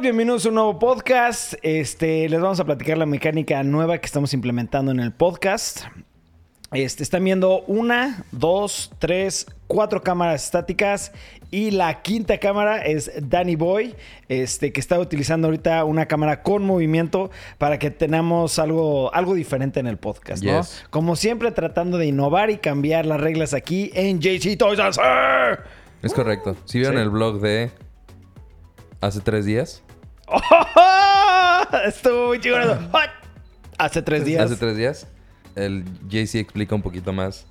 [0.00, 1.54] Bienvenidos a un nuevo podcast.
[1.62, 5.84] Este, les vamos a platicar la mecánica nueva que estamos implementando en el podcast.
[6.72, 11.12] Este, están viendo una, dos, tres, cuatro cámaras estáticas
[11.50, 13.94] y la quinta cámara es Danny Boy,
[14.28, 19.80] este, que está utilizando ahorita una cámara con movimiento para que tengamos algo, algo diferente
[19.80, 20.60] en el podcast, ¿no?
[20.60, 20.84] Yes.
[20.90, 24.78] Como siempre, tratando de innovar y cambiar las reglas aquí en JC Toys.
[26.02, 26.56] Es correcto.
[26.66, 27.02] Si vieron Sí.
[27.02, 27.70] el blog de
[29.00, 29.82] hace tres días,
[31.86, 32.78] Estuvo muy chido.
[33.78, 34.44] Hace tres días.
[34.44, 35.06] hace tres días,
[35.54, 37.46] el JC explica un poquito más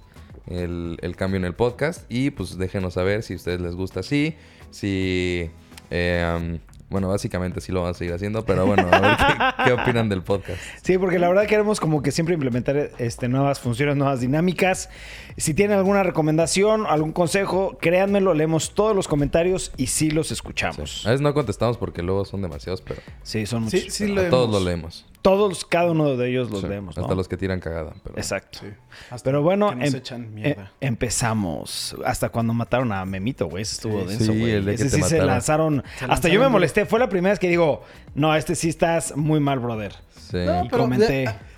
[0.48, 2.04] el, el cambio en el podcast.
[2.10, 4.36] Y pues déjenos saber si a ustedes les gusta así,
[4.72, 5.50] si...
[5.92, 9.64] eh, um, bueno, básicamente sí lo vamos a seguir haciendo, pero bueno, a ver qué,
[9.66, 10.60] qué opinan del podcast.
[10.84, 14.90] Sí, porque la verdad queremos como que siempre implementar este, nuevas funciones, nuevas dinámicas.
[15.38, 21.06] Si tienen alguna recomendación, algún consejo, créanmelo, leemos todos los comentarios y sí los escuchamos.
[21.06, 23.82] A veces no contestamos porque luego son demasiados, pero Sí, son muchos.
[23.82, 24.30] Sí, sí a leemos.
[24.30, 25.06] todos lo leemos.
[25.22, 27.02] Todos, cada uno de ellos los Sí, leemos, ¿no?
[27.04, 27.94] Hasta los que tiran cagada.
[28.04, 28.16] Pero...
[28.16, 28.60] Exacto.
[28.62, 28.68] Sí.
[29.10, 30.72] Hasta Pero bueno, que nos em- echan eh, mierda.
[31.20, 31.96] empezamos.
[32.06, 33.64] Hasta cuando mataron a Memito, güey.
[33.64, 34.52] Estuvo Sí, denso, sí, güey.
[34.52, 35.84] el de que Ese te sí se lanzaron.
[35.98, 36.86] Se Hasta yo me lanzaron molesté.
[36.86, 39.94] Fue la primera vez que digo, no, este sí estás muy mal, brother.
[40.30, 40.38] Sí.
[40.38, 41.08] No, y pero comenté.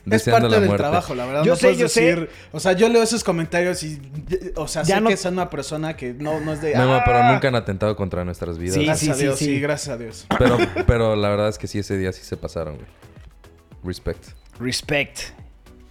[0.06, 0.84] de- es parte la del muerte.
[0.84, 1.44] trabajo, la verdad.
[1.44, 4.00] Yo no sé, decir- O sea, yo leo esos comentarios y,
[4.56, 6.76] o sea, Ya sé no- que es una persona que no, no es de.
[6.76, 8.76] Memo, "Ah, pero nunca han atentado contra nuestras vidas.
[8.76, 9.60] Sí, Gracias a sí, Dios, sí, sí, sí.
[9.60, 10.26] gracias a Dios.
[10.38, 12.88] Pero, pero la verdad es que sí, ese día sí se pasaron, güey.
[13.84, 14.24] Respect.
[14.60, 15.20] Respect.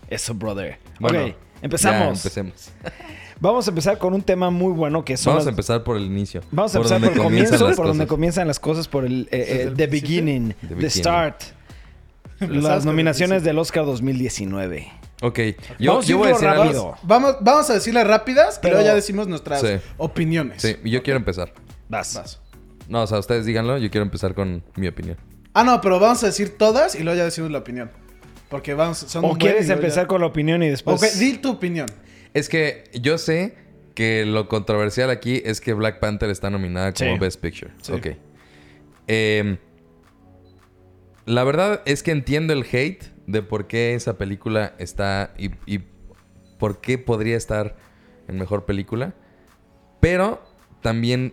[0.08, 0.78] Eso, brother.
[1.00, 2.22] Bueno, ok, empezamos.
[2.22, 2.70] ya, empecemos.
[3.38, 5.96] Vamos a empezar con un tema muy bueno que son Vamos las- a empezar por
[5.96, 6.40] el inicio.
[6.50, 9.28] Vamos a por empezar por el comienzo, las por donde comienzan las cosas, por el
[9.30, 11.42] eh, ¿Desde eh, el the beginning, The start.
[12.40, 14.88] Las nominaciones del Oscar 2019.
[15.22, 15.38] Ok,
[15.78, 16.94] yo, Vamos a yo voy a decir rápido.
[17.02, 19.68] Vamos, vamos a decirlas rápidas, Pero- pero ya decimos nuestras Sí.
[19.96, 20.60] opiniones.
[20.62, 21.52] Sí, y yo quiero empezar.
[21.88, 22.14] Vas.
[22.14, 22.40] Vas.
[22.88, 25.16] No, o sea, ustedes díganlo, yo quiero empezar con mi opinión.
[25.54, 27.90] Ah, no, pero vamos a decir todas y luego ya decimos la opinión.
[28.50, 31.02] Porque vamos, son ¿O quieres empezar ya- con la opinión y después...?
[31.02, 31.86] Ok, di tu opinión.
[32.36, 33.54] Es que yo sé
[33.94, 37.18] que lo controversial aquí es que Black Panther está nominada como Sí.
[37.18, 37.72] Best Picture.
[37.80, 37.92] Sí.
[37.92, 38.06] Ok.
[39.06, 39.56] Em,
[41.24, 45.80] la verdad es que entiendo el hate de por qué esa película está y, y
[46.58, 47.74] por qué podría estar
[48.28, 49.14] en mejor película.
[50.00, 50.44] Pero
[50.82, 51.32] también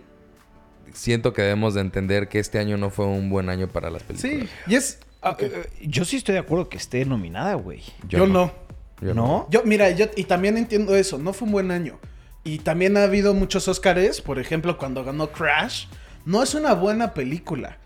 [0.94, 4.04] siento que debemos de entender que este año no fue un buen año para las
[4.04, 4.48] películas.
[4.48, 5.00] Sí, y es...
[5.22, 7.82] Ah, eh, yo sí estoy de acuerdo que esté nominada, güey.
[8.08, 8.63] Yo, no.
[9.02, 9.48] Yo ¿No?
[9.50, 12.00] Yo, mira, yo y también entiendo eso, no fue un buen año.
[12.44, 15.86] Y también ha habido muchos Óscares, por ejemplo, cuando ganó Crash,
[16.26, 17.78] no es una buena película,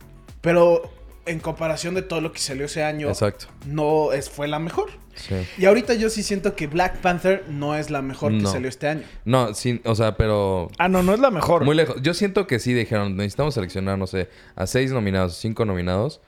[0.41, 0.91] pero
[1.25, 3.47] en comparación de todo lo que salió ese año, Exacto.
[3.65, 4.89] no es, fue la mejor.
[5.15, 5.35] Sí.
[5.57, 8.87] Y ahorita yo sí siento que Black Panther no es la mejor que salió este
[8.87, 9.01] año.
[9.25, 11.65] No, sí, o sea, pero Ah, no, no es la mejor.
[11.65, 12.01] Muy lejos.
[12.03, 16.21] Yo siento que sí dijeron, necesitamos seleccionar, no sé, a seis nominados, cinco nominados.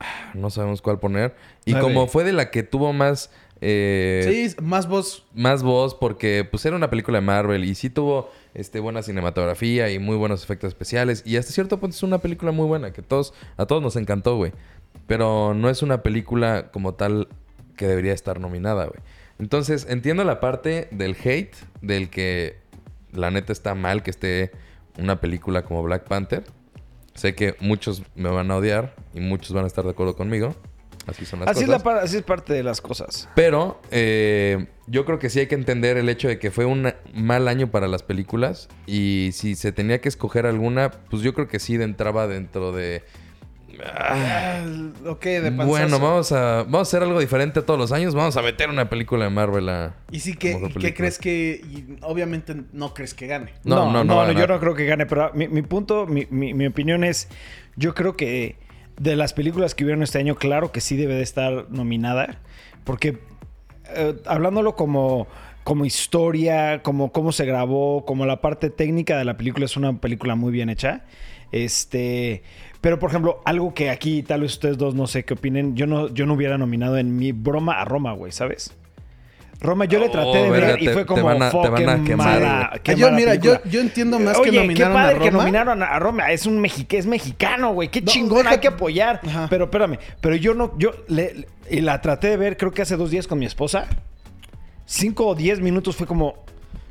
[0.00, 1.34] Ah, No sabemos cuál poner.
[1.66, 3.30] Y como fue de la que tuvo más...
[3.60, 5.24] eh, sí, más voz.
[5.34, 9.90] Más voz porque pues era una película de Marvel y sí tuvo este, buena cinematografía
[9.90, 11.22] y muy buenos efectos especiales.
[11.26, 14.36] Y hasta cierto punto es una película muy buena que todos, a todos nos encantó,
[14.36, 14.52] güey.
[15.06, 17.28] Pero no es una película como tal
[17.76, 19.00] que debería estar nominada, güey.
[19.38, 22.56] Entonces entiendo la parte del hate, del que
[23.12, 24.50] la neta está mal que esté
[24.98, 26.44] una película como Black Panther.
[27.14, 30.54] Sé que muchos me van a odiar y muchos van a estar de acuerdo conmigo.
[31.08, 31.80] Así son las Así es, cosas.
[31.80, 33.28] la par- así es parte de las cosas.
[33.34, 36.92] Pero eh, yo creo que sí hay que entender el hecho de que fue un
[37.14, 38.68] mal año para las películas.
[38.86, 43.02] Y si se tenía que escoger alguna, pues yo creo que sí entraba dentro de.
[43.84, 44.64] Ah,
[45.06, 45.68] ok, de panzazo.
[45.68, 48.14] bueno, vamos a, vamos a hacer algo diferente todos los años.
[48.14, 49.94] Vamos a meter una película de Marvel a.
[50.10, 51.60] Y sí que, Mejor y ¿qué crees que...
[51.64, 53.52] y obviamente no crees que gane.
[53.64, 56.26] No, no, no va a yo no creo que gane, pero mi, mi punto, mi,
[56.30, 57.28] mi- mi opinión es,
[57.76, 58.56] yo creo que
[58.98, 62.38] de las películas que hubieron este año, claro que sí debe de estar nominada,
[62.84, 63.18] porque
[63.94, 65.26] eh, hablándolo como,
[65.64, 70.00] como historia, como cómo se grabó, como la parte técnica de la película es una
[70.00, 71.04] película muy bien hecha.
[71.50, 72.42] Este,
[72.80, 75.86] pero por ejemplo, algo que aquí tal vez ustedes dos no sé qué opinen, yo
[75.86, 78.76] no, yo no hubiera nominado en mi broma a Roma, güey, ¿sabes?
[79.60, 81.50] Roma yo le traté Oh, de ver verga, y te- fue te como van a-
[81.50, 82.80] te "Fuck, van a qué quemar, mala- güey".
[82.84, 83.70] qué Ah, yo, mala mira, yo, película".
[83.72, 85.38] yo entiendo más Oye, que nominaron qué padre a que Roma.
[85.42, 86.30] nominaron a Roma.
[86.30, 87.88] Es un mexi es mexicano, güey.
[87.88, 89.20] Qué No, chingón, deja- hay que apoyar.
[89.26, 89.46] Ajá.
[89.50, 92.82] Pero espérame, pero yo no, yo le, le- y la traté de ver, creo que
[92.82, 93.86] hace dos días con mi esposa.
[94.86, 96.34] Cinco o diez minutos fue como.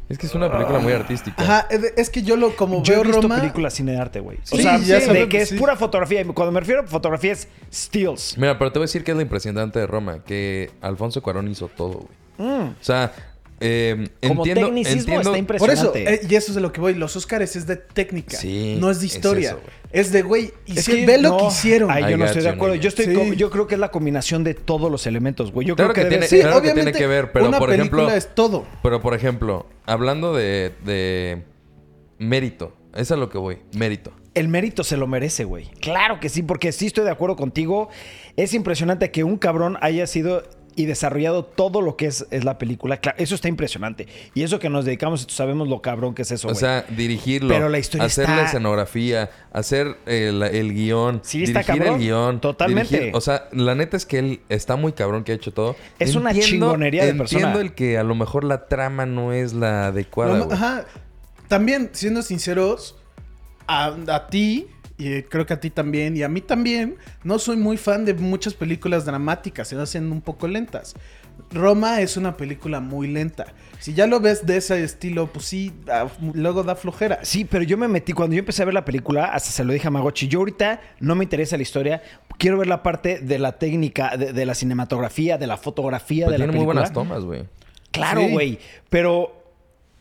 [0.10, 1.42] Es que es una película muy artística.
[1.42, 1.68] Ajá,
[1.98, 3.40] es- que yo lo como Yo he veo visto Roma.
[3.40, 4.38] películas cine de arte, güey.
[4.52, 6.22] O Sí, sea, ya de que es pura fotografía.
[6.22, 8.38] Y Cuando me refiero a fotografía es stills.
[8.38, 11.50] Mira, pero te voy a decir que es lo impresionante de Roma, que Alfonso Cuarón
[11.50, 12.27] hizo todo, güey.
[12.38, 12.44] Mm.
[12.70, 13.12] O sea,
[13.60, 16.14] eh, Como entiendo, tecnicismo entiendo, está Por eso, impresionante.
[16.14, 16.94] eh, y eso es de lo que voy.
[16.94, 19.58] Los Oscars es de técnica, Sí, no es de es historia.
[19.92, 21.90] Es, de, güey, y Es si que ve lo que hicieron.
[21.90, 22.76] Ay, yo I no estoy de you, acuerdo.
[22.76, 23.36] Yo, estoy Sí.
[23.38, 25.66] yo creo que es la combinación de todos los elementos, güey.
[25.66, 28.18] Yo Claro creo que tiene- claro que tiene que ver, pero, una por película ejemplo-
[28.18, 28.66] es todo.
[28.84, 31.42] Pero, por ejemplo, hablando de, de
[32.20, 34.12] mérito, eso es a lo que voy, mérito.
[34.34, 35.66] El mérito se lo merece, güey.
[35.82, 37.90] Claro que sí, porque sí estoy de acuerdo contigo.
[38.36, 40.44] Es impresionante que un cabrón haya sido
[40.78, 42.98] y desarrollado todo lo que es, es la película.
[42.98, 44.08] Claro, eso está impresionante.
[44.34, 47.68] Y eso que nos dedicamos, sabemos lo cabrón que es eso, O sea, dirigirlo, Pero
[47.68, 51.96] la historia hacer está- la escenografía, hacer el, el guion, Sí, está dirigir cabrón.
[52.00, 52.40] el guion.
[52.40, 53.00] Totalmente.
[53.12, 55.76] dirigir- o sea, la neta es que él está muy cabrón que ha hecho todo.
[56.00, 57.62] Es una chingonería de Entiendo persona.
[57.62, 60.86] el que a lo mejor la trama no es la adecuada, No, ajá.
[61.48, 62.98] También, siendo sinceros,
[63.68, 67.56] a, a ti, y creo que a ti también, y a mí también, no soy
[67.58, 70.96] muy fan de muchas películas dramáticas, se me hacen un poco lentas.
[71.52, 73.46] Roma es una película muy lenta.
[73.80, 77.20] Si ya lo ves de ese estilo, pues sí, da- luego da flojera.
[77.22, 79.72] Sí, pero yo me metí, cuando yo empecé a ver la película, hasta se lo
[79.72, 82.02] dije a Magochi, yo ahorita no me interesa la historia,
[82.40, 86.32] quiero ver la parte de la técnica, de, de la cinematografía, de la fotografía Pero
[86.32, 86.82] de la tiene muy película.
[86.82, 87.44] buenas tomas, güey.
[87.92, 88.32] Claro, Sí.
[88.32, 88.60] güey,
[88.90, 89.44] pero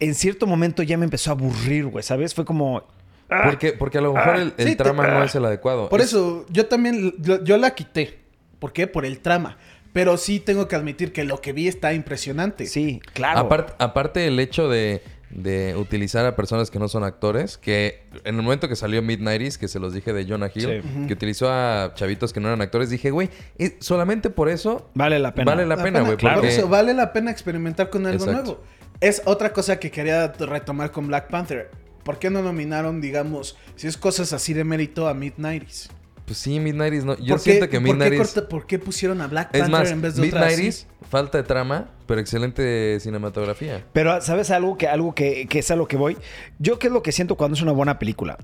[0.00, 2.34] en cierto momento ya me empezó a aburrir, güey, ¿sabes?
[2.34, 2.82] Fue como...
[3.30, 5.88] ah, Porque, porque a lo mejor el, el sí, te- trama no es el adecuado.
[5.88, 8.18] Por Es- eso, yo también, yo, yo la quité.
[8.58, 8.86] ¿Por qué?
[8.86, 9.58] Por el trama.
[9.92, 12.66] Pero sí tengo que admitir que lo que vi está impresionante.
[12.66, 13.40] Sí, claro.
[13.40, 18.36] Aparte, aparte el hecho de, de utilizar a personas que no son actores, que en
[18.36, 21.06] el momento que salió Mid-90s, que se los dije de Jonah Hill, Sí.
[21.06, 25.18] que utilizó a chavitos que no eran actores, dije, güey, eh, solamente por eso Vale
[25.18, 25.50] la pena.
[25.52, 26.16] vale la pena, güey.
[26.18, 26.40] claro.
[26.40, 28.42] Por eso vale la pena experimentar con algo Exacto.
[28.44, 28.64] nuevo.
[29.00, 31.70] Es otra cosa que quería retomar con Black Panther.
[32.06, 35.88] ¿Por qué no nominaron, digamos, si es cosas así de mérito a Mid-90s?
[36.24, 37.16] Pues sí, Mid-90s no.
[37.18, 38.16] Yo ¿Por qué- siento que ¿por Mid-90s...
[38.16, 40.22] corta- ¿Por qué pusieron a Black Panther más, en vez de?
[40.22, 43.84] Mid-90s, falta de trama, pero excelente cinematografía.
[43.92, 46.16] Pero, ¿sabes algo que, algo que, que es a lo que voy?
[46.60, 48.38] Yo, ¿qué es lo que siento cuando es una buena película?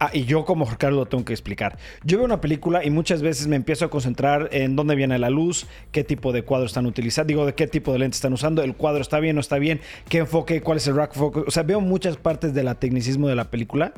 [0.00, 1.76] Ah, y yo como Carlos lo tengo que explicar.
[2.04, 5.28] Yo veo una película y muchas veces me empiezo a concentrar en dónde viene la
[5.28, 8.62] luz, qué tipo de cuadro están utilizando, digo, de qué tipo de lente están usando,
[8.62, 11.44] el cuadro está bien o está bien, qué enfoque, cuál es el rack focus.
[11.48, 13.92] O sea, veo muchas partes del tecnicismo de la película,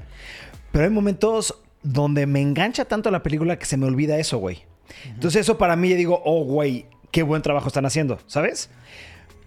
[0.73, 4.63] pero hay momentos donde me engancha tanto la película que se me olvida eso, güey.
[5.07, 8.71] Entonces eso para mí, yo digo, oh, güey, qué buen trabajo están haciendo, ¿sabes?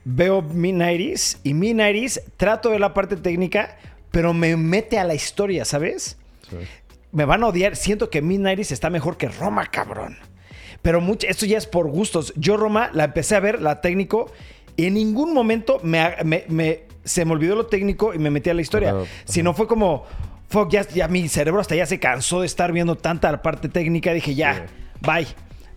[0.06, 3.78] veo Mid-90s y Mid-90s trato de la parte técnica,
[4.12, 6.18] pero me mete a la historia, ¿sabes?
[7.12, 7.76] Me van a odiar.
[7.76, 10.18] Siento que Mid-90s está mejor que Roma, cabrón.
[10.82, 12.34] Pero mucho, esto ya es por gustos.
[12.36, 14.32] Yo Roma la empecé a ver, la técnico,
[14.76, 18.50] y en ningún momento me, me- me- se me olvidó lo técnico y me metí
[18.50, 18.94] a la historia.
[19.26, 20.06] Si no fue como,
[20.50, 24.12] fuck, ya, ya mi cerebro hasta ya se cansó de estar viendo tanta parte técnica.
[24.14, 24.66] Dije, ya,
[25.02, 25.28] bye.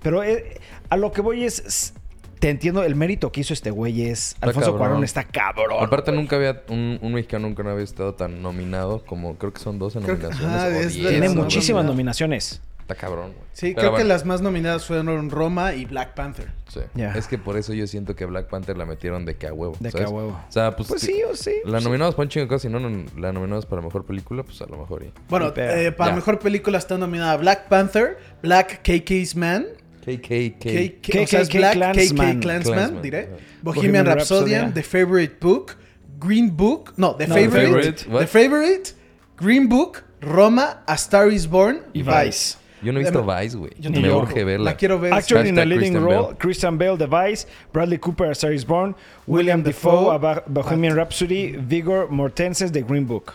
[0.03, 0.59] Pero eh,
[0.89, 1.93] a lo que voy es,
[2.39, 4.79] te entiendo, el mérito que hizo este güey es, Alfonso cabrón.
[4.79, 5.85] Cuarón está cabrón.
[5.85, 6.21] Aparte, güey.
[6.23, 6.63] nunca había...
[6.69, 9.37] Un, un mexicano nunca no había estado tan nominado como...
[9.37, 10.95] Creo que son 12 Creo que- nominaciones.
[10.95, 12.61] 10, Tiene muchísimas nominaciones.
[12.81, 13.47] Está cabrón, güey.
[13.53, 16.53] Sí, Pero creo que las más nominadas fueron Roma y Black Panther.
[16.69, 16.79] sí.
[16.95, 17.13] Ya.
[17.15, 19.75] Es que por eso yo siento que Black Panther la metieron de que a huevo.
[19.81, 20.07] De que ¿sabes?
[20.07, 20.41] a huevo.
[20.49, 20.89] O sea, pues...
[20.89, 21.51] Pues que- sí o sí.
[21.65, 21.89] La pues sí.
[21.99, 24.67] para un chingo de cosas, si no, no- la nominados para mejor película, pues a
[24.67, 25.03] lo mejor.
[25.03, 26.15] y- Bueno, eh, para Ya.
[26.17, 29.67] mejor película está nominada Black Panther, Black KK's Man,
[30.07, 31.01] KKK.
[31.03, 33.29] KKK Klansman, diré.
[33.63, 35.77] Bohemian, Rhapsody, The Favorite Book,
[36.19, 38.05] Green Book, no, The No, The Favorite?
[38.09, 38.93] The Favorite,
[39.37, 42.57] Green Book, Roma, A Star Is Born y Vice.
[42.83, 43.73] Yo no he visto Además- Vice, güey.
[43.81, 44.65] Yo Me urge verla.
[44.65, 45.13] La quiero ver.
[45.13, 46.37] Actor in a leading Christian role, Bale.
[46.39, 48.95] Christian Bale, The Vice, Bradley Cooper, A Star is Born,
[49.27, 53.35] William William Defoe, Ba- Bohemian Rhapsody, Vigor Mortensen, The Green Book.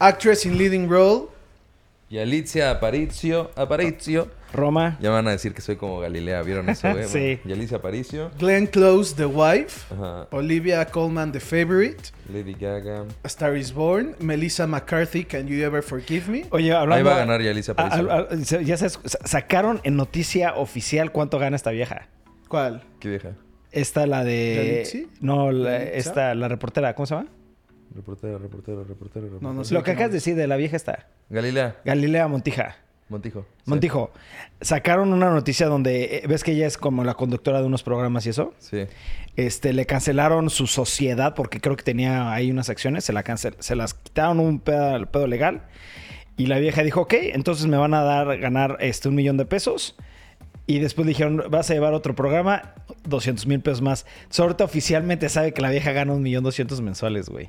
[0.00, 1.30] Actress in Leading Role,
[2.10, 3.50] Y Alicia Aparicio.
[3.56, 4.28] Aparicio.
[4.54, 4.96] Roma.
[5.00, 6.40] Ya me van a decir que soy como Galilea.
[6.42, 7.04] ¿Vieron eso, güey?
[7.08, 7.38] Sí.
[7.44, 8.30] Y Alicia Aparicio.
[8.38, 10.28] Glenn Close, The Wife, Ajá.
[10.30, 13.04] Olivia Colman, The Favorite, Lady Gaga.
[13.22, 16.46] A Star Is Born, Melissa McCarthy, Can You Ever Forgive Me?
[16.50, 16.94] Oye, hablando...
[16.96, 18.10] Ahí va a ganar y Alicia a- Aparicio.
[18.12, 22.08] a- a- ya sabes, sa- sacaron en noticia oficial cuánto gana esta vieja.
[22.48, 22.82] ¿Cuál?
[23.00, 23.32] ¿Qué vieja?
[23.72, 25.08] Esta, la de...
[25.20, 27.28] No, esta, la reportera, ¿cómo se llama?
[27.94, 29.26] Reportera, reportera, reportera.
[29.26, 29.52] reportera.
[29.52, 29.74] no sé.
[29.74, 31.06] Lo que acabas de decir de la vieja esta.
[31.30, 31.76] Galilea.
[31.84, 32.76] Galilea Montija.
[33.08, 33.46] Montijo.
[33.64, 33.70] Sí.
[33.70, 34.12] Montijo,
[34.60, 38.24] sacaron una noticia donde, eh, ¿ves que ella es como la conductora de unos programas
[38.26, 38.54] y eso?
[38.58, 38.86] Sí.
[39.36, 43.56] Este, le cancelaron su sociedad porque creo que tenía ahí unas acciones, se, la cancel,
[43.58, 45.62] se las quitaron un pedo, pedo legal.
[46.36, 49.44] Y la vieja dijo, ok, entonces me van a dar, ganar este, un millón de
[49.44, 49.96] pesos.
[50.66, 52.74] Y después dijeron, vas a llevar otro programa,
[53.06, 54.06] 200 mil pesos más.
[54.36, 57.48] Ahorita oficialmente sabe que la vieja gana un millón doscientos mensuales, güey.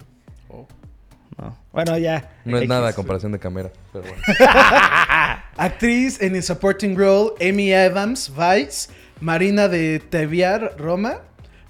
[1.38, 1.58] No.
[1.74, 2.30] Bueno, ya.
[2.46, 2.70] No es X.
[2.70, 3.72] nada a comparación de cámara.
[3.92, 4.22] Pero bueno.
[5.58, 8.90] Actriz en el supporting role, Amy Adams, Vice,
[9.22, 11.22] Marina de Teviar, Roma,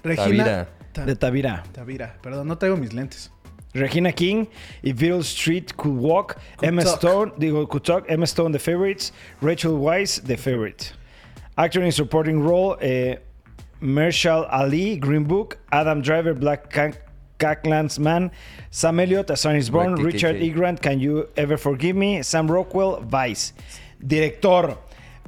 [0.02, 0.68] Regina Tavira.
[0.92, 1.62] Ta- de Tavira.
[1.72, 2.16] Tavira.
[2.22, 3.30] Perdón, no traigo mis lentes.
[3.74, 4.46] Regina King,
[4.82, 6.96] If Beale Street Could Walk, Could Emma Talk.
[6.96, 10.92] Stone, digo, Could Talk, Emma Stone, The Favorites, Rachel Weisz, The Favorite.
[11.58, 13.16] Actor in supporting role, eh,
[13.80, 16.92] Marshall Ali, Green Book, Adam Driver, Black Ca-
[17.38, 18.30] Clansman,
[18.70, 20.36] Sam Elliott, A is Born, Richard.
[20.36, 20.50] E.
[20.50, 23.52] Grant, Can You Ever Forgive Me, Sam Rockwell, Vice.
[24.04, 24.76] Director,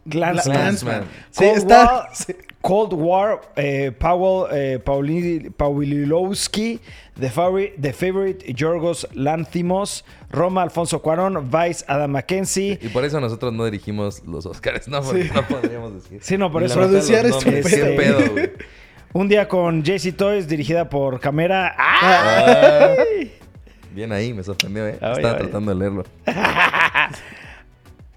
[0.09, 0.53] Clansman.
[0.53, 1.03] Clansman.
[1.31, 1.85] Sí, Cold está.
[1.85, 2.09] War,
[2.61, 6.79] Cold War, eh, Powell, eh, Pauli- Pawlilowski,
[7.19, 12.77] The Favorite, The Favorite, Yorgos Lanthimos, Roma, Alfonso Cuarón, Vice, Adam Mackenzie.
[12.79, 15.01] Y por eso nosotros no dirigimos los Oscars, ¿no?
[15.01, 16.19] Porque no podríamos decir.
[16.21, 16.75] Sí, no, por eso.
[16.75, 17.65] Producir los es nombres.
[17.97, 18.19] pedo.
[19.13, 21.75] Un día con JC Toys, dirigida por Camera.
[21.77, 22.93] Ah,
[23.93, 24.97] bien ahí, me sorprendió, ¿eh?
[25.01, 25.39] Ay, Estaba ay.
[25.43, 26.03] tratando de leerlo.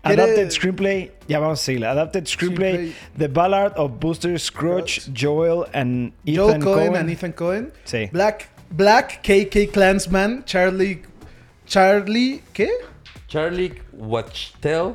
[0.07, 1.87] Adapted ¿Quiere- Screenplay, ya vamos a seguirle.
[1.87, 2.93] Adapted Screenplay, Screenplay.
[3.17, 6.97] The Ballad of Buster Scrooge, Joel and Joel Ethan Cohen, Cohen.
[6.97, 7.73] and Ethan Cohen.
[7.87, 8.11] Sí.
[8.13, 11.01] Black, Black KK Clansman, Charlie.
[11.67, 12.43] Charlie.
[12.53, 12.69] ¿Qué?
[13.29, 14.95] Charlie Wachtel,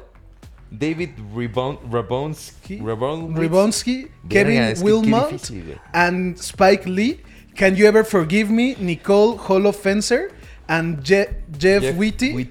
[0.71, 5.51] David Rabonsky, Rabon Ribonsky, Verga, Kevin es que qué Wilmot,
[5.93, 7.19] and Spike Lee.
[7.55, 10.29] Can You Ever Forgive Me, Nicole Holofencer,
[10.69, 12.47] and Je- Jeff, Whitty.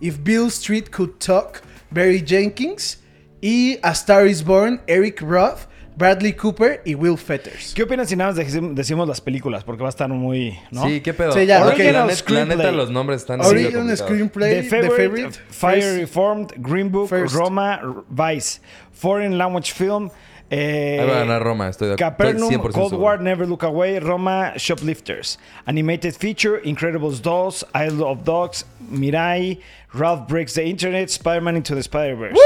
[0.00, 1.60] If Bill Street Could Talk,
[1.90, 3.02] Barry Jenkins.
[3.42, 7.72] Y A Star is Born, Eric Roth, Bradley Cooper y Will Fetters.
[7.74, 9.62] ¿Qué opinas si nada más decim- decimos las películas?
[9.64, 10.58] Porque va a estar muy.
[10.72, 10.84] ¿no?
[10.86, 11.32] Sí, qué pedo.
[11.32, 11.78] Sí, ya, Ok, ok.
[11.78, 13.96] la, net- neta, los nombres están Original.
[13.96, 17.34] Screenplay, The Favorite, The Favorite, Fire First- Reformed, Green Book, First.
[17.34, 18.60] Roma, Vice,
[18.92, 20.10] Foreign Language Film,
[20.50, 22.16] eh, Ahí va a ganar Roma, estoy de acuerdo.
[22.16, 23.02] Capernaum, 100% Cold seguro.
[23.02, 25.38] War, Never Look Away, Roma, Shoplifters.
[25.66, 29.60] Animated Feature, Incredibles 2, Isle of Dogs, Mirai,
[29.94, 32.36] Ralph Breaks the Internet, Spider-Man Into the Spider-Verse.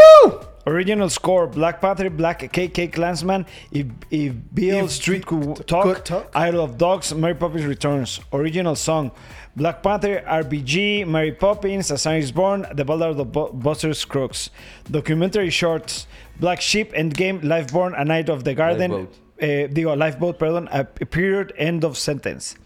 [0.64, 6.04] Original score, Black Panther, Black KK Clansman, If, If Bill If Street Could Could Talk,
[6.04, 6.30] Talk.
[6.34, 8.20] Isle of Dogs, Mary Poppins Returns.
[8.32, 9.10] Original song,
[9.56, 14.50] Black Panther, RBG, Mary Poppins, A Star is Born, The Ballad of Bu- Buster Scruggs.
[14.88, 16.06] Documentary shorts,
[16.42, 18.90] Black Sheep, Endgame, Lifeborn, A Night of the Garden.
[18.90, 19.14] Lifeboat.
[19.38, 22.56] eh, digo, Lifeboat, perdón, a, Period, End of Sentence.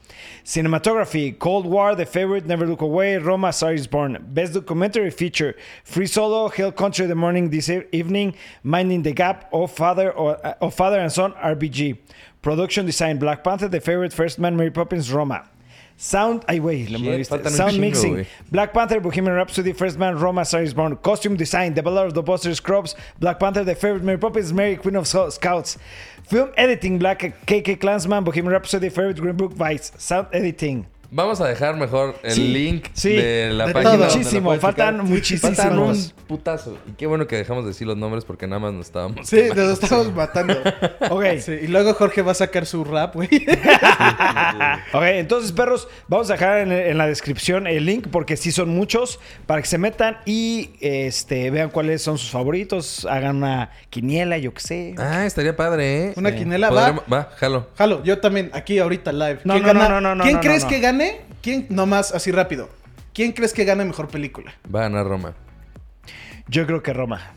[0.45, 4.17] Cinematography, Cold War, The Favorite, Never Look Away, Roma, Star is Born.
[4.33, 5.55] Best Documentary Feature,
[5.85, 10.55] Free Solo, Hell Country, The Morning, This Evening, Minding the Gap, Oh Father, or, uh,
[10.63, 11.99] oh Father and Son, RBG.
[12.41, 15.45] Production Design, Black Panther, The Favorite, First Man, Mary Poppins, Roma.
[15.99, 17.31] Sound, ay güey, Shit, moviste.
[17.31, 18.27] faltan un Sound chingo, Mixing, güey.
[18.51, 20.95] Black Panther, Bohemian Rhapsody, First Man, Roma, Star is Born.
[20.97, 24.77] Costume Design, The Ballad of the Buster Scrubs, Black Panther, The Favorite, Mary Poppins, Mary,
[24.77, 25.79] Queen of Sc- Scouts.
[26.29, 29.91] Film Editing, Black KK Clansman, Bohemian Rhapsody, Favorite, Green Book, Vice.
[29.97, 30.87] Sound Editing.
[31.11, 33.97] Vamos a dejar mejor el Sí, link sí, de la de página.
[34.07, 35.57] Muchísimo, faltan muchísimos.
[35.57, 36.77] Faltan un putazo.
[36.89, 39.27] Y qué bueno que dejamos de decir los nombres porque nada más nos estábamos.
[39.29, 40.55] Sí, nos estamos matando.
[41.11, 41.25] Ok.
[41.41, 43.29] Sí, y luego Jorge va a sacar su rap, güey.
[44.93, 48.69] Ok, entonces, perros, vamos a dejar en, en la descripción el link porque sí son
[48.71, 54.39] muchos para que se metan y este vean cuáles son sus favoritos, hagan una quiniela,
[54.39, 54.95] yo qué sé.
[54.99, 56.13] Ah, estaría padre, ¿eh?
[56.17, 57.17] Una Podremos- va.
[57.17, 57.69] Va, jalo.
[57.77, 59.41] Jalo, yo también, aquí ahorita live.
[59.45, 60.71] No, ¿Quién no, gana- no, no, no, ¿Quién no, crees no.
[60.71, 61.21] que gane?
[61.43, 61.67] ¿Quién?
[61.69, 62.69] Nomás, así rápido.
[63.13, 64.55] ¿Quién crees que gane mejor película?
[64.75, 65.35] Va a ganar Roma.
[66.49, 67.33] Yo creo que Roma,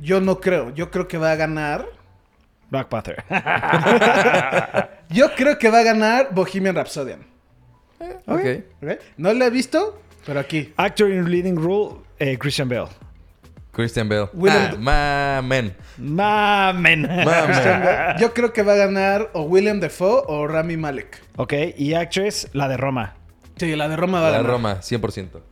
[0.00, 0.74] Yo no creo.
[0.74, 1.86] Yo creo que va a ganar.
[2.70, 3.24] Black Panther.
[5.08, 7.12] Yo creo que va a ganar Bohemian Rhapsody.
[8.26, 8.40] Ok.
[8.82, 8.90] ¿ok?
[9.16, 10.72] No la he visto, pero aquí.
[10.76, 12.88] Actor in leading role, eh, Christian Bale.
[13.76, 14.28] Christian Bale.
[14.32, 15.76] Willem- Ah, mamen.
[15.98, 17.02] Mamen.
[17.02, 18.16] Mamen.
[18.18, 21.22] Yo creo que va a ganar o William Defoe o Rami Malek.
[21.36, 23.14] ok, y actress, la de Roma.
[23.56, 24.52] Sí, la de Roma va a La ganar.
[24.52, 25.42] Roma, 100%.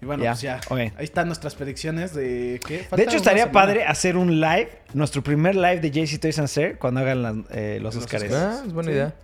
[0.00, 0.60] Y bueno, Ya, pues ya.
[0.68, 0.78] ok.
[0.78, 2.78] Ahí están nuestras predicciones de qué.
[2.80, 3.52] Falta De hecho, estaría semana.
[3.66, 7.34] padre hacer un live, nuestro primer live de JC Toys and Sir, cuando hagan las-
[7.52, 8.24] eh, los Los Oscars.
[8.24, 8.42] Oscars.
[8.42, 8.94] Ah, es buena Sí.
[8.96, 9.14] idea.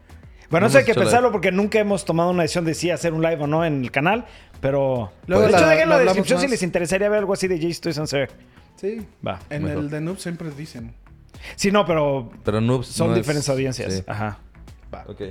[0.50, 1.32] Bueno, No eso hay que pensarlo live.
[1.32, 3.90] porque nunca hemos tomado una decisión de si hacer un live o no en el
[3.92, 4.24] canal,
[4.60, 5.12] pero...
[5.26, 7.58] Luego de la- hecho, dejen en la descripción si les interesaría ver algo así de
[7.58, 8.28] JC Toys and Sir.
[8.76, 9.06] Sí.
[9.26, 9.38] Va.
[9.50, 9.84] En mejor.
[9.84, 10.94] el de Noob siempre dicen.
[11.56, 13.92] Sí, no, pero Pero Noobs son no es- diferentes audiencias.
[13.94, 14.02] sí.
[14.06, 14.38] Ajá.
[14.94, 15.04] Va.
[15.06, 15.22] Ok.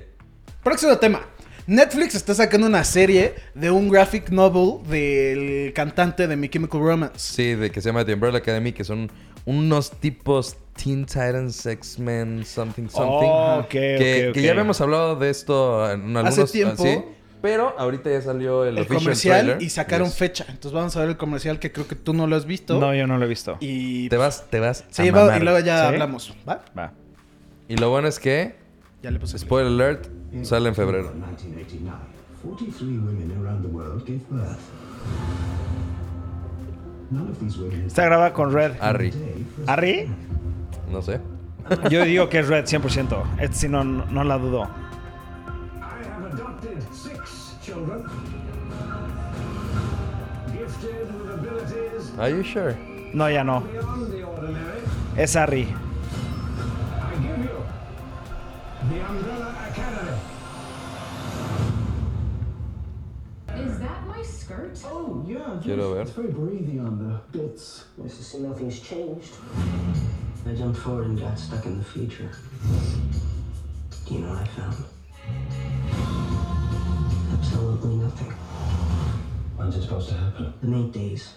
[0.63, 1.21] Próximo tema.
[1.67, 7.19] Netflix está sacando una serie de un graphic novel del cantante de My Chemical Romance.
[7.19, 9.11] Sí, de que se llama The Umbrella Academy, que son
[9.45, 13.27] unos tipos Teen Titans, X-Men, something, something.
[13.27, 14.37] Oh, ok, que, ok, que ok.
[14.37, 16.51] ya habíamos hablado de esto en algunos...
[16.51, 16.81] tiempo.
[16.83, 17.01] sí,
[17.41, 19.61] pero ahorita ya salió el, El official comercial trailer.
[19.61, 20.17] y sacaron Yes.
[20.17, 20.45] fecha.
[20.47, 22.79] Entonces vamos a ver el comercial que creo que tú no lo has visto.
[22.79, 23.57] No, yo no lo he visto.
[23.59, 25.41] Y Te vas, te vas Sí, a va- mamar.
[25.41, 25.85] y luego ya ¿Sí?
[25.87, 26.33] hablamos.
[26.47, 26.61] ¿Va?
[26.77, 26.91] Va.
[27.67, 28.55] Y lo bueno es que,
[29.03, 29.37] Ya le puse.
[29.39, 30.07] spoiler alert,
[30.43, 31.11] sale en febrero.
[31.13, 31.97] 1989,
[32.43, 34.57] 43 women around the world gave birth.
[37.87, 38.73] Está grabada con Red.
[38.79, 39.11] Harry.
[39.65, 40.07] ¿Harry?
[40.91, 41.19] No sé.
[41.89, 43.23] Yo digo que es Red 100%.
[43.39, 44.67] Este sí no, no la dudo.
[52.19, 52.75] Are you sure?
[53.13, 53.61] No, ya no.
[53.61, 54.81] beyond the ordinary.
[55.15, 55.73] Es Harry.
[56.99, 57.63] I give you
[58.89, 60.19] the Umbrella Academy.
[63.55, 64.77] Is that my skirt?
[64.83, 65.61] Oh, yeah.
[65.63, 66.01] Quiero ver.
[66.01, 67.85] It's very breathy on the bits.
[67.97, 69.35] Nice to see nothing's changed.
[70.45, 72.31] I jumped forward and got stuck in the future.
[74.05, 74.75] Do you know what I found?
[77.31, 78.31] Absolutely nothing.
[79.55, 80.53] When's it supposed to happen?
[80.63, 81.35] In eight days.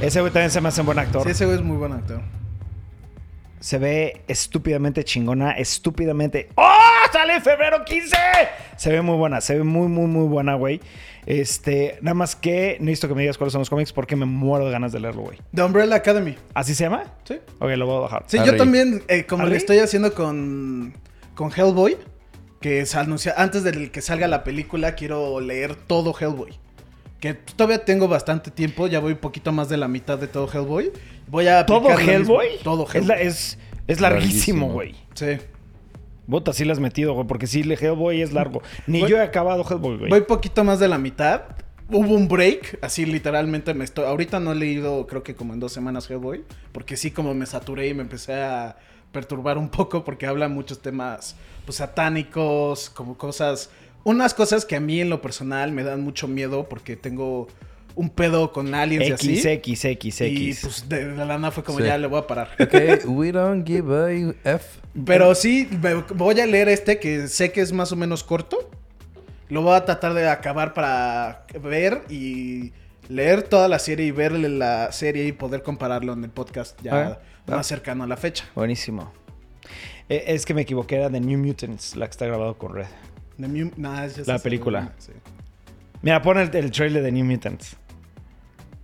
[0.00, 1.22] Ese güey también se me hace un buen actor.
[1.24, 2.20] Sí, ese güey es muy buen actor.
[3.60, 6.48] Se ve estúpidamente chingona, estúpidamente.
[6.54, 6.70] ¡Oh!
[7.12, 8.16] ¡Sale en febrero 15!
[8.76, 10.80] Se ve muy buena, se ve muy, muy, muy buena, güey.
[11.26, 14.64] Este, nada más que necesito que me digas cuáles son los cómics porque me muero
[14.64, 15.38] de ganas de leerlo, güey.
[15.54, 16.36] The Umbrella Academy.
[16.54, 17.04] ¿Así se llama?
[17.24, 17.38] Sí.
[17.58, 18.24] Ok, lo voy a bajar.
[18.26, 20.94] Sí, yo también, eh, como le estoy haciendo con,
[21.34, 21.98] con Hellboy,
[22.60, 26.52] que se anuncia, antes de que salga la película, quiero leer todo Hellboy.
[27.18, 30.48] Que todavía tengo bastante tiempo, ya voy un poquito más de la mitad de todo
[30.52, 30.90] Hellboy.
[31.28, 31.90] Voy a ¿Todo.
[31.98, 32.48] Hellboy?
[32.62, 33.08] Todo Es, Hellboy.
[33.08, 34.94] la- es, es larguísimo, güey.
[35.14, 35.38] Sí.
[36.26, 38.62] Bota, sí la has metido, güey, porque sí, le- Hellboy es largo.
[38.86, 40.10] Ni Voy- yo he acabado Hellboy, güey.
[40.10, 41.42] Voy poquito más de la mitad.
[41.92, 44.04] Hubo un break, así literalmente me estoy.
[44.04, 47.46] Ahorita no he leído, creo que como en dos semanas Hellboy, porque sí, como me
[47.46, 48.76] saturé y me empecé a
[49.12, 53.70] perturbar un poco, porque habla muchos temas pues, satánicos, como cosas.
[54.04, 57.48] Unas cosas que a mí en lo personal me dan mucho miedo, porque tengo
[57.96, 59.36] un pedo con aliens y así.
[59.40, 60.20] XXXX.
[60.22, 61.84] Y pues de, de la nada fue como Sí.
[61.84, 62.50] ya le voy a parar.
[62.58, 64.80] Ok, we don't give a F.
[65.04, 68.70] Pero sí, me- voy a leer este que sé que es más o menos corto.
[69.48, 72.72] Lo voy a tratar de acabar para ver y
[73.08, 76.94] leer toda la serie y ver la serie y poder compararlo en el podcast ya
[76.94, 77.56] Ah, ah.
[77.56, 78.44] más cercano a la fecha.
[78.54, 79.12] Buenísimo.
[80.10, 82.86] Eh, es que me equivoqué, era de New Mutants, la que está grabado con Red.
[83.40, 84.92] The Mu- nah, es- es- La es- película.
[84.98, 85.12] sí.
[86.02, 87.76] Mira, pon el, el trailer de New Mutants.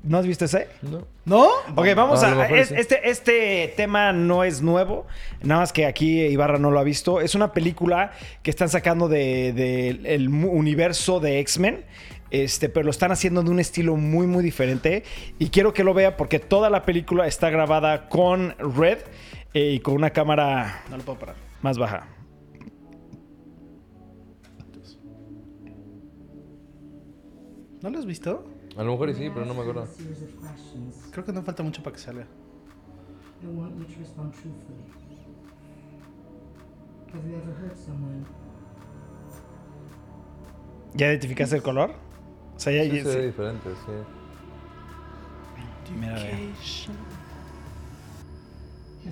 [0.03, 0.69] ¿No has visto ese?
[0.83, 1.03] No.
[1.25, 1.47] ¿No?
[1.75, 5.05] Ok, vamos A es- este, este tema no es nuevo.
[5.43, 7.21] Nada más que aquí Ibarra no lo ha visto.
[7.21, 8.13] Es una película
[8.45, 11.85] que están sacando del de, el universo de X-Men.
[12.31, 15.03] Este, pero lo están haciendo de un estilo muy, muy diferente.
[15.41, 18.99] Y quiero que lo vea porque toda la película está grabada con Red
[19.55, 21.37] eh, y con una cámara No lo puedo parar.
[21.63, 22.07] más baja.
[27.83, 28.45] ¿No lo has visto?
[28.77, 29.87] A lo mejor sí, pero no me acuerdo.
[31.13, 32.27] Creo que no falta mucho para que salga.
[33.43, 34.77] I want you to respond truthfully.
[37.13, 38.25] Have you ever hurt someone?
[40.95, 41.91] ¿Ya identificaste el color?
[42.57, 42.83] O sea, ya.
[42.91, 43.27] Sí, ya- se ve sí.
[43.27, 43.93] diferente, sí.
[45.99, 46.51] Mira, ve.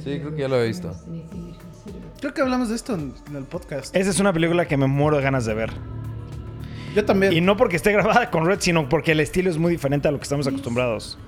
[0.03, 0.95] Sí, creo que ya lo he visto.
[2.21, 3.95] Creo que hablamos de esto en, el podcast.
[3.95, 5.71] Esa es una película que me muero de ganas de ver.
[6.95, 7.33] Yo también.
[7.33, 10.11] Y no porque esté grabada con Red, sino porque el estilo es muy diferente a
[10.11, 11.19] lo que estamos acostumbrados.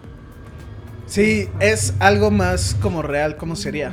[1.07, 3.93] Sí, es algo más como real, ¿cómo sería?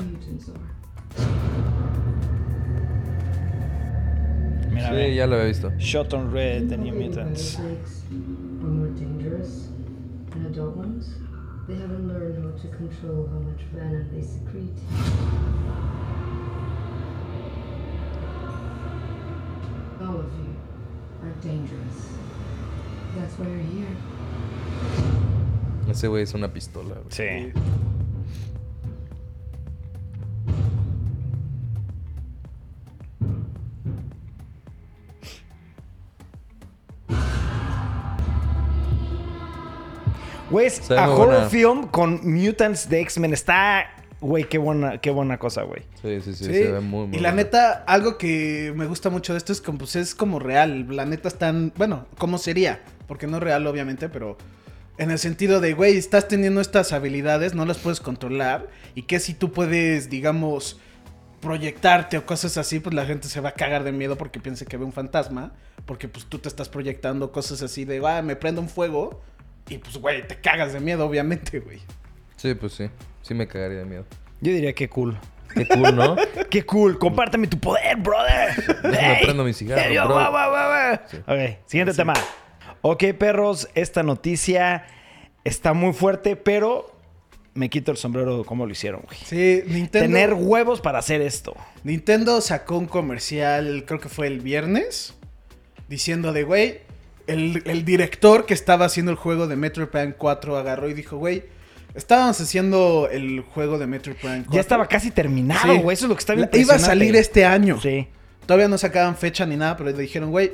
[4.71, 5.71] Mira, Sí, ya lo había visto.
[5.77, 7.59] Shot on Red, The New Mutants.
[11.67, 11.69] Rattlesnakes are more dangerous than adult ones.
[11.69, 14.79] They haven't learned how to control how much venom they secrete.
[20.01, 20.55] All of you
[21.21, 22.07] are dangerous.
[23.15, 23.95] That's why you're here.
[25.89, 27.11] Ese güey es una pistola, güey.
[27.11, 27.53] Sí.
[40.53, 41.49] Güey, es a horror buena.
[41.49, 43.33] film con mutants de X-Men.
[43.33, 43.87] Está,
[44.21, 45.81] güey, qué buena, qué buena cosa, güey.
[46.01, 49.09] Sí, sí, sí, Sí, se ve muy, muy y la neta, algo que me gusta
[49.09, 50.85] mucho de esto es como, pues, es como real.
[50.95, 52.81] La neta están, bueno, ¿cómo sería?
[53.07, 54.37] Porque no es real, obviamente, pero
[54.99, 58.67] en el sentido de, güey, estás teniendo estas habilidades, no las puedes controlar.
[58.93, 60.79] Y que si tú puedes, digamos,
[61.41, 64.65] proyectarte o cosas así, pues la gente se va a cagar de miedo porque piensa
[64.65, 65.53] que ve un fantasma.
[65.85, 69.21] Porque pues tú te estás proyectando cosas así de, ah, me prendo un fuego.
[69.69, 71.79] Y pues, güey, te cagas de miedo, obviamente, güey.
[72.35, 72.89] Sí, pues sí.
[73.21, 74.05] Sí me cagaría de miedo.
[74.41, 75.17] Yo diría que cool.
[75.53, 76.15] Qué cool, ¿no?
[76.49, 76.99] Qué cool.
[76.99, 78.55] Compárteme tu poder, brother.
[78.83, 79.23] Déjame Ey.
[79.23, 80.15] prendo mi cigarro, yo, bro.
[80.15, 80.93] guau, guau.
[81.27, 82.13] Ok, siguiente tema.
[82.81, 84.85] Ok, perros, esta noticia
[85.43, 86.93] está muy fuerte, pero
[87.53, 89.17] me quito el sombrero de cómo lo hicieron, güey.
[89.23, 90.07] Sí, Nintendo.
[90.07, 91.55] Tener huevos para hacer esto.
[91.83, 95.13] Nintendo sacó un comercial, creo que fue el viernes,
[95.87, 96.81] diciendo de, güey,
[97.27, 101.17] el, el director que estaba haciendo el juego de Metroid Prime 4 agarró y dijo,
[101.17, 101.43] güey,
[101.95, 104.53] estábamos haciendo el juego de Metroid Prime 4.
[104.53, 105.79] Ya estaba casi terminado, Sí.
[105.79, 105.93] güey.
[105.93, 107.79] Eso es lo que está bien La- Iba a salir este año.
[107.81, 108.07] Sí.
[108.45, 110.53] Todavía no sacaban fecha ni nada, pero le dijeron, güey,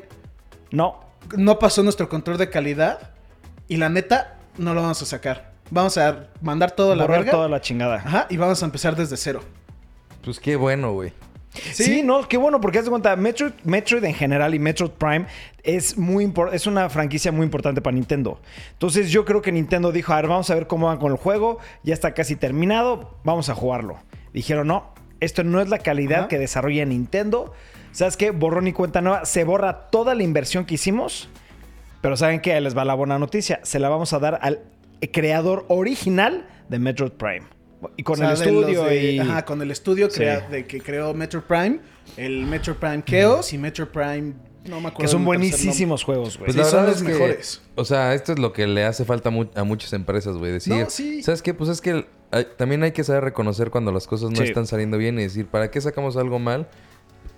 [0.71, 0.99] No.
[1.36, 3.12] no pasó nuestro control de calidad
[3.67, 5.53] y la neta no lo vamos a sacar.
[5.71, 7.32] Vamos a mandar todo a la verga.
[7.32, 7.95] toda la chingada.
[7.97, 9.41] Ajá, y vamos a empezar desde cero.
[10.23, 11.13] Pues qué bueno, güey.
[11.54, 15.26] Sí, no, qué bueno, porque haz de cuenta, Metroid, Metroid en general y Metroid Prime
[15.64, 18.40] es muy es una franquicia muy importante para Nintendo.
[18.74, 21.18] Entonces yo creo que Nintendo dijo, a ver, vamos a ver cómo van con el
[21.18, 23.98] juego, ya está casi terminado, vamos a jugarlo.
[24.34, 26.28] Dijeron, no, esto no es la calidad Ajá.
[26.28, 27.54] que desarrolla Nintendo.
[27.92, 28.32] ¿Sabes qué?
[28.32, 31.30] Borrón y cuenta nueva, se borra toda la inversión que hicimos,
[32.02, 32.54] pero ¿saben qué?
[32.54, 34.62] Ahí les va la buena noticia, se la vamos a dar al
[35.12, 37.59] creador original de Metroid Prime.
[37.96, 39.20] Y con O sea, el estudio de- y...
[39.20, 40.18] Ajá, con el estudio Sí.
[40.18, 41.80] crea- de que creó Metro Prime,
[42.18, 44.34] el Metro Prime Chaos y Metro Prime...
[44.65, 44.98] No me acuerdo.
[44.98, 46.48] Que son buenísimos juegos, güey.
[46.48, 47.62] Pues Sí, la son los es que, mejores.
[47.76, 50.52] O sea, esto es lo que le hace falta mu- a muchas empresas, güey.
[50.52, 51.24] Decir, No, sí.
[51.24, 51.54] ¿sabes qué?
[51.54, 54.44] Pues es que hay- también hay que saber reconocer cuando las cosas no Sí.
[54.44, 56.68] están saliendo bien y decir, ¿para qué sacamos algo mal?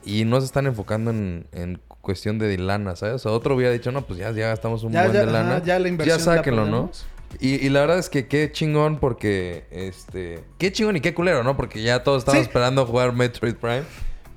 [0.04, 3.16] Y no se están enfocando en, en cuestión de lana, ¿sabes?
[3.16, 5.32] O sea, otro hubiera dicho, no, pues ya, ya gastamos un Ya, buen ya, de
[5.32, 5.58] lana.
[5.58, 6.90] ajá, ya la inversión Ya la sáquenlo, ¿no?
[7.40, 10.44] Y, y la verdad es que qué chingón porque, este...
[10.58, 11.56] Qué chingón y qué culero, ¿no?
[11.58, 12.48] Porque ya todos estamos Sí.
[12.48, 13.84] esperando jugar Metroid Prime.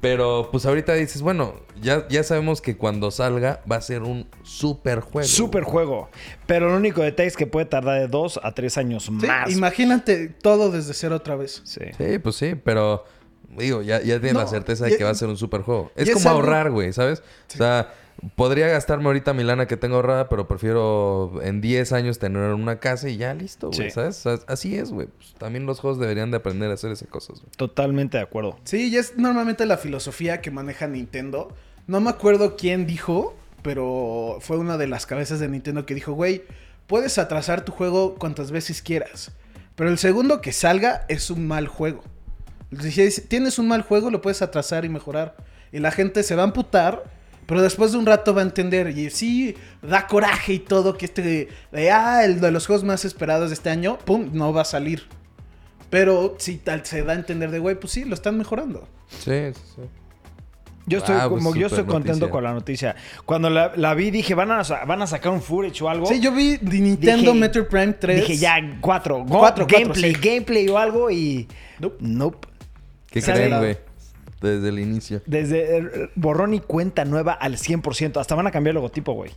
[0.00, 4.28] Pero pues ahorita dices, bueno, ya, ya sabemos que cuando salga va a ser un
[4.42, 5.26] super juego.
[5.26, 6.10] Super juego.
[6.46, 9.50] Pero el único detalle es que puede tardar de dos a tres años Sí, más.
[9.50, 11.62] imagínate todo desde cero otra vez.
[11.64, 11.80] Sí.
[11.96, 13.04] Sí, pues sí, pero
[13.56, 15.90] digo, ya, ya tienes No, la certeza de que va a ser un super juego.
[15.96, 17.22] Es como ahorrar, güey, ¿sabes?
[17.54, 17.94] O sea,
[18.36, 22.78] podría gastarme ahorita mi lana que tengo ahorrada, pero prefiero en 10 años tener una
[22.80, 23.90] casa y ya listo, güey, Sí.
[23.90, 24.26] ¿sabes?
[24.46, 25.08] Así es, güey.
[25.08, 27.50] Pues también los juegos deberían de aprender a hacer esas cosas, güey.
[27.56, 28.56] Totalmente de acuerdo.
[28.64, 31.48] Sí, y es normalmente la filosofía que maneja Nintendo.
[31.86, 36.12] No me acuerdo quién dijo, pero fue una de las cabezas de Nintendo que dijo,
[36.12, 36.44] güey,
[36.86, 39.32] puedes atrasar tu juego cuantas veces quieras,
[39.74, 42.02] pero el segundo que salga es un mal juego.
[42.80, 45.36] Si tienes un mal juego, lo puedes atrasar y mejorar.
[45.72, 47.04] Y la gente se va a amputar,
[47.46, 48.96] pero después de un rato va a entender.
[48.96, 53.04] Y sí, da coraje y todo que este, de, ah, el de los juegos más
[53.04, 55.04] esperados de este año, pum, no va a salir.
[55.90, 58.88] Pero si tal se da a entender de, güey, pues sí, lo están mejorando.
[59.08, 59.82] Sí, sí, sí.
[60.86, 62.30] Yo estoy, Ah, pues, como, yo estoy contento noticia.
[62.30, 62.96] con la noticia.
[63.24, 66.04] Cuando la, la vi, dije, ¿van a, van a sacar un footage o algo.
[66.06, 68.20] Sí, yo vi de Nintendo Dije- Metroid Prime 3.
[68.20, 69.18] Dije, ya, cuatro.
[69.24, 70.20] Go- Cuatro, cuatro, gameplay, sí.
[70.20, 71.48] gameplay o algo y.
[71.78, 71.96] Nope.
[72.00, 72.48] Nope.
[73.10, 73.78] ¿Qué creen, güey?
[74.40, 75.22] Desde el inicio.
[75.26, 78.20] Desde eh, borrón y cuenta nueva al 100%.
[78.20, 79.30] Hasta van a cambiar el logotipo, güey.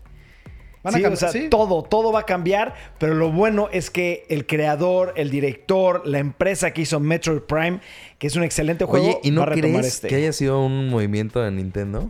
[0.83, 1.47] Van a cambiar, o sea, sí.
[1.49, 6.19] todo, todo va a cambiar, pero lo bueno es que el creador, el director, la
[6.19, 7.81] empresa que hizo Metroid Prime,
[8.19, 10.07] que es un excelente juego, Oye, ¿y no va a retomar crees este.
[10.07, 12.09] que haya sido un movimiento de Nintendo?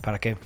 [0.00, 0.36] ¿Para qué?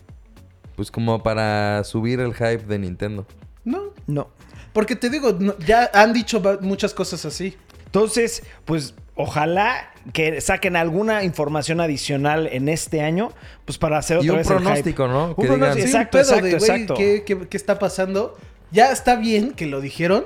[0.77, 3.27] Pues como para subir el hype de Nintendo.
[3.64, 4.29] No, No.
[4.73, 7.57] porque te digo, ya han dicho muchas cosas así.
[7.87, 13.31] Entonces, pues ojalá que saquen alguna información adicional en este año,
[13.64, 14.64] pues para hacer otra Y un vez el hype.
[14.64, 15.27] pronóstico, ¿no?
[15.29, 16.94] Un Que pronóstico, digan- Sí, un exacto, pedo exacto, de, güey, exacto.
[16.94, 18.37] ¿qué, qué, qué está pasando?
[18.70, 20.25] Ya está bien que lo dijeron,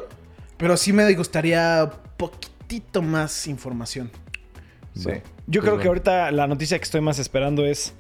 [0.57, 4.11] pero sí me gustaría poquitito más información.
[4.94, 5.03] Sí.
[5.05, 7.92] Bueno, Yo pues creo que ahorita la noticia que estoy más esperando es.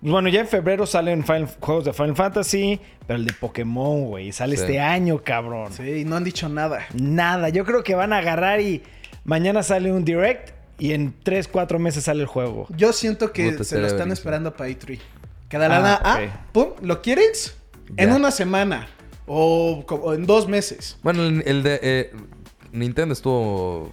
[0.00, 4.04] pues Bueno, ya en febrero salen Final- juegos de Final Fantasy, pero el de Pokémon,
[4.06, 4.62] güey, sale Sí.
[4.62, 5.72] este año, cabrón.
[5.72, 6.86] Sí, y no han dicho nada.
[6.94, 8.82] Nada, yo creo que van a agarrar y
[9.24, 12.66] mañana sale un direct y en 3, 4 meses sale el juego.
[12.76, 14.98] Yo siento que Puta, se lo están esperando para E3.
[15.48, 17.56] Que de la Ah, nada, ah, pum, ¿lo quieres?
[17.96, 18.88] En una semana.
[19.26, 20.98] O, o en dos meses.
[21.02, 22.12] Bueno, el, el de eh,
[22.72, 23.92] Nintendo estuvo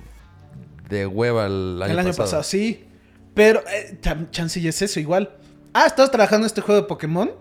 [0.90, 2.44] de hueva el año, el año pasado.
[2.44, 2.86] sí.
[3.34, 5.36] Pero, eh, tam- chance y es eso, igual.
[5.74, 7.32] Ah, ¿estás trabajando en este juego de Pokémon?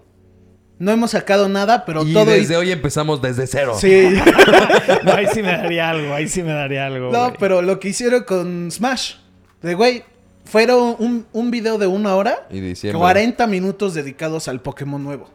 [0.79, 2.27] No hemos sacado nada, pero Y todo.
[2.27, 3.77] desde hoy empezamos desde cero.
[3.79, 4.15] Sí.
[5.05, 7.11] No, ahí sí me daría algo, ahí sí me daría algo.
[7.13, 9.15] no, pero lo que hicieron con Smash.
[9.63, 10.03] De güey,
[10.45, 12.47] fueron un, un video de una hora.
[12.51, 12.99] Y diciembre.
[12.99, 15.31] 40 minutos dedicados al Pokémon nuevo.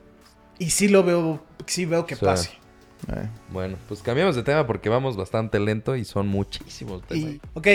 [0.58, 2.49] Y sí lo veo, sí veo que pase.
[3.08, 3.28] Eh.
[3.52, 7.32] Bueno, pues cambiamos de tema porque vamos bastante lento y son muchísimos temas.
[7.34, 7.67] Y, ok.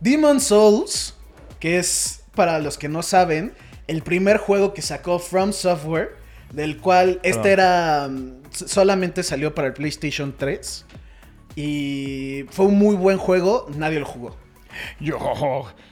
[0.00, 1.14] Demon Souls,
[1.58, 3.52] que es, para los que no saben,
[3.86, 6.16] el primer juego que sacó From Software,
[6.52, 8.08] del cual este era.
[8.10, 10.86] mm, solamente salió para el PlayStation 3.
[11.56, 14.36] Y fue un muy buen juego, nadie lo jugó.
[15.00, 15.18] Yo.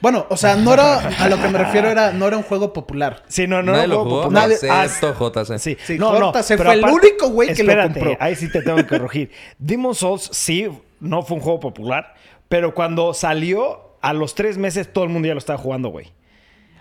[0.01, 0.99] Bueno, o sea, no era.
[1.19, 2.13] A lo que me refiero era.
[2.13, 3.23] No era un juego popular.
[3.27, 4.21] Sí, no, no, Nadie lo juego jugó.
[4.23, 4.49] popular.
[4.49, 5.13] Nadie- Ah, excepto
[5.45, 5.59] JC.
[5.59, 8.15] Sí, Sí, no, no, JC pero fue el único güey que lo compró.
[8.19, 9.31] Ahí sí te tengo que corregir.
[9.59, 10.69] Demon Souls sí,
[11.01, 12.13] no fue un juego popular,
[12.47, 16.13] pero cuando salió, a los tres meses todo el mundo ya lo estaba jugando, güey.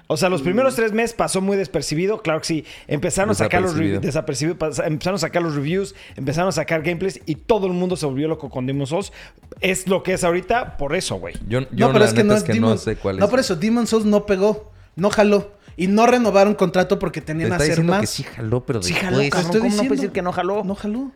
[0.09, 2.65] O sea, los primeros tres meses pasó muy despercibido, claro que sí.
[2.87, 7.21] Empezaron a sacar los reviews, desapercibido, empezaron a sacar los reviews, empezaron a sacar gameplays
[7.27, 9.13] y todo el mundo se volvió loco con Demon's Souls.
[9.61, 11.35] Es lo que es ahorita por eso, güey.
[11.49, 12.97] Yo, yo no, pero la es que neta no es es que Demon- no sé
[12.97, 13.21] cuál es.
[13.21, 15.53] No, por eso, Demon Souls no pegó, no jaló.
[15.79, 18.01] Y no renovaron contrato porque Te tenían está a hacer diciendo más.
[18.01, 19.05] que sí jaló, pero Sí después...
[19.13, 19.27] jaló, cabrón.
[19.27, 19.89] Estoy ¿Cómo no diciendo.
[19.89, 20.65] puedes decir que no jaló?
[20.65, 21.11] No jaló.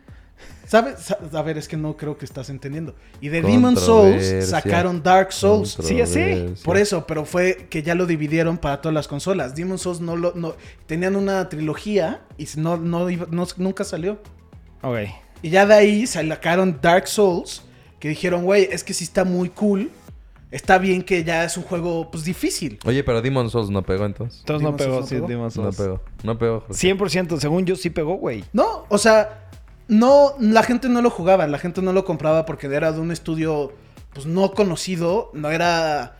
[0.67, 0.99] ¿Sabes?
[1.01, 2.95] Sa- A ver, es que no creo que estás entendiendo.
[3.19, 5.71] Y de Demon Souls sacaron Dark Souls.
[5.71, 5.97] Sí.
[5.97, 6.63] Controversia.
[6.63, 9.55] Por eso, pero fue que ya lo dividieron para todas las consolas.
[9.55, 14.19] Demon Souls no lo no tenían una trilogía y no, no, no- nunca salió.
[14.81, 14.97] Ok.
[15.41, 17.63] Y ya de ahí sacaron Dark Souls,
[17.99, 19.89] que dijeron, güey, es que sí está muy cool.
[20.51, 22.77] Está bien que ya es un juego pues difícil.
[22.85, 24.39] Oye, pero Demon Souls no pegó entonces.
[24.41, 25.27] Entonces no Demon's pegó, Souls no sí, pegó.
[25.27, 25.77] Demon's No Souls.
[25.77, 26.01] pegó.
[26.23, 26.59] No pegó.
[26.67, 26.73] Jorge.
[26.73, 28.43] 100%, según yo sí pegó, güey.
[28.51, 29.40] No, o sea,
[29.91, 33.11] no, la gente no lo jugaba, la gente no lo compraba porque era de un
[33.11, 33.73] estudio
[34.13, 36.15] pues no conocido, no era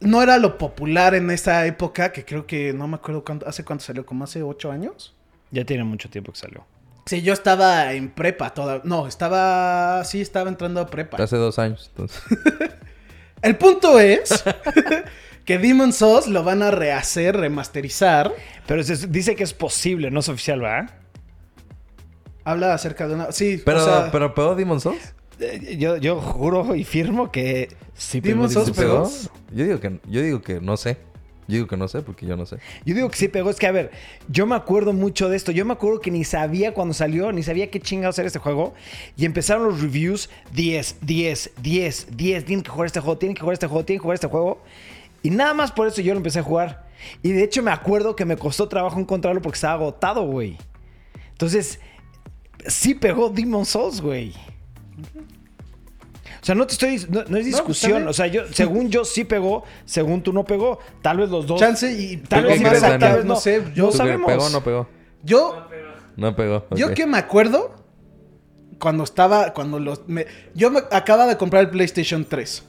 [0.00, 3.64] no era lo popular en esa época, que creo que no me acuerdo cuánto, hace
[3.64, 5.14] cuánto salió, como hace ocho años.
[5.50, 6.64] Ya tiene mucho tiempo que salió.
[7.04, 11.22] Sí, yo estaba en prepa toda, no, estaba, sí, estaba entrando a prepa.
[11.22, 12.22] Hace dos años, entonces.
[13.42, 14.42] El punto es
[15.44, 18.32] que Demon Souls lo van a rehacer, remasterizar.
[18.66, 20.90] Pero se- dice que es posible, no es oficial, ¿verdad?
[22.44, 25.14] Habla acerca de una, sí, Pero, o sea, pero pegó Demon Souls.
[25.38, 28.34] Eh, Yo, yo juro y firmo que sí pegó.
[28.34, 29.56] Demon's Souls ¿Sí Demon's pegó.
[29.56, 30.98] Yo digo que yo digo que no sé.
[31.48, 32.58] Yo digo que no sé porque yo no sé.
[32.84, 33.50] Yo digo que sí pegó.
[33.50, 33.90] Es que, a ver,
[34.28, 35.50] yo me acuerdo mucho de esto.
[35.50, 38.72] Yo me acuerdo que ni sabía cuando salió, ni sabía qué chingados era este juego.
[39.16, 42.44] Y empezaron los reviews: 10, 10, 10, 10.
[42.44, 44.62] Tienen que jugar este juego, tienen que jugar este juego, tienen que jugar este juego.
[45.22, 46.86] Y nada más por eso yo lo empecé a jugar.
[47.22, 50.56] Y de hecho me acuerdo que me costó trabajo encontrarlo porque estaba agotado, güey.
[51.32, 51.80] Entonces,
[52.66, 54.32] sí pegó Demon Souls, güey.
[56.42, 56.96] O sea, no te estoy.
[57.10, 57.92] No, no es pues, discusión.
[57.98, 58.08] bien.
[58.08, 60.78] o sea, yo, según yo sí pegó, según tú no pegó.
[61.02, 61.60] Tal vez los dos.
[61.60, 63.34] chance y Tal ¿Tú vez más, crees, tal vez no.
[63.34, 64.26] No sé, yo- no ¿Tú qué- sabemos.
[64.32, 64.88] ¿Pegó o no pegó?
[65.22, 65.66] yo
[66.16, 66.66] No pegó.
[66.76, 67.74] Yo que me acuerdo
[68.78, 72.62] cuando estaba, cuando los, me- yo me acaba de comprar el PlayStation 3.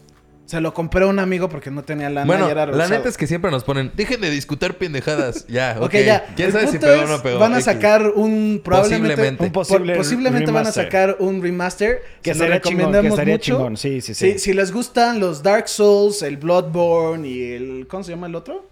[0.51, 3.07] Se lo compré a un amigo porque no tenía lana Bueno, y era la neta
[3.07, 5.45] es que siempre nos ponen, dejen de discutir pendejadas.
[5.47, 5.83] Ya, ok.
[5.85, 6.25] Ok, ya.
[6.35, 7.39] ¿Quién El sabe si pegó o no pegó?
[7.39, 9.43] Van a sacar un probablemente Posiblemente.
[9.45, 12.97] Un posible por- posiblemente van a sacar un remaster Que se lo estaría chingón, que
[13.01, 13.39] recomendamos mucho.
[13.55, 13.77] chingón.
[13.77, 14.39] Sí, sí, sí.
[14.39, 18.67] si les gustan los Dark Souls, el Bloodborne y el ¿cómo se llama el otro?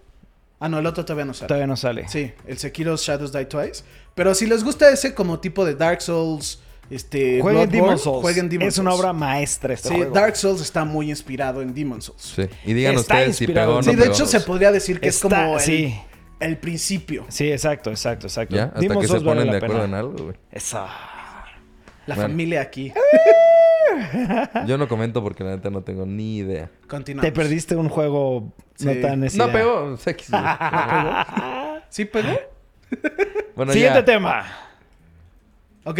[0.60, 1.48] Ah, no, el otro todavía no sale.
[1.48, 2.10] Todavía no sale.
[2.10, 3.86] Sí, el Sekiro Shadows Die Twice.
[4.16, 6.60] Pero si les gusta ese como tipo de Dark Souls,
[6.90, 8.22] este Jueguen Bloodborne, Demon Souls.
[8.22, 10.12] jueguen Demon es una obra maestra este Sí, juego.
[10.14, 12.22] Dark Souls está muy inspirado en Demon Souls.
[12.36, 12.44] Sí.
[12.66, 14.14] Y digan Está ustedes si inspirado pegó o no Sí, de pegó.
[14.14, 15.96] hecho se podría decir que Está- es como el, sí.
[16.40, 17.26] el principio.
[17.30, 18.56] Sí, exacto, exacto, exacto.
[18.56, 19.86] Ya, hasta Demon's que se Souls vale ponen la de acuerdo pena.
[19.86, 20.36] en algo, güey.
[20.52, 20.86] Eso.
[22.08, 22.22] La Bueno.
[22.30, 22.92] familia aquí.
[24.66, 26.70] Yo no comento porque la neta no tengo ni idea.
[26.88, 27.28] Continuamos.
[27.28, 29.24] Te perdiste un juego no tan...
[29.24, 29.96] esa No pegó.
[29.96, 29.98] Güey.
[31.90, 32.30] ¿Sí pegó?
[33.56, 34.06] Bueno, Siguiente ya.
[34.06, 34.46] tema.
[35.84, 36.00] Ok.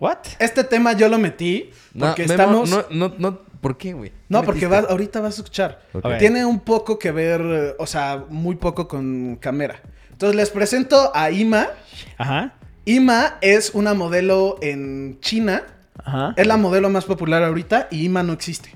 [0.00, 0.18] ¿What?
[0.38, 2.70] Este tema yo lo metí No, porque Memo, estamos...
[2.70, 3.38] No, no, no.
[3.60, 4.12] ¿Por qué, güey?
[4.30, 5.82] No, ¿Qué porque ahorita vas a escuchar.
[6.18, 9.82] Tiene un poco que ver, o sea, muy poco con cámara.
[10.10, 11.68] Entonces les presento a Ima.
[12.16, 12.54] Ajá.
[12.86, 15.64] Ima es una modelo en China.
[16.02, 16.32] Ajá.
[16.38, 18.74] Es la modelo más popular ahorita y Ima no existe.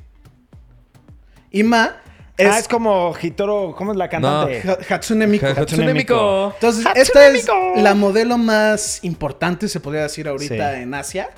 [1.50, 1.96] Ima
[2.36, 3.74] es, ah, es como Hitoro...
[3.76, 4.62] ¿Cómo es la cantante?
[4.68, 5.46] Ha- Hatsune Miku.
[5.46, 6.14] Ha- Hatsune Miku.
[6.54, 7.46] Entonces, Hatsune esta es
[7.82, 10.80] la modelo más importante, se podría decir ahorita Sí.
[10.82, 11.30] en Asia.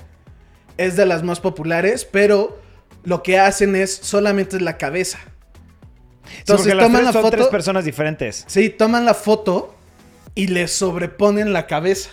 [0.77, 2.59] Es de las más populares, pero
[3.03, 5.19] lo que hacen es solamente la cabeza.
[6.25, 7.37] Sí, Entonces las toman tres la son foto.
[7.37, 8.43] tres personas diferentes.
[8.47, 9.73] Sí, toman la foto
[10.35, 12.09] y le sobreponen la cabeza.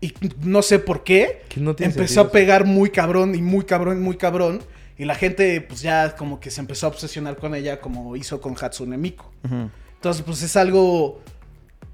[0.00, 1.42] Y no sé por qué.
[1.48, 4.62] Que no tiene empezó sentido a pegar muy cabrón y muy cabrón, muy cabrón.
[4.98, 8.40] Y la gente, pues ya como que se empezó a obsesionar con ella, como hizo
[8.40, 9.24] con Hatsune Miku.
[9.94, 11.22] Entonces, pues es algo.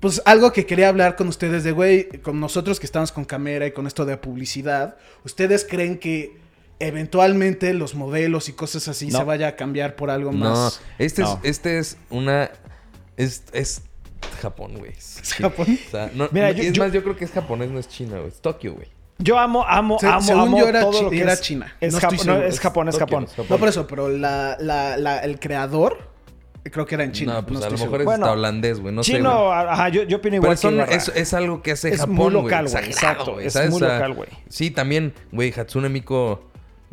[0.01, 3.67] Pues algo que quería hablar con ustedes de, güey, con nosotros que estamos con cámara
[3.67, 4.97] y con esto de publicidad.
[5.25, 6.37] ¿Ustedes creen que
[6.79, 9.19] eventualmente los modelos y cosas así No.
[9.19, 10.81] se vaya a cambiar por algo No, más?
[10.99, 11.41] este, No.
[11.43, 12.51] Es, este es una...
[13.17, 13.83] Es, es
[14.43, 14.93] Japón, güey.
[14.99, 15.43] Sí.
[15.43, 15.79] Japón?
[15.87, 17.89] O sea, no, Mira, yo- es yo- más, yo creo que es japonés, no es
[17.89, 18.29] China, güey.
[18.29, 18.89] Es Tokio, güey.
[19.19, 21.41] Yo amo, amo, Se- amo, según amo yo era todo chi- lo que era es-
[21.41, 21.73] China.
[21.81, 23.47] Es, No Jap- no, es Japón, es Tokio, Japón.
[23.49, 26.13] No por eso, pero la, la- la- el creador
[26.65, 27.35] creo que era en China.
[27.35, 27.99] no, pues a lo mejor seguro.
[28.01, 28.93] es Bueno, hasta holandés, güey.
[28.95, 29.53] No sé, Chino, güey.
[29.59, 32.15] ajá, yo, yo opino Pero igual que son- es, es algo que hace Es Japón,
[32.17, 34.29] muy local, güey, exacto, güey, es muy local, güey.
[34.49, 36.39] Sí, también, güey, Hatsune Miku...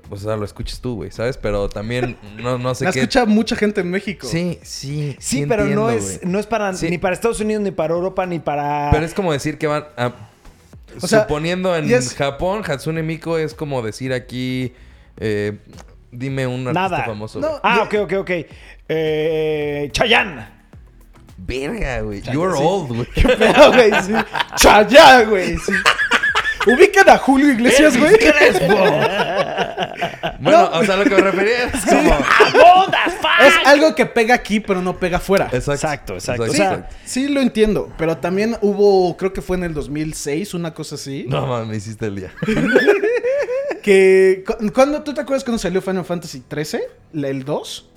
[0.10, 1.38] Pues, o sea, lo escuchas tú, güey, ¿sabes?
[1.38, 3.00] Pero también no, no sé La qué...
[3.00, 4.28] escucha mucha gente en México.
[4.28, 6.32] Sí, sí, Sí, pero no, es, güey.
[6.32, 6.90] no es para Sí.
[6.90, 8.90] ni para Estados Unidos, ni para Europa, ni para.
[8.92, 10.12] Pero es como decir que van a...
[11.02, 14.74] O sea, suponiendo en Japón, Hatsune Miku es como decir aquí...
[15.18, 15.58] eh,
[16.12, 17.06] dime un artista Nada.
[17.06, 17.40] famoso.
[17.40, 17.60] No.
[17.64, 18.32] Ah, ok, ok, ok.
[18.90, 20.46] Eh, Chayanne.
[21.38, 22.22] Verga, güey.
[22.22, 23.08] You're old, güey.
[23.38, 23.92] Pero, güey,
[25.58, 25.72] sí.
[26.67, 28.15] Ubican a Julio Iglesias, güey.
[30.39, 32.12] Bueno, o sea, lo que me refería es como...
[33.41, 35.50] Es algo que pega aquí, pero no pega afuera.
[35.52, 36.45] Exacto, exacto.
[36.45, 40.54] Sí, O sea, sí lo entiendo, pero también hubo, creo que fue en el 2006,
[40.54, 41.26] una cosa así.
[41.28, 42.32] No, mames, me hiciste el día.
[43.82, 46.82] Que, cu- ¿cuándo, ¿Tú te acuerdas cuando salió Final Fantasy XIII?
[47.24, 47.88] ¿El 2?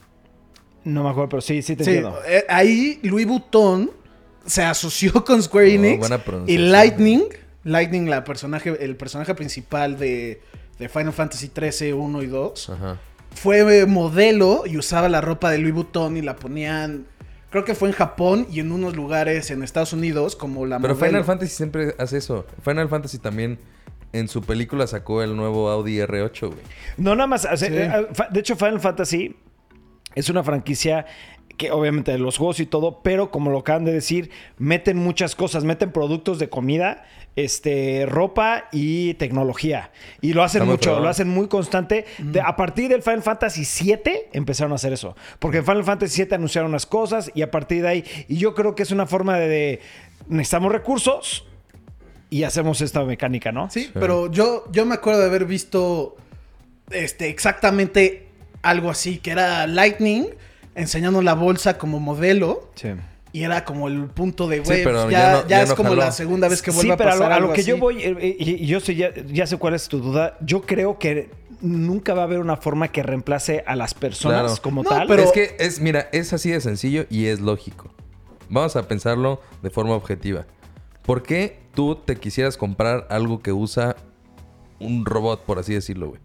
[0.84, 2.18] no me acuerdo, pero sí, sí te Sí, entiendo.
[2.26, 3.90] eh, ahí Louis Vuitton
[4.46, 6.56] se asoció con Square Oh, Enix buena y.
[6.56, 7.24] Lightning,
[7.64, 10.40] Lightning la personaje, el personaje principal de,
[10.78, 12.98] de Final Fantasy XIII 1 y 2, Ajá.
[13.34, 17.06] fue modelo y usaba la ropa de Louis Vuitton y la ponían,
[17.50, 20.94] creo que fue en Japón y en unos lugares en Estados Unidos como la Pero
[20.94, 21.06] modelo.
[21.10, 22.46] Final Fantasy siempre hace eso.
[22.62, 23.58] Final Fantasy también
[24.12, 26.60] en su película sacó el nuevo Audi R8, güey.
[26.98, 27.44] No, nada más.
[27.50, 27.74] o sea, Sí.
[27.74, 29.34] eh, De hecho, Final Fantasy
[30.14, 31.04] es una franquicia
[31.56, 35.34] que obviamente de los juegos y todo, pero como lo acaban de decir, meten muchas
[35.36, 37.04] cosas, meten productos de comida,
[37.36, 39.90] este, ropa y tecnología.
[40.20, 42.04] Y lo hacen mucho, lo hacen muy constante.
[42.18, 45.16] De- a partir del Final Fantasy VII empezaron a hacer eso.
[45.38, 48.54] Porque en Final Fantasy VII anunciaron unas cosas y a partir de ahí, y yo
[48.54, 49.80] creo que es una forma de, de
[50.28, 51.46] necesitamos recursos
[52.30, 53.70] y hacemos esta mecánica, ¿no?
[53.70, 56.16] Sí, pero yo, yo me acuerdo de haber visto
[56.90, 58.28] este, exactamente
[58.62, 60.26] algo así, que era Lightning
[60.74, 62.70] enseñando la bolsa como modelo.
[62.74, 62.88] Sí.
[63.32, 65.62] Y era como el punto de, Sí, güey, pero pues ya ya, no- ya ya
[65.62, 66.02] es no como jaló.
[66.02, 67.78] la segunda vez que vuelve sí, a pero pasar a lo, a lo que yo
[67.78, 70.38] voy, eh, eh, y, y yo sé, ya, ya sé cuál es tu duda.
[70.40, 74.62] Yo creo que nunca va a haber una forma que reemplace a las personas Claro.
[74.62, 75.08] como No, tal.
[75.08, 77.90] pero- Es que es, mira, es así de sencillo y es lógico.
[78.48, 80.46] Vamos a pensarlo de forma objetiva.
[81.04, 83.96] ¿Por qué tú te quisieras comprar algo que usa
[84.78, 86.20] un robot, por así decirlo, güey?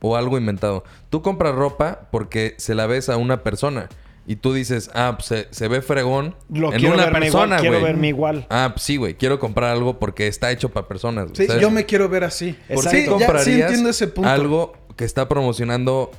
[0.00, 0.84] O algo inventado.
[1.10, 3.88] Tú compras ropa porque se la ves a una persona.
[4.26, 7.44] Y tú dices, ah, pues se, se ve fregón Lo en quiero una verme persona,
[7.56, 7.92] igual, quiero güey.
[7.92, 8.46] verme igual.
[8.50, 9.14] Ah, pues sí, güey.
[9.14, 11.24] Quiero comprar algo porque está hecho para personas.
[11.28, 11.62] güey, Sí, ¿sabes?
[11.62, 12.52] yo me quiero ver así.
[12.68, 12.90] ¿Por Exacto.
[12.90, 14.28] qué Sí, ya- comprarías sí entiendo ese punto.
[14.30, 16.10] algo que está promocionando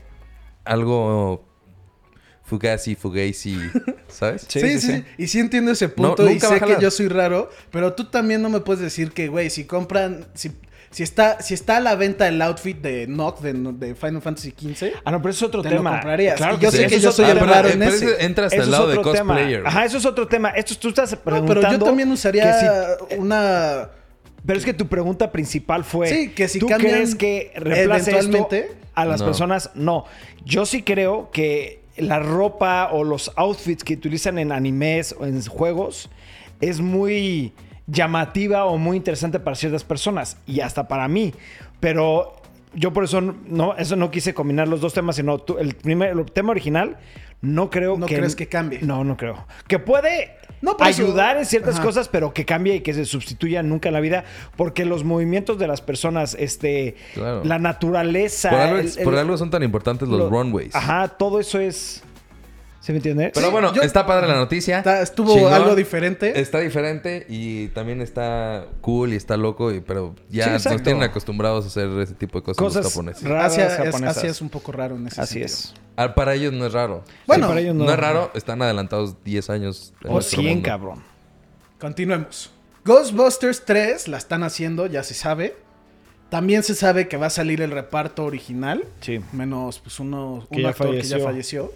[0.65, 1.45] algo
[2.43, 3.55] fugazi, fugazi,
[4.07, 4.45] ¿sabes?
[4.47, 5.03] Sí, Sí sí, sí.
[5.17, 8.41] Y sí entiendo ese punto y nunca sé que yo soy raro, pero tú también
[8.41, 10.51] no me puedes decir que, güey, si compran, si,
[10.91, 14.51] si está, si está a la venta el outfit de Nock de, de Final Fantasy
[14.57, 15.91] XV, Ah, no, pero eso es otro Te lo tema.
[15.91, 16.35] comprarías.
[16.37, 17.47] Claro Y yo sí, sé que eso yo soy el tema.
[17.51, 18.25] raro pero- en ese.
[18.25, 19.03] entra hasta Eso el es lado de tema.
[19.35, 19.67] cosplayer.
[19.67, 20.49] Ajá, eso es otro tema.
[20.49, 21.61] Esto tú estás no, preguntando.
[21.61, 23.89] pero yo también usaría si- una...
[24.45, 28.47] Pero es que tu pregunta principal fue: Sí, que si ¿Tú crees que reemplace esto
[28.95, 29.25] a las No.
[29.27, 29.69] personas?
[29.75, 30.05] No.
[30.45, 35.43] Yo sí creo que la ropa o los outfits que utilizan en animes o en
[35.45, 36.09] juegos
[36.61, 37.51] es muy
[37.91, 41.33] llamativa o muy interesante para ciertas personas y hasta para mí.
[41.79, 42.35] Pero
[42.73, 46.09] yo por eso no, eso no quise combinar los dos temas, sino tú- el primer
[46.11, 46.97] el tema original.
[47.41, 48.17] No creo ¿No que.
[48.17, 48.79] crees que cambie?
[48.81, 49.45] No, no creo.
[49.65, 51.85] Que puede No, por eso- ayudar en ciertas Ajá.
[51.85, 54.25] cosas, pero que cambie y que se sustituya nunca en la vida.
[54.57, 57.41] Porque los movimientos de las personas, este, Claro.
[57.45, 58.49] la naturaleza.
[58.49, 60.75] Por algo, el- por el- algo son tan importantes los lo- runways.
[60.75, 62.03] Ajá, todo eso es.
[62.81, 63.31] ¿Se me entiende?
[63.33, 64.77] Pero Sí, bueno, yo- está padre la noticia.
[64.77, 65.51] Está- estuvo Chingón.
[65.53, 66.39] algo diferente.
[66.39, 70.69] Está diferente y también está cool y está loco, y, pero Sí, ya exacto.
[70.77, 73.23] nos tienen acostumbrados a hacer ese tipo de cosas, los Cosas japoneses.
[73.27, 74.17] raras Asia es, japonesas.
[74.17, 75.45] Asia es un poco raro en ese Así sentido.
[75.47, 75.73] es.
[75.97, 77.03] Ah, para ellos no es raro.
[77.27, 79.93] Bueno, Sí, para ellos No, es raro, están adelantados 10 años.
[80.01, 80.69] en O nuestro 100, mundo.
[80.69, 81.03] cabrón.
[81.79, 82.51] Continuemos.
[82.85, 85.55] Ghostbusters 3 la están haciendo, ya se sabe.
[86.29, 88.85] También se sabe que va a salir el reparto original.
[89.01, 89.19] Sí.
[89.33, 91.23] Menos pues uno, Que un ya actor que ya falleció.
[91.25, 91.73] falleció.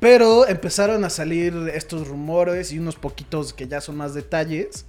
[0.00, 4.86] Pero empezaron a salir estos rumores y unos poquitos que ya son más detalles.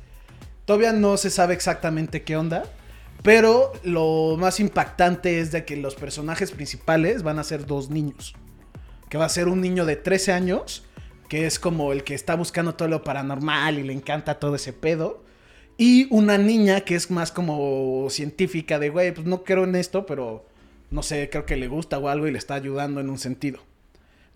[0.66, 2.64] Todavía no se sabe exactamente qué onda.
[3.24, 8.34] Pero lo más impactante es de que los personajes principales van a ser dos niños.
[9.10, 10.86] Que va a ser un niño de 13 años,
[11.28, 14.72] que es como el que está buscando todo lo paranormal y le encanta todo ese
[14.72, 15.24] pedo.
[15.78, 20.06] Y una niña que es más como científica de, güey, pues no creo en esto,
[20.06, 20.46] pero
[20.92, 23.60] no sé, creo que le gusta o algo y le está ayudando en un sentido.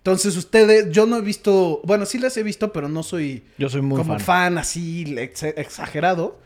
[0.04, 3.70] Entonces ustedes, yo no he visto, bueno, sí las he visto, pero no soy Yo
[3.70, 4.20] soy muy como fan.
[4.20, 6.39] fan, así ex- exagerado.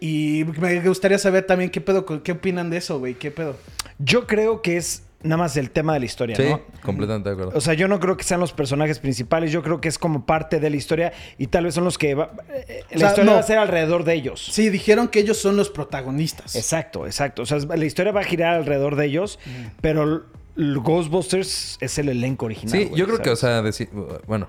[0.00, 3.56] Y me gustaría saber también qué pedo, con- qué opinan de eso, güey, qué pedo.
[4.00, 6.60] Yo creo que es nada más el tema de la historia, Sí, ¿no?
[6.82, 7.52] completamente de acuerdo.
[7.56, 10.26] O sea, yo no creo que sean los personajes principales, yo creo que es como
[10.26, 12.14] parte de la historia y tal vez son los que...
[12.14, 13.32] va- eh, la O sea, historia no.
[13.34, 14.44] va a ser alrededor de ellos.
[14.52, 16.54] Sí, dijeron que ellos son los protagonistas.
[16.56, 17.42] Exacto, exacto.
[17.42, 19.38] O sea, la historia va a girar alrededor de ellos,
[19.80, 20.26] pero
[20.58, 22.70] Ghostbusters es el elenco original.
[22.72, 23.88] Sí, güey, yo creo que, o sea, deci-
[24.26, 24.48] bueno,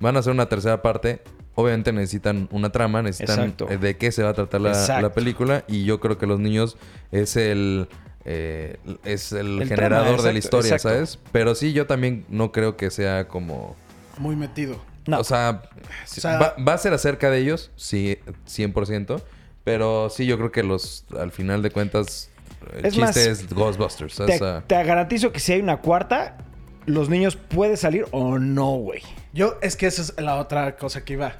[0.00, 1.22] van a hacer una tercera parte.
[1.54, 3.68] Obviamente necesitan una trama, necesitan Exacto.
[3.70, 5.64] eh, de qué se va a tratar la, película.
[5.68, 6.78] Y yo creo que los niños
[7.10, 7.88] es el
[8.24, 10.88] eh, es el, El generador trama, de la historia, exacto.
[10.96, 11.18] ¿sabes?
[11.32, 13.76] Pero sí, yo también no creo que sea como...
[14.18, 14.76] Muy metido.
[15.06, 15.18] No.
[15.18, 15.62] O sea,
[16.06, 19.20] sí, O sea- va, va a ser acerca de ellos, sí, 100%.
[19.64, 22.30] Pero sí, yo creo que los, al final de cuentas,
[22.72, 24.16] el Es chiste más, es Ghostbusters.
[24.16, 26.38] Te, te garantizo que si hay una cuarta,
[26.86, 29.02] los niños pueden salir o no, güey.
[29.32, 31.34] Yo, es que esa es la otra cosa que iba.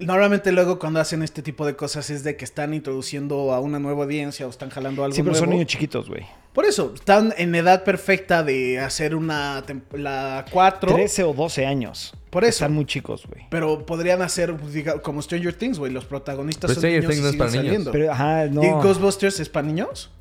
[0.00, 3.80] Normalmente luego cuando hacen este tipo de cosas es de que están introduciendo a una
[3.80, 5.44] nueva audiencia o están jalando algo Sí, pero nuevo.
[5.44, 6.24] son niños chiquitos, güey.
[6.52, 10.94] Por eso, están en edad perfecta de hacer una la 4.
[10.94, 12.14] 13 o 12 años.
[12.30, 12.50] Por eso.
[12.64, 13.46] Están muy chicos, güey.
[13.50, 15.90] Pero podrían hacer pues, diga, como Stranger Things, güey.
[15.92, 17.64] Los protagonistas Pero son Stranger niños Things y no es para niños.
[17.64, 17.90] saliendo.
[17.92, 18.62] Pero, ajá, no.
[18.62, 20.12] ¿Y Ghostbusters es para niños?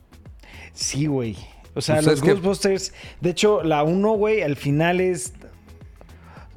[0.78, 1.36] Sí, güey.
[1.74, 2.94] O sea, los que- Ghostbusters.
[3.20, 5.34] De hecho, la 1, güey, al final es.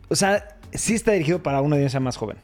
[0.09, 2.37] O sea, sí está dirigido para una audiencia más joven.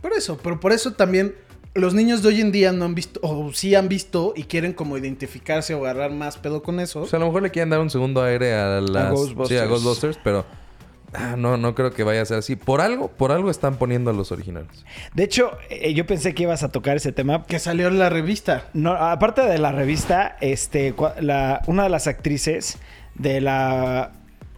[0.00, 1.34] Por eso, pero por eso también
[1.74, 4.72] los niños de hoy en día no han visto, o sí han visto y quieren
[4.72, 7.02] como identificarse o agarrar más pedo con eso.
[7.02, 9.10] o sea, a lo mejor le quieren dar un segundo aire a las...
[9.10, 9.48] Ghostbusters.
[9.48, 10.44] Sí, a Ghostbusters, pero...
[11.14, 12.56] ah, no, no creo que vaya a ser así.
[12.56, 14.84] Por algo, por algo están poniendo a los originales.
[15.14, 17.44] De hecho, eh, yo pensé que ibas a tocar ese tema.
[17.44, 18.68] que salió en la revista.
[18.74, 22.78] No, aparte de la revista, este, la, una de las actrices
[23.14, 24.12] de la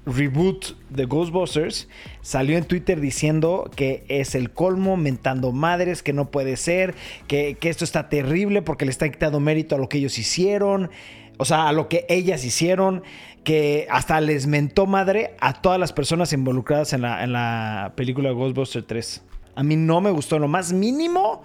[0.06, 1.88] reboot de Ghostbusters
[2.22, 6.94] salió en Twitter diciendo que es el colmo, mentando madres, que no puede ser,
[7.26, 10.90] que, que esto está terrible porque le está quitando mérito a lo que ellos hicieron,
[11.38, 13.02] o sea, a lo que ellas hicieron,
[13.46, 18.32] que hasta les mentó madre a todas las personas involucradas en la, en la película
[18.32, 19.22] Ghostbusters 3.
[19.54, 21.44] A mí no me gustó lo más mínimo.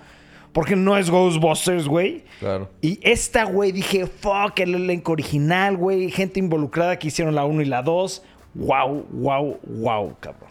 [0.51, 2.25] Porque no es Ghostbusters, güey.
[2.39, 2.69] Claro.
[2.81, 6.09] Y esta, güey, dije, fuck, el elenco original, güey.
[6.09, 8.23] Gente involucrada que hicieron la 1 y la 2.
[8.55, 10.49] Wow, wow, wow, cabrón.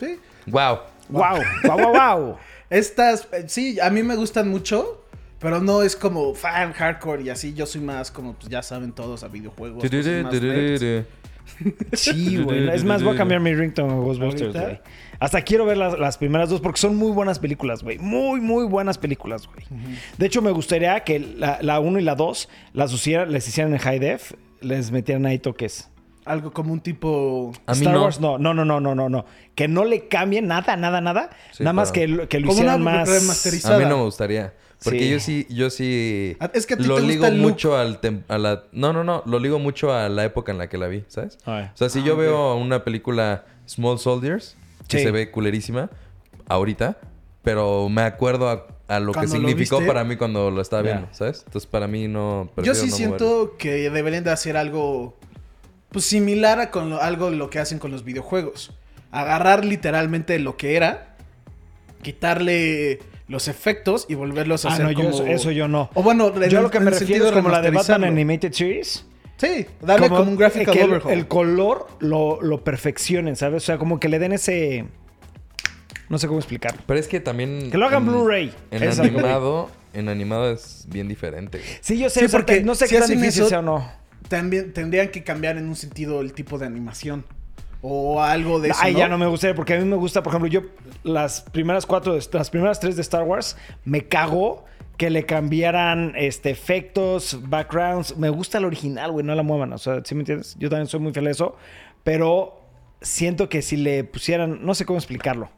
[0.00, 0.18] Sí.
[0.46, 0.80] Wow.
[1.08, 2.36] Wow, wow, wow, wow.
[2.68, 5.04] Estas, eh, sí, a mí me gustan mucho,
[5.38, 7.54] pero no es como fan hardcore y así.
[7.54, 9.82] Yo soy más como, pues ya saben todos, a videojuegos.
[11.92, 12.68] Sí, güey.
[12.70, 14.54] Es más, voy a cambiar mi ringtone a Ghostbusters.
[15.20, 17.98] Hasta quiero ver las, las primeras dos porque son muy buenas películas, güey.
[17.98, 19.66] Muy, muy buenas películas, güey.
[20.16, 23.72] De hecho, me gustaría que la, la 1 y la 2 las hicieran, les hicieran
[23.72, 25.88] en high def, les metieran ahí toques.
[26.24, 27.52] Algo como un tipo...
[27.66, 28.02] A mí Star no.
[28.02, 29.24] Wars no, no, no, no, no, no, no.
[29.54, 31.30] Que no le cambien nada, nada, nada.
[31.52, 33.08] Sí, nada más que, pero- que lo Como hicieran una más.
[33.08, 33.76] remasterizada.
[33.76, 34.52] A mí no me gustaría.
[34.84, 35.10] Porque Sí.
[35.10, 37.50] yo sí, yo sí Ah, es que a ti lo te gusta ligo el look.
[37.50, 40.58] mucho al tem- a la no, no, no, lo ligo mucho a la época en
[40.58, 41.36] la que la vi, ¿sabes?
[41.46, 41.64] Ay.
[41.74, 44.56] O sea, si yo veo una película Small Soldiers
[44.86, 45.04] que Sí.
[45.04, 45.90] se ve culerísima
[46.48, 46.96] ahorita,
[47.42, 49.86] pero me acuerdo a, a lo que lo significó viste.
[49.92, 51.42] para mí cuando lo estaba viendo, ¿sabes?
[51.46, 55.16] Entonces para mí no Yo sí no siento que deberían de hacer algo
[55.90, 58.70] pues similar a con lo- algo lo que hacen con los videojuegos.
[59.10, 61.16] Agarrar literalmente lo que era,
[62.02, 65.10] quitarle los efectos y volverlos a Ah, hacer no, yo como...
[65.10, 65.90] eso, eso yo no.
[65.94, 68.04] O bueno, en yo lo que me refiero es como la de Batman.
[68.04, 69.04] Animated Series.
[69.36, 71.12] Sí, darle como, un graphical que el, overhaul.
[71.12, 73.62] el color lo, lo perfeccionen, ¿sabes?
[73.62, 74.86] O sea, como que le den ese.
[76.08, 76.80] No sé cómo explicarlo.
[76.86, 78.52] Pero es que también Que lo hagan Blu-ray.
[78.70, 81.58] En animado, en animado es bien diferente.
[81.58, 81.70] güey.
[81.82, 83.88] Sí, yo sé, Sí, porque no sé si qué tan difícil eso- sea o no.
[84.28, 87.24] También tendrían que cambiar en un sentido el tipo de animación.
[87.80, 88.98] O algo de eso, Ay, ¿no?
[88.98, 90.62] ya no me gustaría, porque a mí me gusta, por ejemplo, yo
[91.04, 94.64] las primeras cuatro, las primeras tres de Star Wars, me cago
[94.96, 98.16] que le cambiaran este, efectos, backgrounds.
[98.16, 99.72] Me gusta el original, güey, no la muevan.
[99.72, 100.56] O sea, ¿sí me entiendes?
[100.58, 101.56] Yo también soy muy fiel a eso,
[102.02, 102.60] pero
[103.00, 105.50] siento que si le pusieran, no sé cómo explicarlo.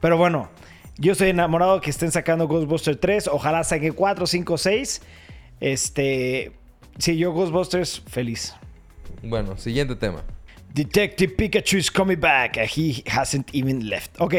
[0.00, 0.48] Pero bueno,
[0.96, 3.28] yo estoy enamorado que estén sacando Ghostbusters 3.
[3.28, 5.02] Ojalá saquen 4, 5, 6.
[5.60, 6.52] Este.
[6.96, 8.54] Sí, yo Ghostbusters, feliz.
[9.22, 10.22] Bueno, siguiente tema.
[10.74, 12.56] Detective Pikachu is coming back.
[12.56, 14.20] He hasn't even left.
[14.20, 14.34] Ok,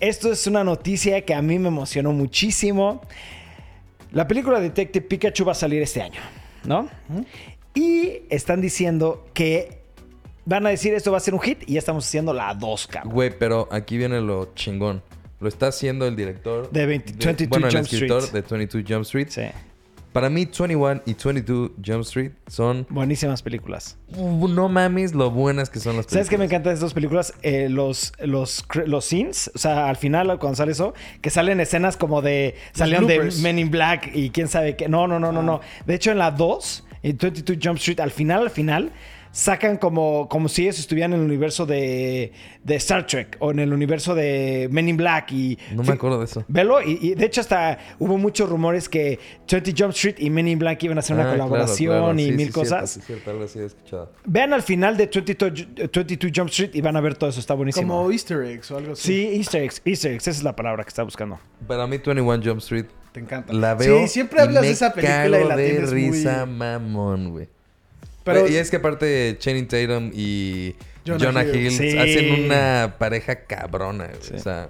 [0.00, 3.00] esto es una noticia que a mí me emocionó muchísimo.
[4.12, 6.20] La película Detective Pikachu va a salir este año,
[6.64, 6.88] ¿no?
[7.74, 9.82] Y están diciendo que
[10.44, 12.86] van a decir esto va a ser un hit y ya estamos haciendo la 2,
[12.86, 13.12] cabrón.
[13.12, 15.02] Güey, pero aquí viene lo chingón.
[15.40, 16.70] Lo está haciendo el director.
[16.70, 18.44] De 20 22 bueno, el Jump escritor Street.
[18.44, 19.28] de 22 Jump Street.
[19.28, 19.42] Sí,
[20.16, 22.86] Para mí, 21 y 22 Jump Street son.
[22.88, 23.98] buenísimas películas.
[24.16, 26.12] Uh, no mames lo buenas que son las películas.
[26.12, 27.34] ¿Sabes qué me encantan de estas películas?
[27.42, 31.98] Eh, los, los, los scenes, o sea, al final cuando sale eso, que salen escenas
[31.98, 32.54] como de...
[32.72, 33.30] Salieron de.
[33.42, 34.88] Men in Black y quién sabe qué.
[34.88, 35.60] No, no, no, no, no.
[35.84, 38.92] De hecho, en la 2, en 22 Jump Street, al final, al final,
[39.36, 42.32] sacan como, como si ellos estuvieran en el universo de,
[42.64, 45.58] de Star Trek o en el universo de Men in Black y...
[45.74, 46.42] No me acuerdo de eso.
[46.48, 49.18] Velo, y, y de hecho hasta hubo muchos rumores que
[49.50, 52.18] 20 Jump Street y Men in Black iban a hacer una Ah, claro, colaboración claro.
[52.18, 52.90] y Sí, mil sí, cosas.
[52.92, 54.12] Cierto, sí, cierto, algo así he escuchado.
[54.24, 57.38] Vean al final de 22, Ju- 22 Jump Street y van a ver todo eso,
[57.40, 57.94] está buenísimo.
[57.94, 59.02] Como easter eggs o algo así.
[59.02, 61.38] Sí, easter eggs, easter eggs, esa es la palabra que está buscando.
[61.66, 63.52] Para mí, 21 Jump Street Te encanta.
[63.52, 64.00] la veo.
[64.00, 66.56] Sí, siempre y hablas me de esa película y la de tienes risa muy...
[66.56, 67.48] mamón, güey.
[68.34, 70.74] Pero- y es que aparte Channing Tatum y
[71.06, 71.56] Jonah Jonah, Hill.
[71.56, 71.70] Hill.
[71.72, 71.96] Sí.
[71.98, 74.18] Hacen una pareja cabrona, güey.
[74.20, 74.34] Sí.
[74.34, 74.68] O sea,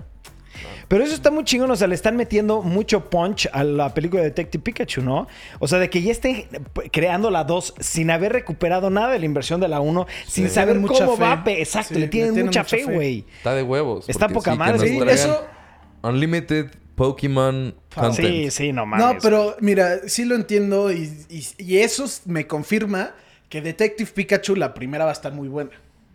[0.88, 4.22] Pero eso está muy chingón, o sea, le están metiendo mucho punch a la película
[4.22, 5.26] de Detective Pikachu, ¿no?
[5.58, 6.46] O sea, de que ya estén
[6.92, 10.78] creando la 2 sin haber recuperado nada de la inversión de la 1, sin saber
[10.78, 11.22] mucha cómo fe.
[11.24, 11.42] va.
[11.42, 13.24] pe- Exacto, Sí, le le tienen, tienen mucha, mucha fe, güey.
[13.38, 14.08] está de huevos.
[14.08, 14.78] Está poca madre.
[14.88, 15.44] Sí, eso...
[16.02, 18.16] Unlimited Pokémon content.
[18.28, 19.04] Sí, sí, no mames.
[19.06, 23.12] No, pero mira, sí lo entiendo y, y- y eso me confirma
[23.48, 25.70] que Detective Pikachu, la primera, va a estar muy buena.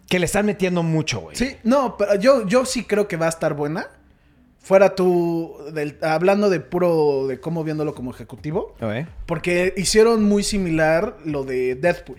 [0.08, 1.36] Que le están metiendo mucho, güey.
[1.36, 3.88] Sí, no, pero yo, yo sí creo que va a estar buena.
[4.60, 8.76] Fuera tú, del- hablando de puro, de cómo viéndolo como ejecutivo.
[9.26, 12.18] Porque hicieron muy similar lo de Deadpool.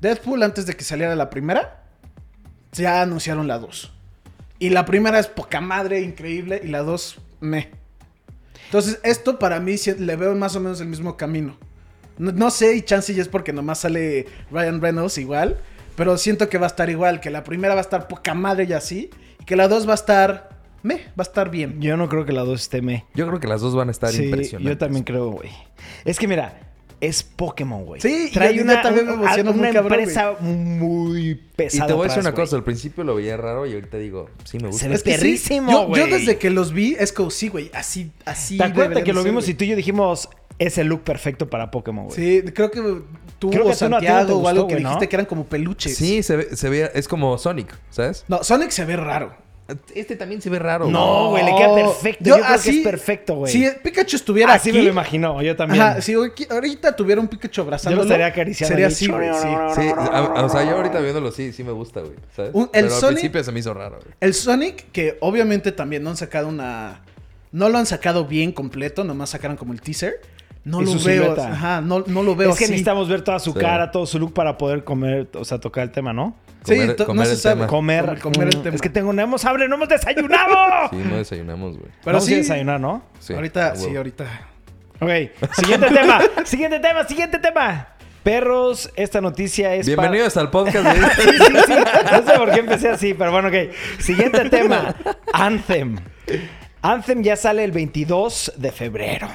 [0.00, 1.82] Deadpool, antes de que saliera la primera,
[2.72, 3.92] ya anunciaron la 2.
[4.58, 7.70] Y la primera es poca madre, increíble, y la 2, me.
[8.66, 11.58] Entonces, esto para mí le veo más o menos el mismo camino.
[12.20, 15.58] No, no sé, y chance ya es porque nomás sale Ryan Reynolds igual,
[15.96, 18.64] pero siento que va a estar igual, que la primera va a estar poca madre
[18.68, 19.10] y así,
[19.40, 20.50] y que la 2 va a estar,
[20.82, 21.80] me, va a estar bien.
[21.80, 23.04] Yo no creo que la 2 esté me.
[23.14, 24.70] Yo creo que las dos van a estar Sí, impresionantes.
[24.72, 25.50] yo también creo, güey.
[26.04, 26.58] Es que mira,
[27.00, 28.00] es Pokémon, güey.
[28.02, 31.86] Sí, trae yo- yo una, también me emociono una muy cabrón, empresa muy Y pesada.
[31.86, 32.44] te voy a decir atrás, una güey.
[32.44, 32.56] cosa.
[32.56, 34.82] Al principio lo veía raro y ahorita digo, sí me gusta.
[34.82, 36.10] Se ve Es que sí, perrísimo, yo, yo güey.
[36.10, 38.58] desde que los vi, es como, sí, güey, así, así.
[38.58, 39.52] ¿Te acuerdas que lo vimos güey.
[39.52, 40.28] y tú y yo dijimos
[40.60, 42.16] es el look perfecto para Pokémon, güey?
[42.16, 42.80] Sí, creo que
[43.40, 45.44] tú Creo que o a ti no- Santiago o algo que dijiste que eran como
[45.46, 45.96] peluches.
[45.96, 48.24] Sí, se ve, se ve, es como Sonic, ¿sabes?
[48.28, 49.34] No, Sonic se ve raro.
[49.94, 50.88] Este también se ve raro.
[50.88, 52.24] No, güey, le queda perfecto.
[52.24, 53.52] Yo, creo que es perfecto, güey.
[53.52, 54.78] Si Pikachu estuviera Así aquí...
[54.78, 55.80] me lo imagino, yo también.
[55.80, 58.02] Ajá, si ahorita tuviera un Pikachu abrazándolo...
[58.02, 59.48] estaría acariciando Sería así, güey, sí.
[59.80, 62.14] Sí, a- o sea, yo ahorita viéndolo sí, sí me gusta, güey.
[62.34, 62.50] ¿sabes?
[62.52, 64.12] Un- el Pero al Sonic- principio se me hizo raro, güey.
[64.20, 67.02] El Sonic, que obviamente también no han sacado una...
[67.52, 70.20] No lo han sacado bien completo, nomás sacaron como el teaser.
[70.64, 71.40] No Y lo veo...
[71.40, 72.72] Ajá, no, no lo veo es que así.
[72.72, 73.58] necesitamos ver toda su Sí.
[73.58, 76.36] cara, todo su look para poder comer, o sea, tocar el tema, ¿no?
[76.64, 77.54] Sí, Comer- comer no se sabe.
[77.56, 77.66] tema.
[77.66, 78.74] Comer, Comer- comer el Mm, tema.
[78.76, 80.54] Es que tengo, no hemos hambre, no hemos desayunado.
[80.90, 81.90] Sí, no desayunamos, güey.
[82.04, 82.34] Pero Vamos sí...
[82.34, 83.02] a desayunar, ¿no?
[83.20, 84.24] Sí, ahorita, sí, ahorita...
[85.00, 85.10] Ok,
[85.54, 87.88] siguiente tema, siguiente tema, siguiente tema.
[88.22, 91.00] Perros, esta noticia es para- Bienvenidos al podcast de...
[91.22, 91.74] Sí, sí, sí.
[92.12, 93.54] No sé por qué empecé así, pero bueno, ok.
[93.98, 94.94] Siguiente tema.
[95.32, 95.96] Anthem.
[96.82, 99.28] Anthem ya sale el 22 de febrero.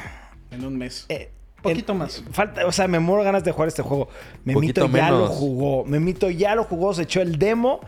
[0.55, 1.05] En un mes.
[1.09, 1.29] Eh,
[1.61, 2.23] Poquito más.
[2.31, 4.07] Falta, o sea, me muero ganas de jugar este juego.
[4.43, 5.83] Memito Poquito ya lo jugó.
[5.83, 7.79] Memito ya lo jugó, se echó el demo.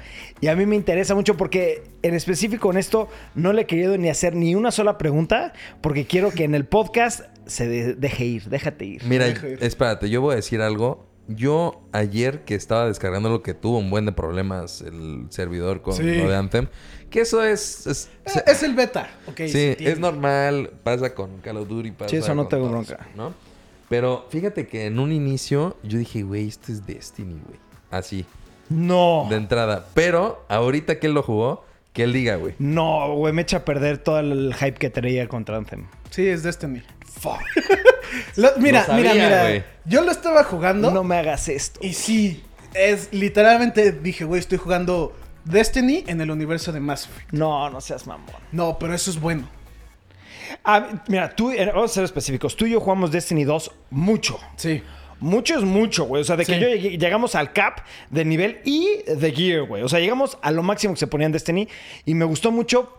[0.42, 3.96] Y a mí me interesa mucho porque en específico en esto no le he querido
[4.00, 8.26] ni hacer ni una sola pregunta porque quiero que en el podcast se de- deje
[8.26, 9.04] ir, déjate ir.
[9.04, 9.60] Mira, ir.
[9.62, 11.07] espérate, yo voy a decir algo.
[11.28, 15.94] Yo ayer que estaba descargando lo que tuvo un buen de problemas el servidor con
[15.94, 16.04] Sí.
[16.04, 16.68] lo de Anthem,
[17.10, 17.86] que eso es...
[17.88, 19.10] es- Eh, Es el beta.
[19.28, 22.70] Ok, sí, es normal, pasa con Call of Duty, pasa Sí, eso no con tengo
[22.70, 23.08] todos, bronca.
[23.16, 23.34] ¿no?
[23.90, 27.60] Pero fíjate que en un inicio yo dije, güey, esto es Destiny, güey.
[27.92, 28.26] Así,
[28.70, 29.28] No.
[29.30, 29.86] de entrada.
[29.94, 31.64] Pero ahorita que él lo jugó,
[31.98, 32.54] que él diga, güey.
[32.60, 35.88] No, güey, me echa a perder todo el hype que traía contra Anthem.
[36.12, 36.84] Sí, es Destiny.
[38.36, 39.66] Lo- mira, Lo sabía, mira, mira.
[39.86, 41.80] Yo lo estaba jugando No me hagas esto.
[41.84, 42.44] y sí,
[42.74, 47.34] es literalmente dije, güey, estoy jugando Destiny en el universo de Mass Effect.
[47.34, 48.28] No, no seas mamón.
[48.52, 49.50] No, pero eso es bueno.
[50.64, 52.56] Ah, mira, tú, eh, vamos a ser específicos.
[52.56, 54.40] Tú y yo jugamos Destiny 2 mucho.
[54.56, 54.84] Sí.
[55.20, 56.22] Mucho es mucho, güey.
[56.22, 56.60] O sea, de que Sí.
[56.60, 57.80] yo llegué- llegamos al cap
[58.12, 59.82] de nivel y de gear, güey.
[59.84, 61.68] O sea, llegamos a lo máximo que se ponía en Destiny
[62.06, 62.94] y me gustó mucho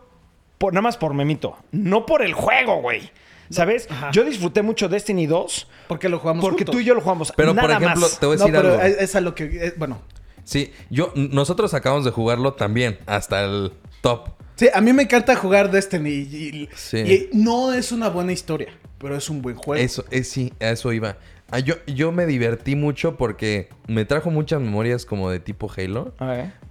[0.58, 1.56] por, nada más por Memito.
[1.70, 3.10] No por el juego, güey.
[3.50, 3.86] ¿Sabes?
[3.90, 4.10] Ajá.
[4.12, 6.74] Yo disfruté mucho Destiny 2 Porque lo jugamos porque juntos.
[6.74, 7.32] tú y yo lo jugamos.
[7.36, 8.18] Pero por nada ejemplo, más.
[8.20, 8.84] te voy a No, decir pero algo.
[8.84, 9.44] es, es a lo que...
[9.44, 10.02] eh, bueno.
[10.44, 14.30] Sí, yo, nosotros acabamos de jugarlo también, hasta el top.
[14.56, 16.98] Sí, a mí me encanta jugar Destiny y, y- Sí.
[16.98, 19.82] y no es una buena historia, pero es un buen juego.
[19.82, 21.16] Eso, es, sí, a eso iba.
[21.50, 26.12] Ah, yo, yo me divertí mucho porque me trajo muchas memorias como de tipo Halo.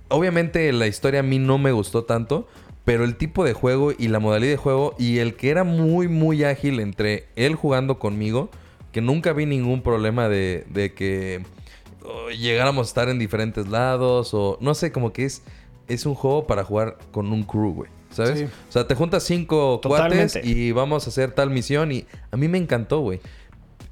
[0.10, 2.48] Obviamente la historia a mí no me gustó tanto,
[2.86, 6.08] pero el tipo de juego y la modalidad de juego y el que era muy,
[6.08, 8.50] muy ágil entre él jugando conmigo,
[8.92, 11.44] que nunca vi ningún problema de, de que
[12.06, 15.42] oh, llegáramos a estar en diferentes lados o no sé, como que es,
[15.88, 17.90] es un juego para jugar con un crew, güey.
[18.10, 18.40] ¿Sabes?
[18.40, 18.46] Sí.
[18.46, 20.40] O sea, te juntas cinco Totalmente.
[20.40, 23.20] cuates y vamos a hacer tal misión y a mí me encantó, güey.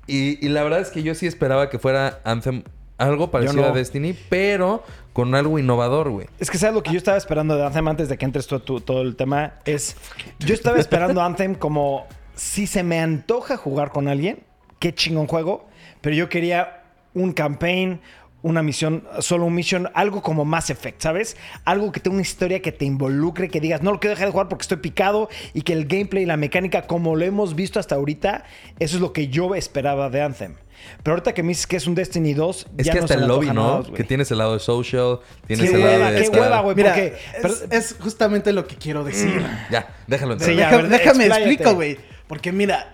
[0.08, 2.64] Y, y la verdad es que yo sí esperaba que fuera Anthem
[2.98, 3.68] algo parecido no.
[3.70, 4.84] a Destiny, pero
[5.14, 6.28] con algo innovador, güey.
[6.40, 8.60] Es que sabes lo que yo estaba esperando de Anthem antes de que entres tú,
[8.60, 9.56] tú- todo el tema.
[9.66, 9.96] Es.
[10.40, 14.40] Yo estaba esperando Anthem como si se me antoja jugar con alguien,
[14.80, 15.68] qué chingón juego.
[16.02, 16.84] Pero yo quería
[17.14, 18.00] un campaign,
[18.46, 21.36] una misión, solo un mission, algo como Mass Effect, ¿sabes?
[21.66, 24.32] Algo que tenga una historia que te involucre, que digas, no lo quiero dejar de
[24.34, 27.80] jugar porque estoy picado y que el gameplay y la mecánica, como lo hemos visto
[27.80, 28.44] hasta ahorita,
[28.80, 30.54] eso es lo que yo esperaba de Anthem.
[31.02, 33.16] Pero ahorita que me dices que es un Destiny 2, Es ya que no hasta
[33.16, 33.82] el lobby, ¿no?
[33.82, 36.18] nada, que tienes el lado de social, tienes Qué el lado hueva, de...
[36.20, 36.76] qué estar- hueva, güey.
[36.76, 39.42] Mira, porque- es, pero- es justamente lo que quiero decir.
[39.72, 40.52] Ya, déjalo entrar.
[40.52, 41.98] Sí, ya, Deja- a ver, déjame explico, güey.
[42.28, 42.94] Porque mira,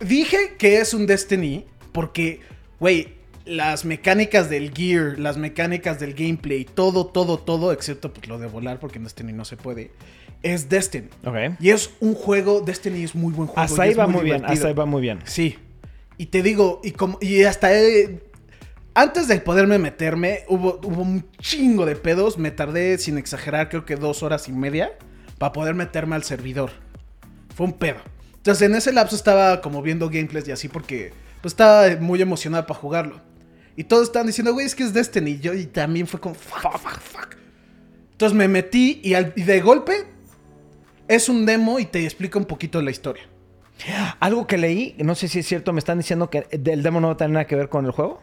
[0.00, 2.40] dije que es un Destiny porque,
[2.80, 3.15] güey,
[3.46, 8.46] las mecánicas del gear, las mecánicas del gameplay, todo, todo, todo, excepto pues, lo de
[8.46, 9.92] volar, porque en Destiny no se puede,
[10.42, 11.08] es Destiny.
[11.60, 13.62] Y es un juego, Destiny es muy buen juego.
[13.62, 15.20] Hasta ahí va muy bien, hasta ahí va muy bien.
[15.24, 15.56] Sí.
[16.18, 18.20] Y te digo, y como y hasta eh,
[18.94, 22.38] antes de poderme meterme, hubo, hubo un chingo de pedos.
[22.38, 24.92] Me tardé, sin exagerar, creo que dos horas y media
[25.38, 26.70] para poder meterme al servidor.
[27.54, 27.98] Fue un pedo.
[28.36, 32.66] Entonces, en ese lapso estaba como viendo gameplays y así porque pues, estaba muy emocionado
[32.66, 33.20] para jugarlo.
[33.76, 35.32] Y todos estaban diciendo, güey, es que es Destiny.
[35.32, 37.36] Y yo y también fue como, fuck, fuck, fuck.
[38.12, 40.06] Entonces me metí y, al- y de golpe
[41.08, 43.24] es un demo y te explica un poquito la historia.
[44.20, 47.08] Algo que leí, no sé si es cierto, me están diciendo que el demo no
[47.08, 48.22] va a tener nada que ver con el juego.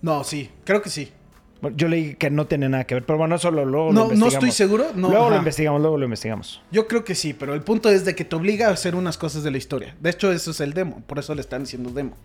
[0.00, 1.12] No, sí, creo que sí.
[1.60, 3.92] Bueno, Yo leí que no tiene nada que ver, pero bueno, eso lo, luego lo
[3.92, 4.32] No, no investigamos.
[4.34, 4.86] estoy seguro.
[4.94, 6.62] No, luego lo investigamos, luego lo investigamos.
[6.72, 9.18] Yo creo que sí, pero el punto es de que te obliga a hacer unas
[9.18, 9.94] cosas de la historia.
[10.00, 12.16] De hecho, eso es el demo, por eso le están diciendo demo.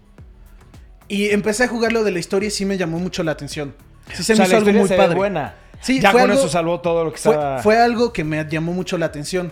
[1.07, 3.75] Y empecé a jugar lo de la historia y sí me llamó mucho la atención.
[4.13, 5.15] Sí se o sea, me hizo algo muy padre.
[5.15, 5.55] buena.
[5.81, 7.59] Sí, ya fue con algo- eso salvó todo lo que Fue, estaba...
[7.61, 9.51] fue algo que me llamó mucho la atención.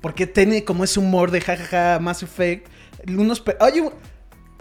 [0.00, 2.68] Porque tiene como ese humor de jajaja, Mass Effect.
[3.08, 3.90] Unos Oye,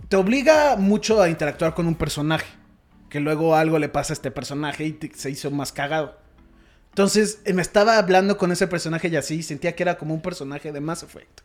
[0.07, 2.45] te obliga mucho a interactuar con un personaje.
[3.09, 6.17] Que luego algo le pasa a este personaje y te- se hizo más cagado.
[6.91, 10.21] Entonces eh, me estaba hablando con ese personaje y así sentía que era como un
[10.21, 11.39] personaje de Mass Effect.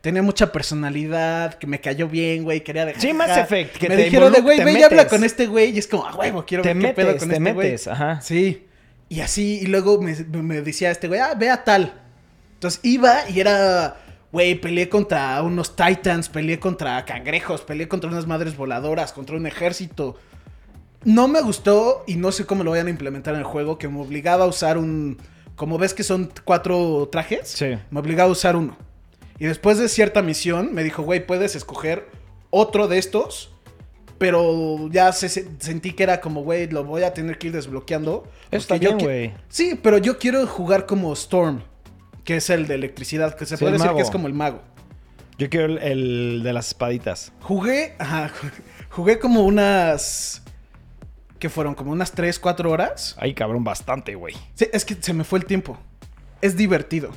[0.00, 3.02] Tenía mucha personalidad, que me cayó bien, güey, quería dejar.
[3.02, 5.10] Sí, Mass Effect, que me te dijeron de, güey, ve y habla metes.
[5.12, 7.28] con este güey y es como, ah, huevo, quiero Te ver qué pedo metes, con
[7.30, 7.66] te este güey.
[7.66, 8.20] metes, ajá.
[8.20, 8.66] Sí.
[9.08, 11.92] Y así, y luego me, me decía este güey, ah, ve a tal.
[12.54, 13.96] Entonces iba y era,
[14.30, 19.46] güey, peleé contra unos titans, peleé contra cangrejos, peleé contra unas madres voladoras, contra un
[19.46, 20.16] ejército.
[21.04, 23.88] No me gustó y no sé cómo lo vayan a implementar en el juego, que
[23.88, 25.18] me obligaba a usar un...
[25.56, 27.76] Como ves que son cuatro trajes, Sí.
[27.90, 28.76] me obligaba a usar uno.
[29.38, 32.08] Y después de cierta misión, me dijo, güey, puedes escoger
[32.50, 33.50] otro de estos.
[34.18, 37.52] Pero ya se- se- sentí que era como, güey, lo voy a tener que ir
[37.52, 38.28] desbloqueando.
[38.52, 39.32] Está bien, güey.
[39.48, 41.62] Sí, pero yo quiero jugar como Storm,
[42.22, 44.62] que es el de electricidad, que se Sí, puede decir que es como el mago.
[45.36, 47.32] Yo quiero el, el de las espaditas.
[47.40, 48.30] Jugué, ajá,
[48.90, 50.42] jugué como unas...
[51.44, 51.74] que fueron?
[51.74, 53.14] Como unas 3, 4 horas.
[53.18, 54.34] Ay, cabrón, bastante, güey.
[54.54, 55.76] Sí, es que se me fue el tiempo.
[56.40, 57.10] Es divertido.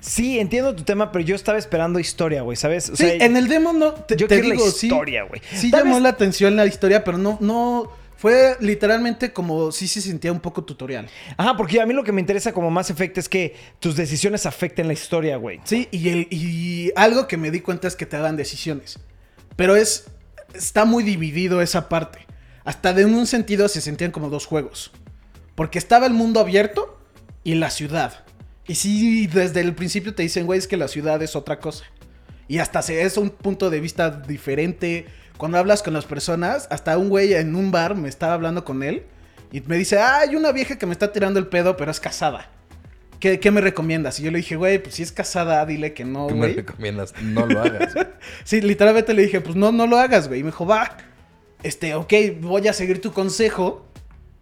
[0.00, 2.90] Sí, entiendo tu tema, pero yo estaba esperando historia, güey, ¿sabes?
[2.90, 3.92] O sí, sea, en el demo no...
[3.92, 4.86] Te, yo te quiero digo, la sí.
[4.86, 5.42] historia, güey.
[5.52, 7.90] Sí Tal llamó vez- la atención la historia, pero no, no...
[8.16, 11.08] Fue literalmente como sí se sentía un poco tutorial.
[11.36, 14.46] Ajá, porque a mí lo que me interesa como Mass Effect es que tus decisiones
[14.46, 15.60] afecten la historia, güey.
[15.64, 19.00] Sí, y, el- y algo que me di cuenta es que te dan decisiones.
[19.56, 20.04] Pero es.
[20.54, 22.20] Está muy dividido esa parte.
[22.64, 24.92] Hasta de un sentido se sentían como dos juegos.
[25.54, 26.98] Porque estaba el mundo abierto
[27.44, 28.24] y la ciudad.
[28.66, 31.84] Y sí, desde el principio te dicen, güey, es que la ciudad es otra cosa.
[32.48, 35.06] Y hasta se es un punto de vista diferente.
[35.36, 38.82] Cuando hablas con las personas, hasta un güey en un bar me estaba hablando con
[38.82, 39.04] él.
[39.50, 42.00] Y me dice, ah, hay una vieja que me está tirando el pedo, pero es
[42.00, 42.48] casada.
[43.20, 44.18] ¿Qué, qué me recomiendas?
[44.18, 46.54] Y yo le dije, güey, pues si es casada, dile que no, ¿Qué me güey.
[46.54, 47.14] recomiendas?
[47.22, 47.94] No lo hagas.
[48.44, 50.40] Sí, literalmente le dije, pues no, no lo hagas, güey.
[50.40, 50.96] Y me dijo, va,
[51.62, 53.86] este, ok, voy a seguir tu consejo.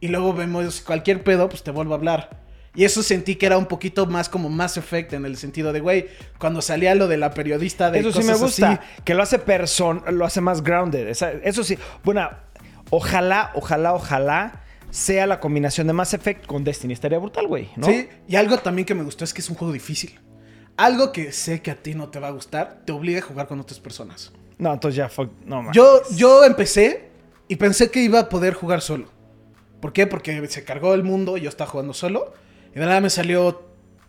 [0.00, 2.40] Y luego vemos cualquier pedo, pues te vuelvo a hablar.
[2.74, 5.80] Y eso sentí que era un poquito más como Mass Effect en el sentido de,
[5.80, 6.06] güey,
[6.38, 8.70] cuando salía lo de la periodista de Eso sí me gusta.
[8.72, 9.02] así.
[9.04, 11.08] Que lo hace person, lo hace más grounded.
[11.08, 11.76] Esa- Eso sí.
[12.04, 12.30] Bueno,
[12.90, 16.92] ojalá, ojalá, ojalá sea la combinación de Mass Effect con Destiny.
[16.94, 17.68] Estaría brutal, güey.
[17.76, 17.86] ¿no?
[17.86, 20.18] Sí, y algo también que me gustó es que es un juego difícil.
[20.76, 23.46] Algo que sé que a ti no te va a gustar, te obliga a jugar
[23.48, 24.32] con otras personas.
[24.58, 25.30] No, entonces ya fuck.
[25.44, 25.72] No, man.
[25.74, 27.09] Yo, yo empecé
[27.50, 29.08] y pensé que iba a poder jugar solo.
[29.80, 30.06] ¿Por qué?
[30.06, 32.32] Porque se cargó el mundo y yo estaba jugando solo.
[32.72, 33.62] Y de nada me salió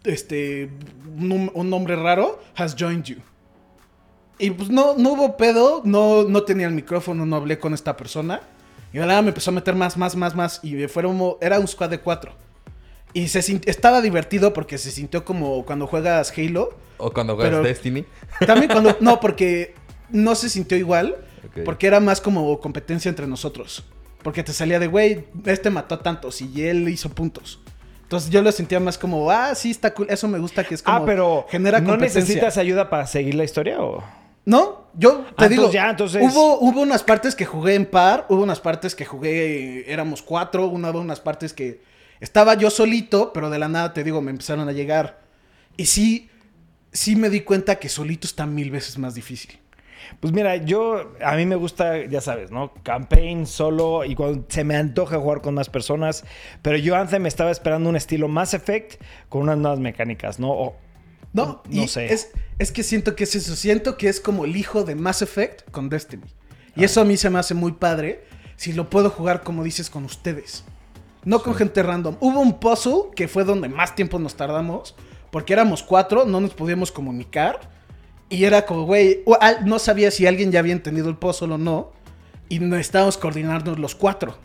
[0.04, 0.70] este
[1.18, 3.16] un, un nombre raro, has joined you.
[4.38, 7.98] Y pues no, no hubo pedo, no, no tenía el micrófono, no hablé con esta
[7.98, 8.42] persona.
[8.94, 10.60] Y de nada me empezó a meter más, más, más, más.
[10.62, 12.34] Y fueron, era un squad de cuatro.
[13.12, 16.78] Y se estaba divertido porque se sintió como cuando juegas Halo.
[16.98, 18.06] O cuando juegas Destiny.
[18.46, 18.96] También cuando.
[19.02, 19.74] No, porque
[20.12, 21.18] no se sintió igual.
[21.52, 21.64] Ok.
[21.66, 23.84] Porque era más como competencia entre nosotros.
[24.24, 27.60] Porque te salía de, güey, este mató a tantos y él hizo puntos.
[28.04, 30.08] Entonces yo lo sentía más como, ah, sí, está cool.
[30.10, 30.98] Eso me gusta que es como.
[30.98, 34.04] ah, pero genera ¿no necesitas ayuda para seguir la historia o...?
[34.44, 37.86] No, Yo te Ah, digo, entonces ya, entonces- hubo, hubo unas partes que jugué en
[37.86, 41.82] par, hubo unas partes que jugué, éramos cuatro, una, hubo unas partes que
[42.20, 45.22] estaba yo solito, pero de la nada, te digo, me empezaron a llegar.
[45.78, 46.30] Y sí,
[46.92, 49.58] sí me di cuenta que solito está mil veces más difícil.
[50.20, 52.74] Pues mira, yo, a mí me gusta, ya sabes, ¿no?
[52.84, 56.24] Campaign solo y cuando se me antoja jugar con más personas.
[56.62, 60.52] Pero yo antes me estaba esperando un estilo Mass Effect con unas nuevas mecánicas, ¿no?
[60.52, 60.76] O-
[61.34, 62.14] No, No y sé.
[62.14, 63.56] Es, es que siento que es eso.
[63.56, 66.24] Siento que es como el hijo de Mass Effect con Destiny.
[66.26, 66.72] Ah.
[66.76, 68.24] Y eso a mí se me hace muy padre
[68.58, 70.64] si lo puedo jugar, como dices, con ustedes.
[71.24, 72.16] No con gente random.
[72.20, 74.96] Hubo un puzzle que fue donde más tiempo nos tardamos.
[75.32, 77.62] Porque éramos cuatro, no nos podíamos comunicar.
[78.32, 79.26] Y era como, güey,
[79.66, 81.92] no sabía si alguien ya había entendido el puzzle o no.
[82.48, 84.38] Y necesitábamos coordinarnos los cuatro.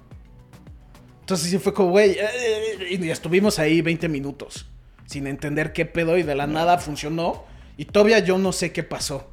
[1.21, 4.67] Entonces sí fue como, güey, eh, eh, y estuvimos ahí 20 minutos
[5.07, 7.45] sin entender qué pedo y de la nada funcionó.
[7.77, 9.31] Y todavía yo no sé qué pasó.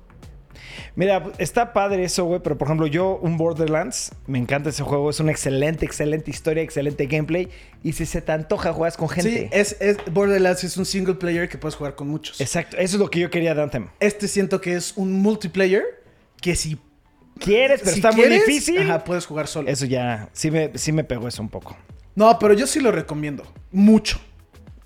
[0.96, 5.10] Mira, está padre eso, güey, pero por ejemplo, yo, un Borderlands, me encanta ese juego,
[5.10, 7.50] es una excelente, excelente historia, excelente gameplay.
[7.84, 9.30] Y si se te antoja, juegas con gente.
[9.30, 12.40] Sí, es, es Borderlands es un single player que puedes jugar con muchos.
[12.40, 13.88] Exacto, eso es lo que yo quería de Anthem.
[14.00, 15.84] Este siento que es un multiplayer
[16.40, 16.78] que si,
[17.40, 17.80] ¿Quieres?
[17.82, 18.82] Pero si está quieres, muy difícil.
[18.82, 19.70] Ajá, puedes jugar solo.
[19.70, 21.76] Eso ya, sí me, sí me pegó eso un poco.
[22.16, 23.44] No, pero yo sí lo recomiendo.
[23.72, 24.20] Mucho.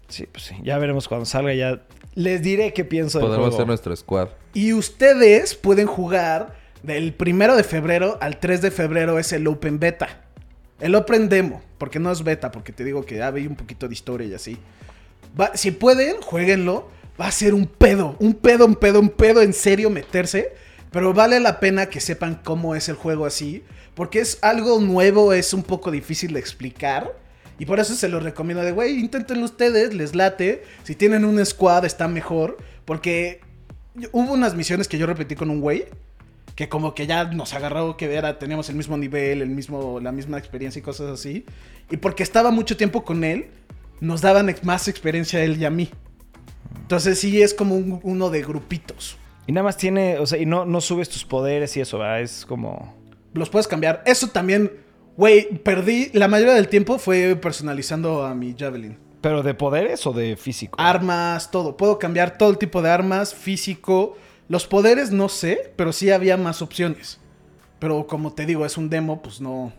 [0.07, 1.81] Sí, pues sí, ya veremos cuando salga, ya
[2.15, 3.57] les diré qué pienso del Podremos juego.
[3.57, 4.29] hacer nuestro squad.
[4.53, 9.79] Y ustedes pueden jugar del primero de febrero al 3 de febrero es el Open
[9.79, 10.23] Beta.
[10.79, 13.87] El Open Demo, porque no es beta, porque te digo que ya veía un poquito
[13.87, 14.57] de historia y así.
[15.39, 16.89] Va- si pueden, jueguenlo.
[17.19, 20.53] Va a ser un pedo, un pedo, un pedo, un pedo en serio meterse.
[20.91, 23.63] Pero vale la pena que sepan cómo es el juego así.
[23.95, 27.11] Porque es algo nuevo, es un poco difícil de explicar.
[27.59, 30.63] Y por eso se los recomiendo de, güey, inténtenlo ustedes, les late.
[30.83, 32.57] Si tienen un squad está mejor.
[32.85, 33.41] Porque
[34.11, 35.85] hubo unas misiones que yo repetí con un güey.
[36.55, 40.11] Que como que ya nos agarró que era, teníamos el mismo nivel, el mismo, la
[40.11, 41.45] misma experiencia y cosas así.
[41.91, 43.47] Y porque estaba mucho tiempo con él,
[44.01, 45.89] nos daban más experiencia a él y a mí.
[46.81, 49.17] Entonces sí es como un- uno de grupitos.
[49.45, 52.21] Y nada más tiene, o sea, y no, no subes tus poderes y eso, ¿verdad?
[52.21, 52.95] Es como...
[53.33, 54.01] Los puedes cambiar.
[54.05, 54.71] Eso también,
[55.17, 56.09] güey, perdí.
[56.13, 58.97] La mayoría del tiempo fue personalizando a mi Javelin.
[59.19, 60.79] ¿Pero de poderes o de físico?
[60.79, 61.75] Armas, todo.
[61.75, 64.15] Puedo cambiar todo el tipo de armas, físico.
[64.47, 67.19] Los poderes no sé, pero sí había más opciones.
[67.79, 69.73] Pero como te digo, es un demo, pues no.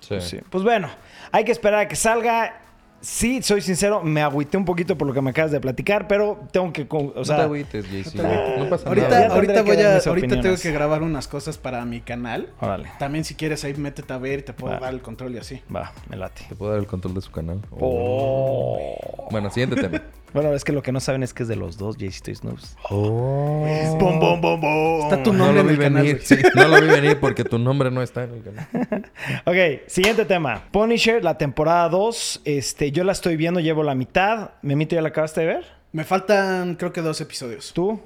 [0.00, 0.20] Sí.
[0.20, 0.40] Sí.
[0.50, 0.90] Pues bueno,
[1.32, 2.65] hay que esperar a que salga.
[3.06, 6.40] Sí, soy sincero, me agüité un poquito por lo que me acabas de platicar, pero
[6.50, 6.84] tengo que...
[6.90, 8.16] O no sea, te agüites, JC.
[8.58, 9.34] No pasa Ahorita, nada.
[9.34, 9.98] ahorita voy a.
[9.98, 12.50] Ahorita tengo que grabar unas cosas para mi canal.
[12.60, 14.80] órale, También si quieres ahí métete a ver y te puedo Va.
[14.80, 15.62] dar el control y así.
[15.74, 16.46] va, me late.
[16.48, 17.60] ¿Te puedo dar el control de su canal?
[17.78, 19.28] Oh.
[19.30, 20.02] Bueno, siguiente tema.
[20.36, 22.34] Bueno, es que lo que no saben es que es de los dos, JC Toy
[22.34, 22.76] Snoops.
[22.90, 23.96] Oh.
[23.98, 25.00] Bom, bom, bom, bom.
[25.04, 26.02] Está tu No nombre lo en vi el canal.
[26.02, 26.16] venir.
[26.16, 26.26] güey.
[26.26, 28.68] sí, no lo vi venir porque tu nombre no está en el canal.
[29.46, 30.64] Ok, siguiente tema.
[30.72, 32.42] Punisher, la temporada 2.
[32.44, 34.50] Este, yo la estoy viendo, llevo la mitad.
[34.60, 35.64] ¿Memito ya la acabaste de ver?
[35.92, 37.72] Me faltan, creo que dos episodios.
[37.72, 37.98] ¿Tú?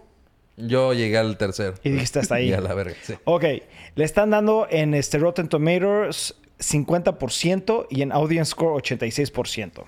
[0.57, 1.75] Yo llegué al tercer.
[1.83, 2.49] Y dijiste hasta ahí.
[2.51, 3.15] Y a la verga, sí.
[3.25, 3.45] Ok,
[3.97, 9.83] le están dando en este Rotten Tomatoes 50% y en Audience Score 86%.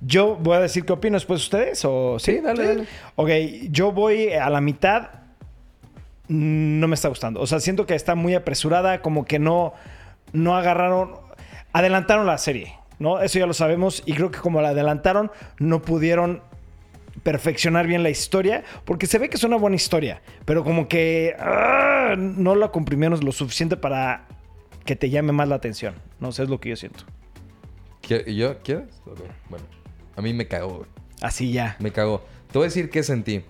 [0.00, 2.84] Yo voy a decir qué opino después ustedes o sí, Sí, dale, dale.
[3.16, 3.28] Ok,
[3.70, 5.10] yo voy a la mitad.
[6.28, 7.40] No me está gustando.
[7.40, 9.74] O sea, siento que está muy apresurada, como que no
[10.32, 11.16] no agarraron
[11.72, 13.20] adelantaron la serie, ¿no?
[13.20, 16.40] Eso ya lo sabemos y creo que como la adelantaron no pudieron
[17.24, 21.34] perfeccionar bien la historia, porque se ve que es una buena historia, pero como que
[21.38, 24.26] ah, no la comprimieron lo suficiente para
[24.84, 25.94] que te llame más la atención.
[26.20, 27.04] No sé, es lo que yo siento.
[28.02, 28.58] ¿Qui- ¿Y yo?
[28.62, 29.02] ¿Quieres?
[29.48, 29.64] Bueno,
[30.20, 30.88] a mí me cagó, güey.
[31.20, 31.76] Así ya.
[31.80, 32.22] Me cagó.
[32.52, 33.42] Te voy a decir qué sentí.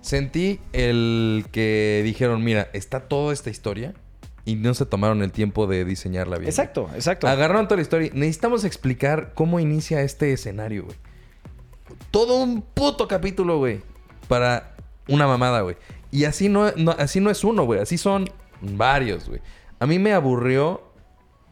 [0.00, 3.94] Sentí el que dijeron, mira, está toda esta historia
[4.44, 6.48] y no se tomaron el tiempo de diseñarla bien.
[6.50, 7.26] Exacto, exacto.
[7.26, 8.10] Agarraron toda la historia.
[8.12, 10.96] Necesitamos explicar cómo inicia este escenario, güey.
[12.10, 13.80] Todo un puto capítulo, güey.
[14.28, 14.74] Para
[15.08, 15.76] una mamada, güey.
[16.10, 17.80] Y así no, no- así no es uno, güey.
[17.80, 18.28] Así son
[18.60, 19.40] varios, güey.
[19.80, 20.82] A mí me aburrió.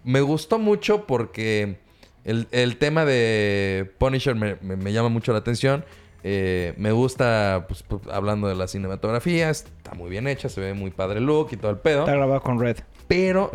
[0.05, 1.79] Me gustó mucho porque
[2.25, 5.85] el, el tema de Punisher me, me- me llama mucho la atención.
[6.25, 9.51] Eh, me gusta, pues, pues, hablando de la cinematografía.
[9.51, 12.01] Está muy bien hecha, se ve muy padre el look y todo el pedo.
[12.01, 12.77] Está grabado con Red.
[13.09, 13.51] Pero,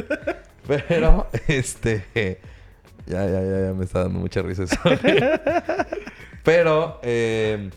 [0.66, 2.04] pero, este,
[3.06, 4.76] ya, ya, ya, ya me está dando mucha risa eso.
[6.44, 7.70] pero, eh,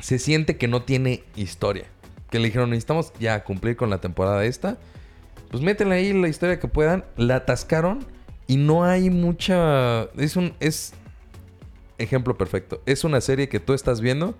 [0.00, 1.84] se siente que no tiene historia.
[2.30, 4.76] Que le dijeron, necesitamos ya cumplir con la temporada esta.
[5.50, 7.04] Pues métenle ahí la historia que puedan.
[7.16, 8.04] La atascaron
[8.46, 10.04] y no hay mucha...
[10.16, 10.54] Es un...
[10.60, 10.92] Es
[11.98, 12.82] ejemplo perfecto.
[12.86, 14.34] Es una serie que tú estás viendo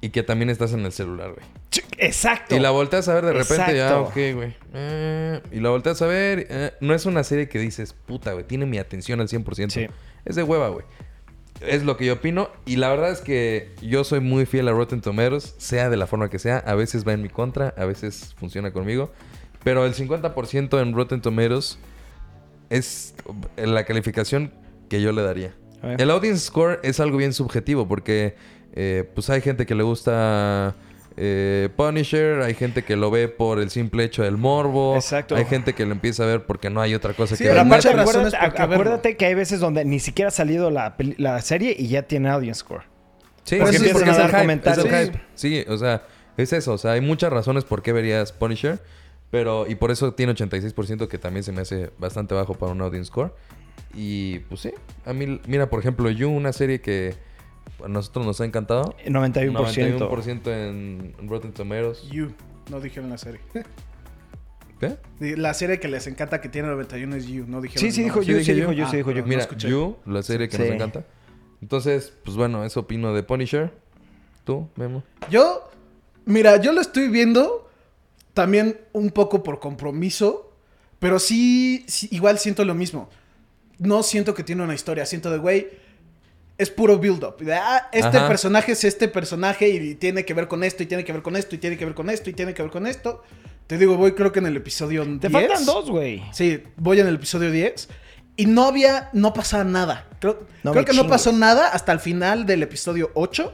[0.00, 1.46] y que también estás en el celular, güey.
[1.98, 2.56] Exacto.
[2.56, 4.02] Y la volteas a ver de repente, ya, Exacto.
[4.02, 4.56] ok, güey.
[4.72, 6.46] Eh, y la volteas a ver.
[6.48, 9.70] eh, no es una serie que dices, puta, güey, tiene mi atención al 100%.
[9.70, 9.86] Sí.
[10.24, 10.84] Es de hueva, güey.
[11.60, 12.48] Es lo que yo opino.
[12.64, 16.06] Y la verdad es que yo soy muy fiel a Rotten Tomatoes, sea de la
[16.06, 16.58] forma que sea.
[16.58, 19.12] A veces va en mi contra, a veces funciona conmigo.
[19.62, 21.78] Pero el 50% en Rotten Tomatoes
[22.70, 23.14] es
[23.56, 24.52] la calificación
[24.88, 25.54] que yo le daría.
[25.98, 28.34] El audience score es algo bien subjetivo porque
[28.74, 30.74] eh, pues hay gente que le gusta
[31.16, 35.36] eh, Punisher, hay gente que lo ve por el simple hecho del morbo, Exacto.
[35.36, 37.62] hay gente que lo empieza a ver porque no hay otra cosa Sí, que Pero
[37.62, 41.74] aparte, razones acuérdate, acuérdate que hay veces donde ni siquiera ha salido la, la serie
[41.78, 42.82] y ya tiene audience score.
[43.44, 44.86] Sí, Porque sí, empiezan porque a es el dar hype, comentarios.
[44.86, 45.20] es el hype.
[45.34, 46.02] Sí, o sea,
[46.36, 46.74] es eso.
[46.74, 48.80] O sea, hay muchas razones por qué verías Punisher.
[49.30, 52.80] Pero, y por eso tiene 86% que también se me hace bastante bajo para un
[52.80, 53.32] audience score.
[53.94, 54.72] Y pues sí,
[55.04, 57.14] a mí, mira, por ejemplo, You, una serie que
[57.84, 58.94] a nosotros nos ha encantado.
[59.06, 59.98] 91%.
[59.98, 62.08] 91% en Rotten Tomatoes.
[62.10, 62.32] You.
[62.70, 63.40] No dijeron la serie.
[64.80, 64.96] ¿Qué?
[65.36, 67.44] La serie que les encanta que tiene 91 es You.
[67.46, 68.34] No dijeron Sí, sí el dijo nombre.
[68.34, 68.84] You, sí dije dijo You.
[68.86, 69.24] Sí Ah, dijo You.
[69.26, 69.68] Mira, escuché.
[69.68, 70.62] You, la serie que Sí.
[70.62, 71.04] nos encanta.
[71.60, 73.70] Entonces, pues bueno, eso opino de Punisher.
[74.44, 75.02] ¿Tú, Memo?
[75.30, 75.68] Yo,
[76.24, 77.69] mira, yo lo estoy viendo
[78.34, 80.52] también un poco por compromiso,
[80.98, 83.08] pero sí, sí, igual siento lo mismo.
[83.78, 85.68] No siento que tiene una historia, siento de, güey,
[86.58, 87.36] es puro build-up.
[87.52, 88.28] Ah, este Ajá.
[88.28, 91.36] personaje es este personaje y tiene que ver con esto, y tiene que ver con
[91.36, 93.22] esto, y tiene que ver con esto, y tiene que ver con esto.
[93.66, 95.20] Te digo, voy creo que en el episodio 10.
[95.20, 96.22] Te faltan dos, güey.
[96.32, 97.88] Sí, voy en el episodio 10.
[98.36, 100.06] Y no había, no pasaba nada.
[100.18, 103.52] Creo, No creo que no pasó nada hasta el final del episodio 8.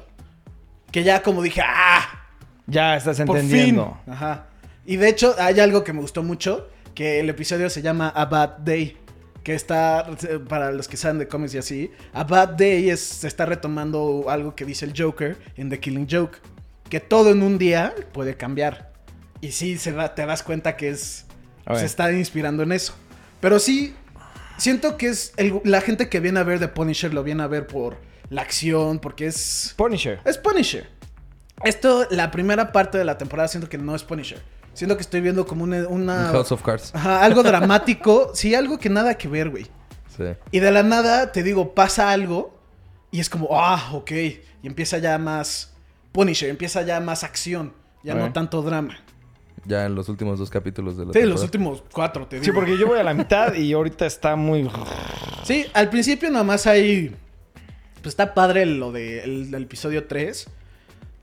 [0.91, 2.29] Que ya como dije, ¡ah!
[2.66, 3.99] Ya estás Por entendiendo.
[4.05, 4.12] fin.
[4.14, 4.47] Ajá.
[4.87, 8.24] Y de hecho, hay algo que me gustó mucho, que el episodio se llama A
[8.26, 8.97] Bad Day.
[9.43, 13.01] Que está, eh, para los que saben de cómics y así, A Bad Day es,
[13.01, 16.39] se está retomando algo que dice el Joker en The Killing Joke.
[16.89, 18.93] Que todo en un día puede cambiar.
[19.41, 21.26] Y sí, se te das cuenta que es,
[21.76, 22.95] se está inspirando en eso.
[23.41, 23.95] Pero sí,
[24.57, 27.47] siento que es el- la gente que viene a ver The Punisher lo viene a
[27.47, 27.99] ver por
[28.30, 29.74] la acción, porque es...
[29.76, 30.20] Punisher.
[30.24, 30.89] Es Punisher.
[31.64, 34.41] Esto, la primera parte de la temporada, siento que no es Punisher.
[34.77, 35.89] Siento que estoy viendo como una.
[35.89, 36.95] una- House of Cards.
[36.95, 38.31] Ajá, algo dramático.
[38.35, 39.64] sí, algo que nada que ver, güey.
[40.16, 40.24] Sí.
[40.51, 42.55] Y de la nada, te digo, pasa algo.
[43.11, 44.11] Y es como, ah, ok.
[44.12, 45.72] Y empieza ya más
[46.12, 47.72] Punisher, empieza ya más acción.
[48.03, 48.97] Ya no tanto drama.
[49.64, 51.45] Ya en los últimos dos capítulos de la Sí, los temporada.
[51.45, 52.45] últimos cuatro, te digo.
[52.45, 54.70] Sí, porque yo voy a la mitad y ahorita está muy...
[55.43, 57.16] Sí, al principio nada más hay.
[58.03, 60.47] Pues está padre lo de el, del episodio 3.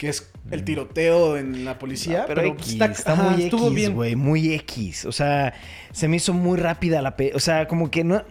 [0.04, 2.24] Que es el tiroteo en la policía.
[2.24, 2.28] Mm.
[2.28, 3.94] pero, pero, X, pues, está, ajá, muy estuvo X, bien.
[3.96, 5.06] güey, muy X.
[5.06, 5.54] O sea,
[5.94, 7.16] se me hizo muy rápida la...
[7.16, 8.22] pe- O sea, como que no...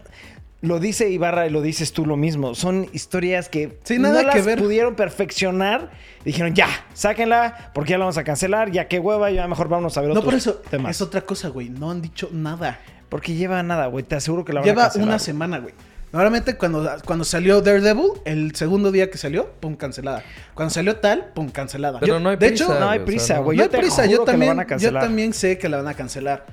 [0.61, 2.55] Lo dice Ibarra y lo dices tú lo mismo.
[2.55, 4.59] Son historias que Sí, nada no que las ver.
[4.59, 5.91] pudieron perfeccionar.
[6.27, 8.71] Dijeron, ya, sáquenla, porque ya la vamos a cancelar.
[8.71, 10.95] Ya qué hueva, ya mejor vamos a ver No, por eso temas.
[10.95, 11.71] es otra cosa, güey.
[11.71, 12.79] No han dicho nada.
[13.09, 14.05] Porque lleva nada, güey.
[14.05, 15.09] Te aseguro que la van a Lleva cancelar.
[15.09, 15.73] una semana, güey.
[16.13, 20.23] Normalmente cuando, cuando salió Daredevil, el segundo día que salió, pum, cancelada.
[20.55, 22.01] Cuando salió tal, pum, cancelada.
[22.01, 23.57] Pero Yo- no hay de prisa, hecho, No hay o sea, prisa, no- güey.
[23.57, 24.07] no Yo hay prisa.
[24.07, 26.45] Yo también, yo sé que la van a cancelar.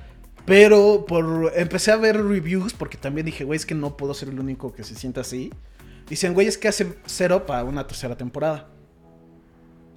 [0.46, 4.30] Pero por empecé a ver reviews porque también dije, güey, es que no puedo ser
[4.30, 5.52] el único que se sienta así.
[6.08, 8.66] Dicen, güey, es que hace cero para una tercera temporada.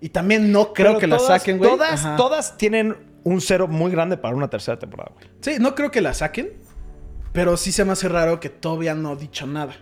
[0.01, 1.69] Y también no creo Pero que la saquen, güey.
[1.71, 2.15] Todas, Ajá.
[2.17, 5.27] todas tienen un cero muy grande para una tercera temporada, güey.
[5.39, 6.51] Sí, no creo que la saquen.
[7.33, 9.75] Pero sí se me hace raro que todavía no ha dicho nada.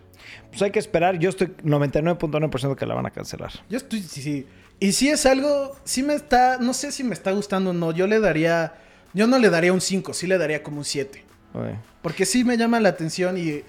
[0.50, 1.20] Pues hay que esperar.
[1.20, 3.52] Yo estoy 99.9% que la van a cancelar.
[3.70, 4.48] Yo estoy, sí, sí.
[4.80, 7.92] Y si es algo, sí me está, no sé si me está gustando o no.
[7.92, 8.74] Yo le daría,
[9.14, 11.24] yo no le daría un 5, sí le daría como un 7.
[11.54, 11.76] Güey.
[12.02, 13.62] Porque sí me llama la atención y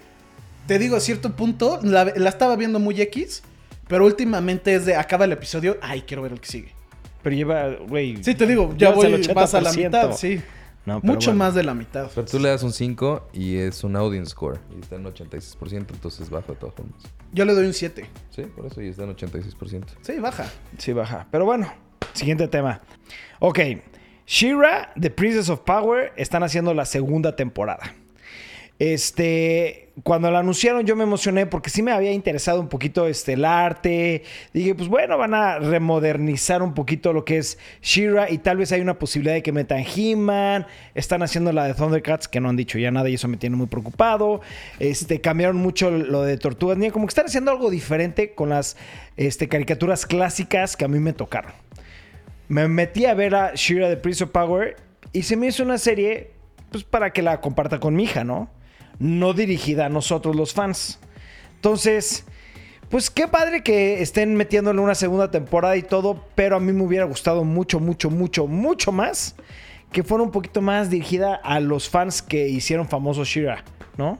[0.65, 3.43] te digo, a cierto punto, la, la estaba viendo muy X,
[3.87, 6.73] pero últimamente es de, acaba el episodio, ay, quiero ver el que sigue.
[7.21, 8.23] Pero lleva, güey.
[8.23, 9.77] Sí, te digo, ya voy más a la 80%.
[9.77, 10.41] mitad, sí.
[10.85, 11.39] No, Mucho bueno.
[11.45, 12.09] más de la mitad.
[12.13, 14.59] Pero tú le das un 5 y es un audience score.
[14.75, 16.95] Y está en 86%, entonces baja de todas formas.
[17.31, 18.05] Yo le doy un 7.
[18.31, 19.85] Sí, por eso y está en 86%.
[20.01, 20.45] Sí, baja.
[20.77, 21.27] Sí, baja.
[21.31, 21.71] Pero bueno,
[22.13, 22.81] siguiente tema.
[23.39, 23.59] Ok.
[24.25, 27.93] Shira, The Princess of Power, están haciendo la segunda temporada.
[28.85, 33.31] Este, cuando la anunciaron yo me emocioné porque sí me había interesado un poquito este,
[33.31, 34.23] el arte.
[34.53, 38.73] Dije, pues bueno, van a remodernizar un poquito lo que es Shira y tal vez
[38.73, 40.67] hay una posibilidad de que metan He-Man.
[40.95, 43.55] Están haciendo la de Thundercats que no han dicho ya nada y eso me tiene
[43.55, 44.41] muy preocupado.
[44.79, 48.75] Este, cambiaron mucho lo de Tortugas Ninja, como que están haciendo algo diferente con las
[49.15, 51.53] este, caricaturas clásicas que a mí me tocaron.
[52.49, 54.75] Me metí a ver a Shira de Prince of Power
[55.13, 56.31] y se me hizo una serie
[56.69, 58.49] pues para que la comparta con mi hija, ¿no?
[58.99, 60.99] No dirigida a nosotros los fans.
[61.55, 62.25] Entonces,
[62.89, 66.83] Pues qué padre que estén metiéndole una segunda temporada y todo, pero a mí me
[66.83, 69.35] hubiera gustado mucho, mucho, mucho, mucho más
[69.91, 73.63] que fuera un poquito más dirigida a los fans que hicieron famoso Shira,
[73.97, 74.19] ¿no?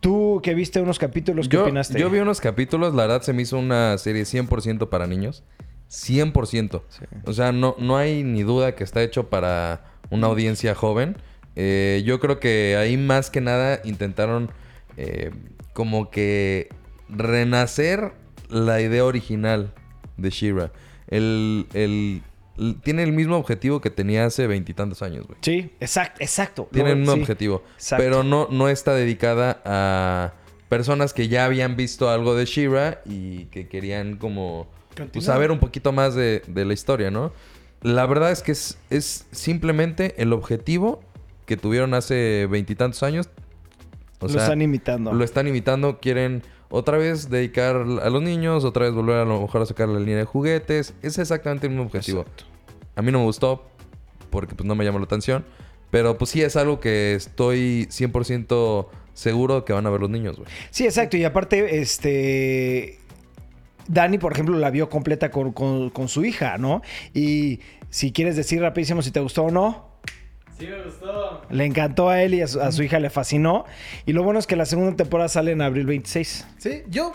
[0.00, 1.98] Tú que viste unos capítulos, ¿qué Yo, opinaste?
[2.00, 5.44] yo vi unos capítulos, la verdad se me hizo una serie 100% para niños.
[5.90, 6.82] 100%.
[7.26, 11.16] O sea, no, no hay ni duda que está hecho para una audiencia joven.
[11.56, 14.50] Eh, yo creo que ahí más que nada intentaron
[14.96, 15.30] eh,
[15.72, 16.68] como que
[17.08, 18.12] renacer
[18.48, 19.72] la idea original
[20.16, 20.72] de Shira.
[21.08, 22.22] El, el-
[22.58, 25.38] el- tiene el mismo objetivo que tenía hace veintitantos años, güey.
[25.42, 26.68] Sí, exacto, exacto.
[26.72, 27.22] Tiene No, un sí.
[27.22, 27.62] objetivo.
[27.76, 28.02] Exacto.
[28.04, 30.32] Pero no, no está dedicada a
[30.68, 34.66] personas que ya habían visto algo de Shira y que querían como
[35.12, 37.32] pues, saber un poquito más de, de la historia, ¿no?
[37.82, 41.02] La verdad es que es, es simplemente el objetivo
[41.46, 43.28] que tuvieron hace veintitantos años.
[44.20, 45.12] O lo sea, están imitando.
[45.12, 45.98] lo están imitando.
[46.00, 49.88] Quieren otra vez dedicar a los niños, otra vez volver a lo mejor a sacar
[49.88, 50.94] la línea de juguetes.
[51.02, 52.20] Es exactamente el mismo objetivo.
[52.20, 52.44] Exacto.
[52.94, 53.64] A mí no me gustó
[54.30, 55.44] porque pues no me llamó la atención.
[55.90, 60.36] Pero pues sí es algo que estoy 100% seguro que van a ver los niños,
[60.38, 60.48] güey.
[60.70, 61.16] Sí, exacto.
[61.18, 62.98] Y aparte, este.
[63.88, 66.80] Dani, por ejemplo, la vio completa con, con- con su hija, ¿no?
[67.12, 69.91] Y si quieres decir rapidísimo si te gustó o no.
[70.62, 71.42] Sí, me gustó.
[71.50, 73.64] Le encantó a él y a su, a su hija le fascinó.
[74.06, 76.46] Y lo bueno es que la segunda temporada sale en abril 26.
[76.58, 77.14] Sí, yo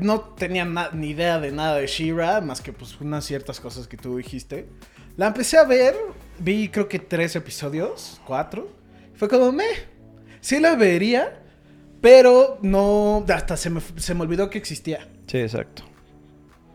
[0.00, 3.96] no, tenía ni idea de nada de She-Ra, más que pues unas ciertas cosas que
[3.96, 4.68] tú dijiste.
[5.16, 5.96] La empecé a ver,
[6.38, 8.70] vi creo que tres episodios, cuatro.
[9.14, 9.66] Fue como, me,
[10.40, 11.42] sí la vería,
[12.00, 15.08] pero no, hasta se me, se me olvidó que existía.
[15.26, 15.82] Sí, exacto.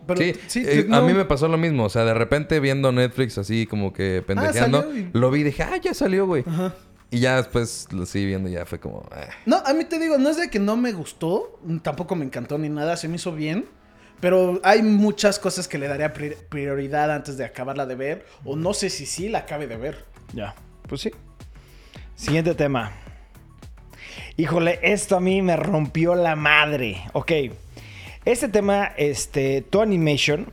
[0.08, 1.84] Pero, sí, sí, eh, no- a mí me pasó lo mismo.
[1.86, 5.44] O sea, de repente viendo Netflix así como que pendejeando, salió y- lo vi y
[5.44, 6.44] dije, ah, ya salió, güey.
[6.48, 6.74] Ajá.
[7.12, 9.28] Y ya después lo seguí viendo y ya fue como, eh.
[9.46, 12.58] No, a mí te digo, no es de que no me gustó, tampoco me encantó
[12.58, 13.66] ni nada, se me hizo bien.
[14.20, 18.26] Pero hay muchas cosas que le daría pri- prioridad antes de acabarla de ver.
[18.44, 20.06] O no sé si sí la acabe de ver.
[20.34, 20.56] Ya,
[20.90, 21.12] pues sí.
[22.16, 22.92] Siguiente tema.
[24.36, 27.04] Híjole, esto a mí me rompió la madre.
[27.14, 27.32] Ok.
[28.28, 30.48] Este tema, este, To Animation,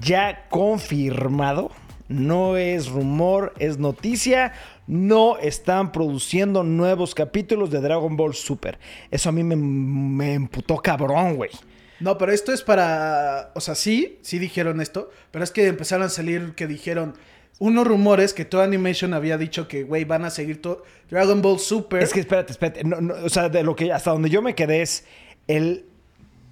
[0.00, 1.72] ya confirmado.
[2.06, 4.52] No es rumor, es noticia.
[4.86, 8.78] No están produciendo nuevos capítulos de Dragon Ball Super.
[9.10, 11.50] Eso a mí me, me emputó cabrón, güey.
[11.98, 13.50] No, pero esto es para.
[13.56, 15.10] O sea, sí, sí dijeron esto.
[15.32, 17.14] Pero es que empezaron a salir que dijeron.
[17.58, 20.84] Unos rumores que toda Animation había dicho que, güey, van a seguir todo.
[21.10, 22.00] Dragon Ball Super.
[22.00, 22.84] Es que espérate, espérate.
[22.84, 25.04] No, no, o sea, de lo que hasta donde yo me quedé es
[25.48, 25.86] el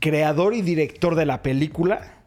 [0.03, 2.19] creador y director de la película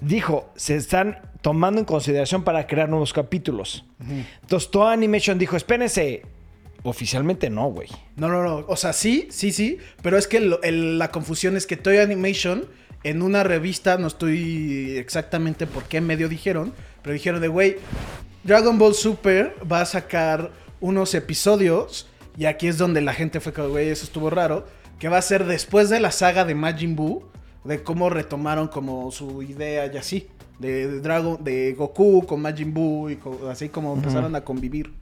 [0.00, 3.84] dijo, se están tomando en consideración para crear nuevos capítulos.
[4.42, 6.22] Entonces, toda Animation dijo, espérense.
[6.84, 7.88] Oficialmente no, güey.
[8.16, 8.64] No, no, no.
[8.66, 9.78] O sea, sí, sí, sí.
[10.02, 12.66] Pero es que el- la confusión es que Toy Animation
[13.04, 16.72] en una revista, no estoy exactamente por qué medio dijeron,
[17.02, 17.76] pero dijeron de, güey,
[18.44, 23.52] Dragon Ball Super va a sacar unos episodios, y aquí es donde la gente fue
[23.52, 24.66] como, güey, eso estuvo raro,
[25.02, 27.24] que va a ser después de la saga de Majin Buu,
[27.64, 30.28] de cómo retomaron como su idea y así,
[30.60, 33.18] de, de Dragon, de Goku con Majin Buu y
[33.50, 34.92] así como empezaron a convivir.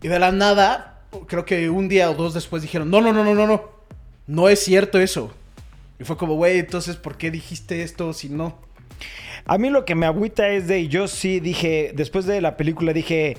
[0.00, 3.22] Y de la nada, creo que un día o dos después dijeron, no, no, no,
[3.24, 3.62] no, no, no.
[4.26, 5.30] No es cierto eso.
[6.00, 8.56] Y fue como, güey, entonces, ¿por qué dijiste esto si no?
[9.44, 12.94] A mí lo que me agüita es de, yo sí dije, después de la película
[12.94, 13.36] dije,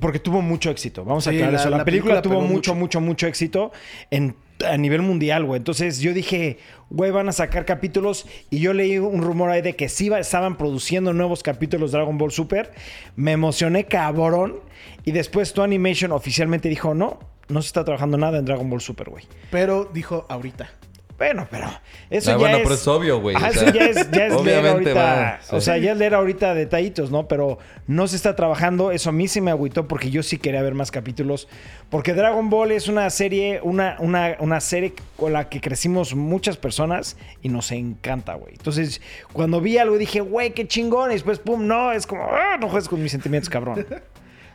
[0.00, 2.74] porque tuvo mucho éxito, vamos a aclarar la- eso, la, la película, película tuvo mucho,
[2.74, 2.74] mucho.
[2.74, 3.72] mucho, mucho éxito
[4.10, 4.34] en,
[4.64, 5.58] a nivel mundial, güey.
[5.58, 6.58] Entonces yo dije,
[6.90, 10.56] güey, van a sacar capítulos y yo leí un rumor ahí de que sí estaban
[10.56, 12.72] produciendo nuevos capítulos de Dragon Ball Super.
[13.16, 14.60] Me emocioné cabrón
[15.04, 18.80] y después tu Animation oficialmente dijo, no, no se está trabajando nada en Dragon Ball
[18.80, 19.24] Super, güey.
[19.50, 20.70] Pero dijo ahorita.
[21.16, 21.68] Bueno, pero
[22.10, 22.62] eso Ah, ya bueno, es...
[22.64, 23.36] pero es obvio, güey.
[23.36, 24.94] O eso ya es, ya es leer obviamente ahorita.
[24.94, 27.28] va, O sea, ya es leer ahorita detallitos, ¿no?
[27.28, 28.90] Pero no se está trabajando.
[28.90, 31.46] Eso a mí sí me agüitó porque yo sí quería ver más capítulos.
[31.88, 36.56] Porque Dragon Ball es una serie, una, una, una serie con la que crecimos muchas
[36.56, 38.54] personas y nos encanta, güey.
[38.54, 39.00] Entonces,
[39.32, 41.10] cuando vi algo dije, güey, qué chingón.
[41.12, 43.86] Y después, pum, no, es como, ah, no juegues con mis sentimientos, cabrón.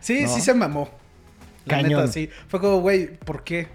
[0.02, 0.30] Sí, No.
[0.34, 0.90] sí se mamó.
[1.66, 2.00] La Cañón.
[2.02, 2.30] neta, sí.
[2.48, 3.68] Fue como, güey, ¿por qué?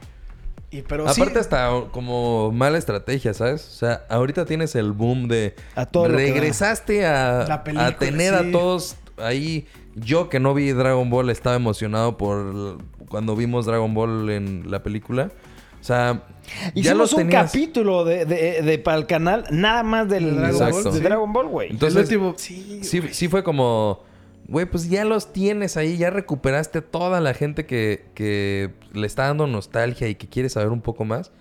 [0.79, 1.21] Y pero sí.
[1.21, 3.67] Aparte hasta como mala estrategia, ¿sabes?
[3.67, 5.55] O sea, ahorita tienes el boom de...
[5.77, 8.49] A todo regresaste a, La película, a tener sí.
[8.49, 9.67] a todos ahí.
[9.95, 14.83] Yo que no vi Dragon Ball estaba emocionado por cuando vimos Dragon Ball en la
[14.83, 15.31] película.
[15.81, 17.47] O sea, ya Hicimos los un tenías...
[17.53, 21.01] capítulo de, de- de- para el canal, nada más del De Dragon Ball, de.
[21.01, 21.71] Dragon Ball, güey.
[21.71, 23.15] Entonces, el último, sí, sí, güey.
[23.15, 24.03] sí fue como...
[24.47, 29.27] Güey, pues ya los tienes ahí, ya recuperaste toda la gente que, que le está
[29.27, 31.33] dando nostalgia y que quiere saber un poco más.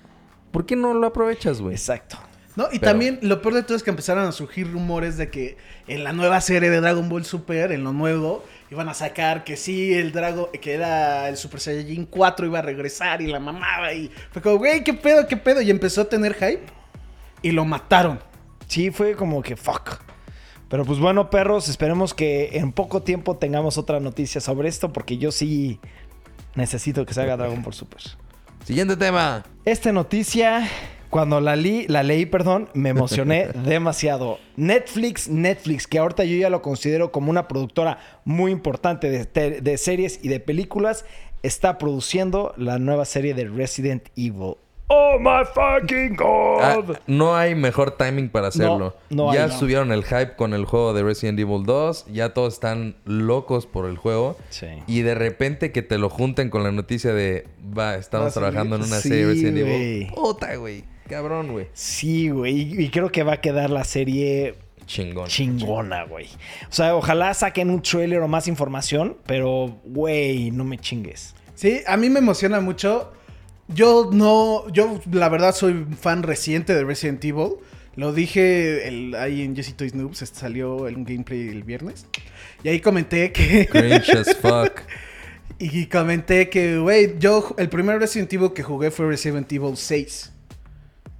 [0.51, 1.73] ¿Por qué no lo aprovechas, güey?
[1.75, 2.17] Exacto.
[2.55, 5.29] No, y Pero- también lo peor de todo es que empezaron a surgir rumores de
[5.31, 9.43] que en la nueva serie de Dragon Ball Super, en lo nuevo, iban a sacar
[9.43, 13.39] que sí, el Drago, que era el Super Saiyajin 4 iba a regresar y la
[13.39, 16.61] mamaba y fue como, güey, qué pedo, qué pedo, y empezó a tener hype
[17.41, 18.19] y lo mataron.
[18.67, 19.99] Sí, fue como que fuck.
[20.73, 25.19] Pero pues bueno, perros, esperemos que en poco tiempo tengamos otra noticia sobre esto, porque
[25.19, 25.79] yo sí
[26.55, 28.01] necesito que se haga Dragon Ball Super.
[28.65, 29.43] Siguiente tema.
[29.65, 30.67] Esta noticia,
[31.11, 34.39] cuando la, li- la leí, perdón, me emocioné demasiado.
[34.55, 40.21] Netflix, Netflix, que ahorita yo ya lo considero como una productora muy importante de, series
[40.23, 41.05] y de películas,
[41.43, 44.55] está produciendo la nueva serie de Resident Evil.
[44.95, 46.97] Oh my fucking Ah, god.
[47.07, 48.95] no hay mejor timing para hacerlo.
[49.09, 49.57] No, no ya hay, no.
[49.57, 52.05] subieron el hype con el juego de Resident Evil 2.
[52.11, 54.37] Ya todos están locos por el juego.
[54.49, 54.67] Sí.
[54.87, 57.47] Y de repente que te lo junten con la noticia de...
[57.75, 59.57] Va, estamos trabajando en una Sí, serie de Resident.
[59.57, 60.11] Evil.
[60.13, 60.83] Puta, güey.
[61.09, 61.67] Cabrón, güey.
[61.73, 62.61] Sí, güey.
[62.61, 65.27] Y y creo que va a quedar la serie Chingón.
[65.27, 66.27] chingona, güey.
[66.69, 71.35] O sea, ojalá saquen un trailer o más información, pero, güey, no me chingues.
[71.55, 73.11] Sí, a mí me emociona mucho.
[73.73, 77.53] Yo no, yo la verdad soy fan reciente de Resident Evil.
[77.95, 82.05] Lo dije el- ahí en Jesse Toys Noobs, este salió el gameplay el viernes.
[82.63, 83.67] Y ahí comenté que...
[83.67, 84.81] Cringe as fuck.
[85.59, 90.31] y comenté que, güey, yo el primer Resident Evil que jugué fue Resident Evil 6.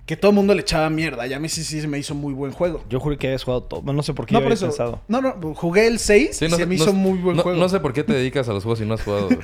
[0.06, 1.26] Que todo el mundo le echaba mierda.
[1.28, 2.84] Y a mí sí, sí se me hizo muy buen juego.
[2.90, 3.94] Yo juré que habías jugado todo.
[3.94, 4.66] No sé por qué No, yo por había eso.
[4.68, 5.02] pensado.
[5.08, 7.44] No, no, jugué el 6 Sí, y se sé- me no- hizo muy buen no-
[7.44, 7.58] juego.
[7.60, 9.30] No sé por qué te dedicas a los juegos si no has jugado.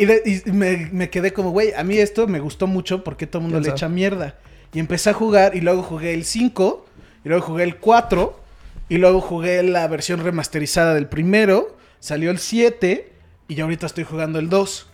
[0.00, 3.26] Y, de- y me, me quedé como, güey, a mí esto me gustó mucho porque
[3.26, 3.76] todo el mundo ¿Quién le sabe?
[3.78, 4.38] echa mierda.
[4.72, 6.86] Y empecé a jugar y luego jugué el 5,
[7.24, 8.40] y luego jugué el 4,
[8.88, 13.12] y luego jugué la versión remasterizada del primero, salió el 7,
[13.48, 14.86] y ahorita estoy jugando el 2.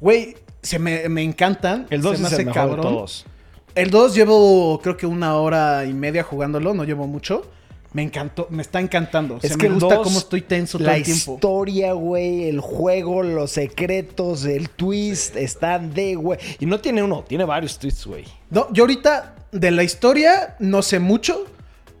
[0.00, 1.86] Güey, se me, me encantan.
[1.90, 2.80] El 2 se me es el hace de cabrón.
[2.80, 3.26] todos.
[3.74, 7.50] El 2 llevo creo que una hora y media jugándolo, no llevo mucho.
[7.94, 9.38] Me encantó, me está encantando.
[9.40, 11.34] Es que me gusta 2, cómo estoy tenso todo La el tiempo.
[11.36, 16.38] historia, güey, el juego, los secretos, el twist, están de, güey.
[16.58, 18.24] Y no tiene uno, tiene varios twists, güey.
[18.50, 21.46] No, yo ahorita de la historia no sé mucho.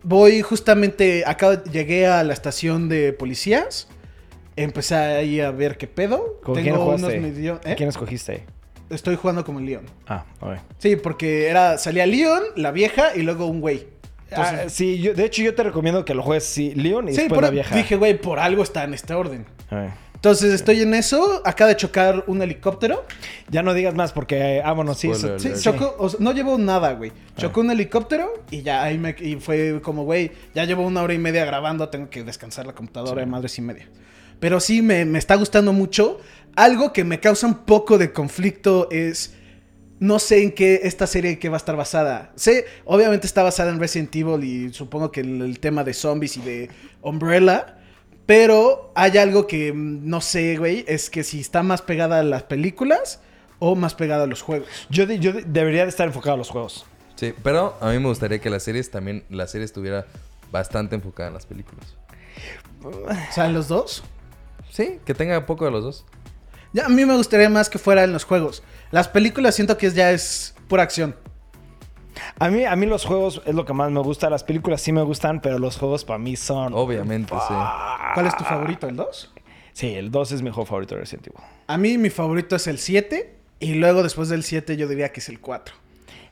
[0.02, 3.86] Voy justamente, acá llegué a la estación de policías.
[4.56, 6.40] Empecé ahí a ver qué pedo.
[6.42, 7.20] ¿Con quién jugaste?
[7.20, 7.74] medio- ¿eh?
[7.76, 8.44] ¿Quién escogiste?
[8.90, 9.86] Estoy jugando como el Leon.
[10.06, 10.60] Ah, ver.
[10.78, 13.93] Sí, porque era salía Leon, la vieja y luego un güey.
[14.30, 17.12] Entonces- Ah, sí, yo, de hecho yo te recomiendo que lo juegues sí, Leon y
[17.12, 17.74] sí, después por- la vieja.
[17.76, 19.46] dije, güey, por algo está en este orden.
[20.14, 21.42] Entonces estoy en eso.
[21.44, 23.04] Acaba de chocar un helicóptero.
[23.50, 25.08] Ya no digas más porque, ah, bueno, sí.
[25.12, 27.12] Spoiler eso- Sí, chocó, o sea, no llevo nada, güey.
[27.36, 31.12] Chocó un helicóptero y ya ahí me y fue como, güey, ya llevo una hora
[31.12, 33.86] y media grabando, tengo que descansar la computadora de madres y media.
[34.40, 36.18] Pero sí me, me está gustando mucho.
[36.56, 39.34] Algo que me causa un poco de conflicto es.
[40.00, 42.32] No sé en qué esta serie qué va a estar basada.
[42.34, 46.36] Sé, obviamente está basada en Resident Evil y supongo que el, el tema de zombies
[46.36, 46.70] y de
[47.02, 47.78] Umbrella.
[48.26, 50.84] Pero hay algo que mm, no sé, güey.
[50.88, 53.20] Es que si está más pegada a las películas
[53.58, 54.68] o más pegada a los juegos.
[54.90, 56.84] Yo, de- yo de- debería de estar enfocado a los juegos.
[57.16, 59.24] Sí, pero a mí me gustaría que las series también...
[59.30, 60.06] La serie estuviera
[60.50, 61.94] bastante enfocada en las películas.
[62.82, 64.02] O sea, los dos.
[64.70, 66.04] Sí, que tenga poco de los dos.
[66.74, 68.64] Ya, a mí me gustaría más que fuera en los juegos.
[68.90, 71.14] Las películas siento que ya es pura acción.
[72.40, 74.28] A mí, a mí los juegos es lo que más me gusta.
[74.28, 76.74] Las películas sí me gustan, pero los juegos para mí son...
[76.74, 77.54] Obviamente, sí.
[78.14, 78.88] ¿Cuál es tu favorito?
[78.88, 79.32] ¿El 2?
[79.72, 81.38] Sí, el 2 es mi juego favorito de Resident Evil.
[81.68, 83.36] A mí mi favorito es el 7.
[83.60, 85.76] Y luego después del 7 yo diría que es el 4.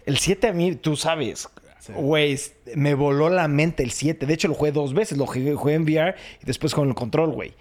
[0.07, 1.49] El 7 a mí, tú sabes,
[1.95, 2.37] güey,
[2.75, 4.27] me voló la mente el 7.
[4.27, 5.19] De hecho, lo jugué dos veces.
[5.19, 7.55] Lo jugué, jugué en VR y después con el control, güey.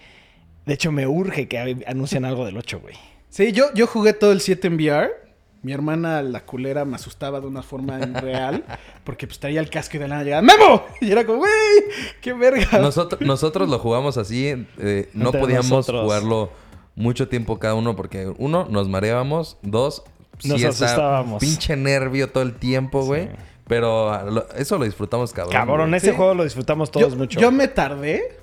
[0.66, 2.96] De hecho, me urge que anuncien algo del 8, güey.
[3.30, 5.10] Sí, yo, yo jugué todo el 7 en VR.
[5.64, 8.64] Mi hermana, la culera, me asustaba de una forma real.
[9.04, 10.86] Porque pues traía el casco y de la nada llegaba ¡Memo!
[11.02, 11.52] Y era como, güey,
[12.22, 12.80] qué verga.
[12.80, 14.48] Nosotros, nosotros lo jugamos así.
[14.80, 16.04] eh, no Entre podíamos nosotros.
[16.04, 16.52] jugarlo
[16.96, 19.58] mucho tiempo cada uno porque uno, nos mareábamos.
[19.62, 20.04] Dos,
[20.44, 21.40] Nos sí asustábamos.
[21.40, 23.26] pinche nervio todo el tiempo, güey.
[23.28, 23.34] Sí.
[23.68, 25.54] Pero lo- eso lo disfrutamos cabrón.
[25.54, 25.98] Cabrón, güey.
[25.98, 26.16] ese Sí.
[26.18, 27.40] juego lo disfrutamos todos yo, mucho.
[27.40, 28.41] Yo me tardé.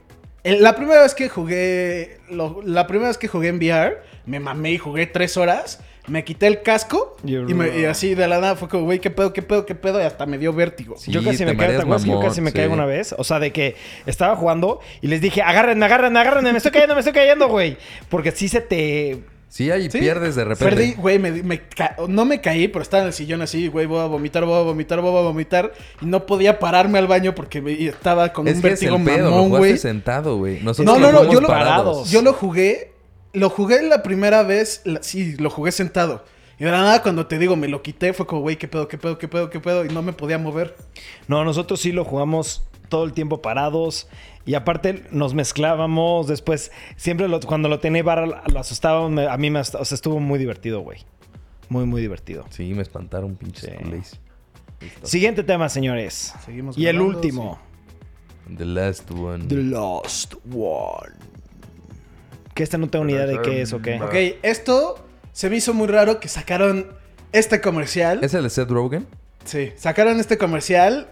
[0.59, 2.19] La primera vez que jugué.
[2.31, 5.81] lo- la primera vez que jugué en VR, me mamé y jugué tres horas.
[6.07, 8.99] Me quité el casco y, You- me- y así de la nada fue como, güey,
[8.99, 10.01] qué pedo, qué pedo, qué pedo.
[10.01, 10.97] Y hasta me dio vértigo.
[10.97, 12.57] Sí, yo casi me caigo, ¿te mareas, acuerdas que yo mamón, casi me sí.
[12.57, 13.15] caigo una vez?
[13.19, 13.77] O sea, de que
[14.07, 17.77] estaba jugando y les dije, agárrenme, agárrenme, agárrenme, me estoy cayendo, me estoy cayendo, güey.
[18.09, 19.19] Porque sí se te...
[19.49, 19.99] Sí, ahí Sí.
[19.99, 20.75] pierdes de repente.
[20.77, 21.63] Perdí, güey, me, me
[22.09, 24.63] no me caí, pero estaba en el sillón así, güey, voy a vomitar, voy a
[24.63, 25.73] vomitar, voy a vomitar.
[26.03, 28.97] Y no podía pararme al baño porque me- estaba con Es un que es vértigo
[28.97, 29.79] el pedo, mamón, güey.
[29.79, 30.61] sentado, güey.
[30.61, 32.11] Nosotros No, no, no, jugamos yo lo- parados.
[32.11, 32.93] Yo lo jugué,
[33.33, 36.25] lo jugué la primera vez, la- sí, lo jugué sentado.
[36.61, 38.87] Y de la nada, cuando te digo, me lo quité, fue como, güey, qué pedo,
[38.89, 39.85] qué pedo, qué pedo, qué pedo.
[39.85, 40.77] Y no me podía mover.
[41.29, 44.09] No, nosotros sí lo jugamos todo el tiempo parados.
[44.45, 46.27] Y aparte nos mezclábamos.
[46.27, 49.11] Después, siempre lo- cuando lo tenía barra lo asustábamos.
[49.11, 51.01] me- a mí me ast- o sea, estuvo muy divertido, güey.
[51.69, 52.47] Muy, muy divertido.
[52.51, 54.17] Sí, me espantaron pinches Sí.
[55.03, 56.33] Siguiente tema, señores.
[56.45, 57.59] Seguimos y el último.
[58.57, 59.45] The last one.
[59.47, 61.15] The Last One.
[62.55, 64.01] Que este no tengo ni idea de qué es o qué.
[64.01, 66.87] Ok, esto se me hizo muy raro que sacaron
[67.33, 68.21] este comercial.
[68.23, 69.07] ¿Es el de Seth Rogen?
[69.45, 71.09] Sí, sacaron este comercial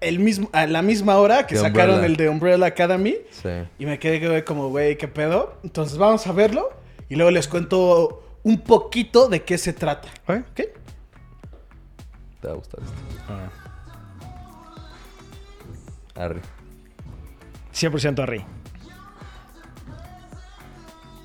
[0.00, 2.06] el mismo, a la misma hora que sacaron Umbrella.
[2.06, 3.16] el de Umbrella Academy.
[3.30, 3.48] Sí.
[3.78, 5.54] Y me quedé como, güey, ¿qué pedo?
[5.62, 6.70] Entonces vamos a verlo
[7.08, 10.08] y luego les cuento un poquito de qué se trata.
[10.28, 10.42] ¿Eh?
[10.50, 10.60] ¿Ok?
[12.40, 12.96] Te va a gustar esto.
[13.28, 13.50] Ah.
[16.14, 16.40] Arre.
[17.74, 18.44] 100% Harry.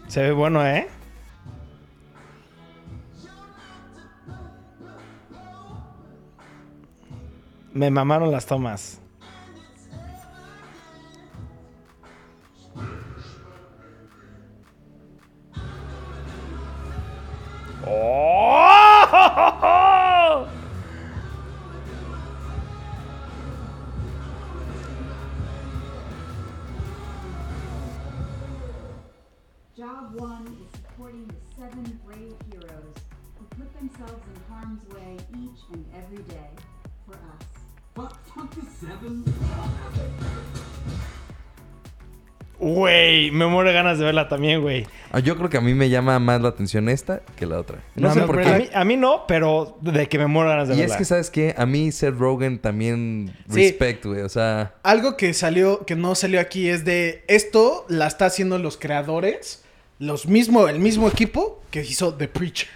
[0.07, 0.88] Se ve bueno, ¿eh?
[7.76, 9.02] Me mamaron las tomas.
[29.76, 32.95] Job one is supporting the seven brave heroes
[33.38, 36.49] who put themselves in harm's way each and every day
[42.58, 44.88] Güey, me muero de ganas de verla también, güey.
[45.12, 47.84] Ah, yo creo que a mí me llama más la atención esta que la otra.
[47.96, 48.56] No, No, sé no, por pero qué.
[48.56, 50.94] A mí, a mí no, pero de que me muero de ganas de Y verla.
[50.96, 51.54] es que, ¿sabes qué?
[51.58, 53.56] A mí Seth Rogen también Sí.
[53.70, 54.22] respect, güey.
[54.22, 58.58] O sea, Algo que salió, que no salió aquí es de esto la está haciendo
[58.58, 59.64] los creadores,
[60.00, 62.70] los mismo, el mismo equipo que hizo The Preacher.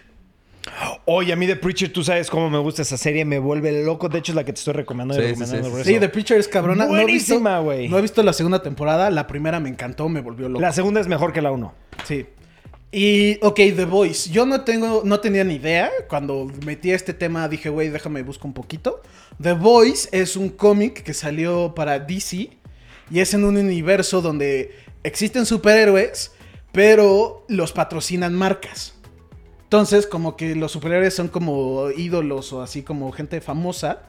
[1.06, 4.08] Oye, a mí The Preacher, tú sabes cómo me gusta esa serie, me vuelve loco.
[4.10, 5.22] De hecho, es la que te estoy recomendando.
[5.24, 6.00] y Sí, sí, recomendando sí.
[6.00, 6.86] The Preacher es cabrona.
[6.86, 7.90] No he visto- Buenísima, güey.
[7.90, 10.62] No he visto la segunda temporada, la primera me encantó, me volvió loco.
[10.62, 11.74] La segunda es mejor que la uno.
[12.06, 12.26] Sí.
[12.92, 14.32] Y, ok, The Voice.
[14.32, 15.92] Yo no tengo, no tenía ni idea.
[16.08, 19.02] Cuando metí este tema dije, güey, déjame buscar un poquito.
[19.42, 22.50] The Voice es un cómic que salió para DC.
[23.12, 24.72] Y es en un universo donde
[25.04, 26.32] existen superhéroes,
[26.72, 28.94] pero los patrocinan marcas.
[29.70, 34.00] Entonces, como que los superhéroes son como ídolos o así como gente famosa.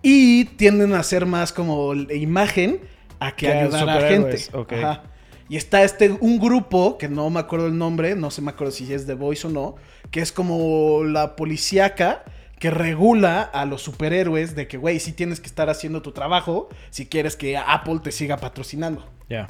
[0.00, 2.82] Y tienden a ser más como imagen
[3.18, 4.38] a que Que ayudar a gente.
[4.76, 5.02] Ajá.
[5.48, 8.72] Y está este, un grupo, que no me acuerdo el nombre, no se me acuerdo
[8.72, 9.74] si es The Voice o no,
[10.12, 12.22] que es como la policíaca
[12.60, 16.68] que regula a los superhéroes de que, güey, sí tienes que estar haciendo tu trabajo
[16.90, 19.04] si quieres que Apple te siga patrocinando.
[19.28, 19.48] Ya.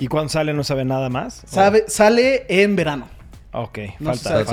[0.00, 1.42] ¿Y cuándo sale no sabe nada más?
[1.46, 3.08] Sabe, Sale en verano.
[3.58, 4.44] Ok, No falta, se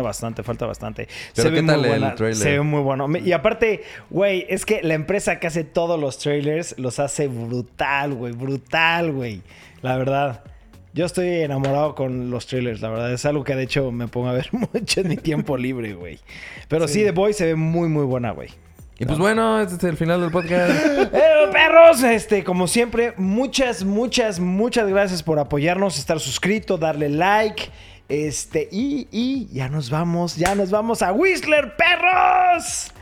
[0.00, 1.08] bastante, falta bastante.
[1.34, 2.36] Pero ¿qué muy tal el buena, tráiler?
[2.36, 3.08] Se ve muy bueno.
[3.18, 8.14] Y aparte, güey, es que la empresa que hace todos los trailers los hace brutal,
[8.14, 9.42] güey, brutal, güey.
[9.82, 10.44] La verdad.
[10.92, 13.12] Yo estoy enamorado con los trailers, la verdad.
[13.12, 16.20] Es algo que de hecho me pongo a ver mucho en mi tiempo libre, güey.
[16.68, 18.50] Pero sí, The Boy se ve muy, muy buena, güey.
[18.98, 20.72] y pues bueno, este es el final del podcast.
[21.12, 27.64] Eh, perros, este, como siempre, muchas, muchas, muchas gracias por apoyarnos, estar suscrito, darle like.
[28.08, 32.92] Este, y, y ya nos vamos, ya nos vamos a Whistler, perros.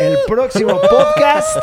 [0.00, 1.58] El próximo podcast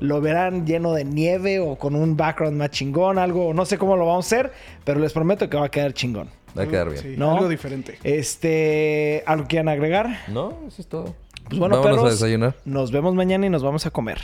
[0.00, 3.96] lo verán lleno de nieve o con un background más chingón, algo, no sé cómo
[3.96, 4.52] lo vamos a hacer,
[4.84, 6.28] pero les prometo que va a quedar chingón.
[6.56, 7.02] Va a quedar bien.
[7.02, 7.32] Sí, ¿No?
[7.32, 7.98] algo diferente.
[8.02, 10.20] Este, ¿algo quieran agregar?
[10.28, 11.14] No, eso es todo.
[11.48, 12.54] Pues bueno, Vámonos perros, a desayunar.
[12.64, 14.20] nos vemos mañana y nos vamos a comer.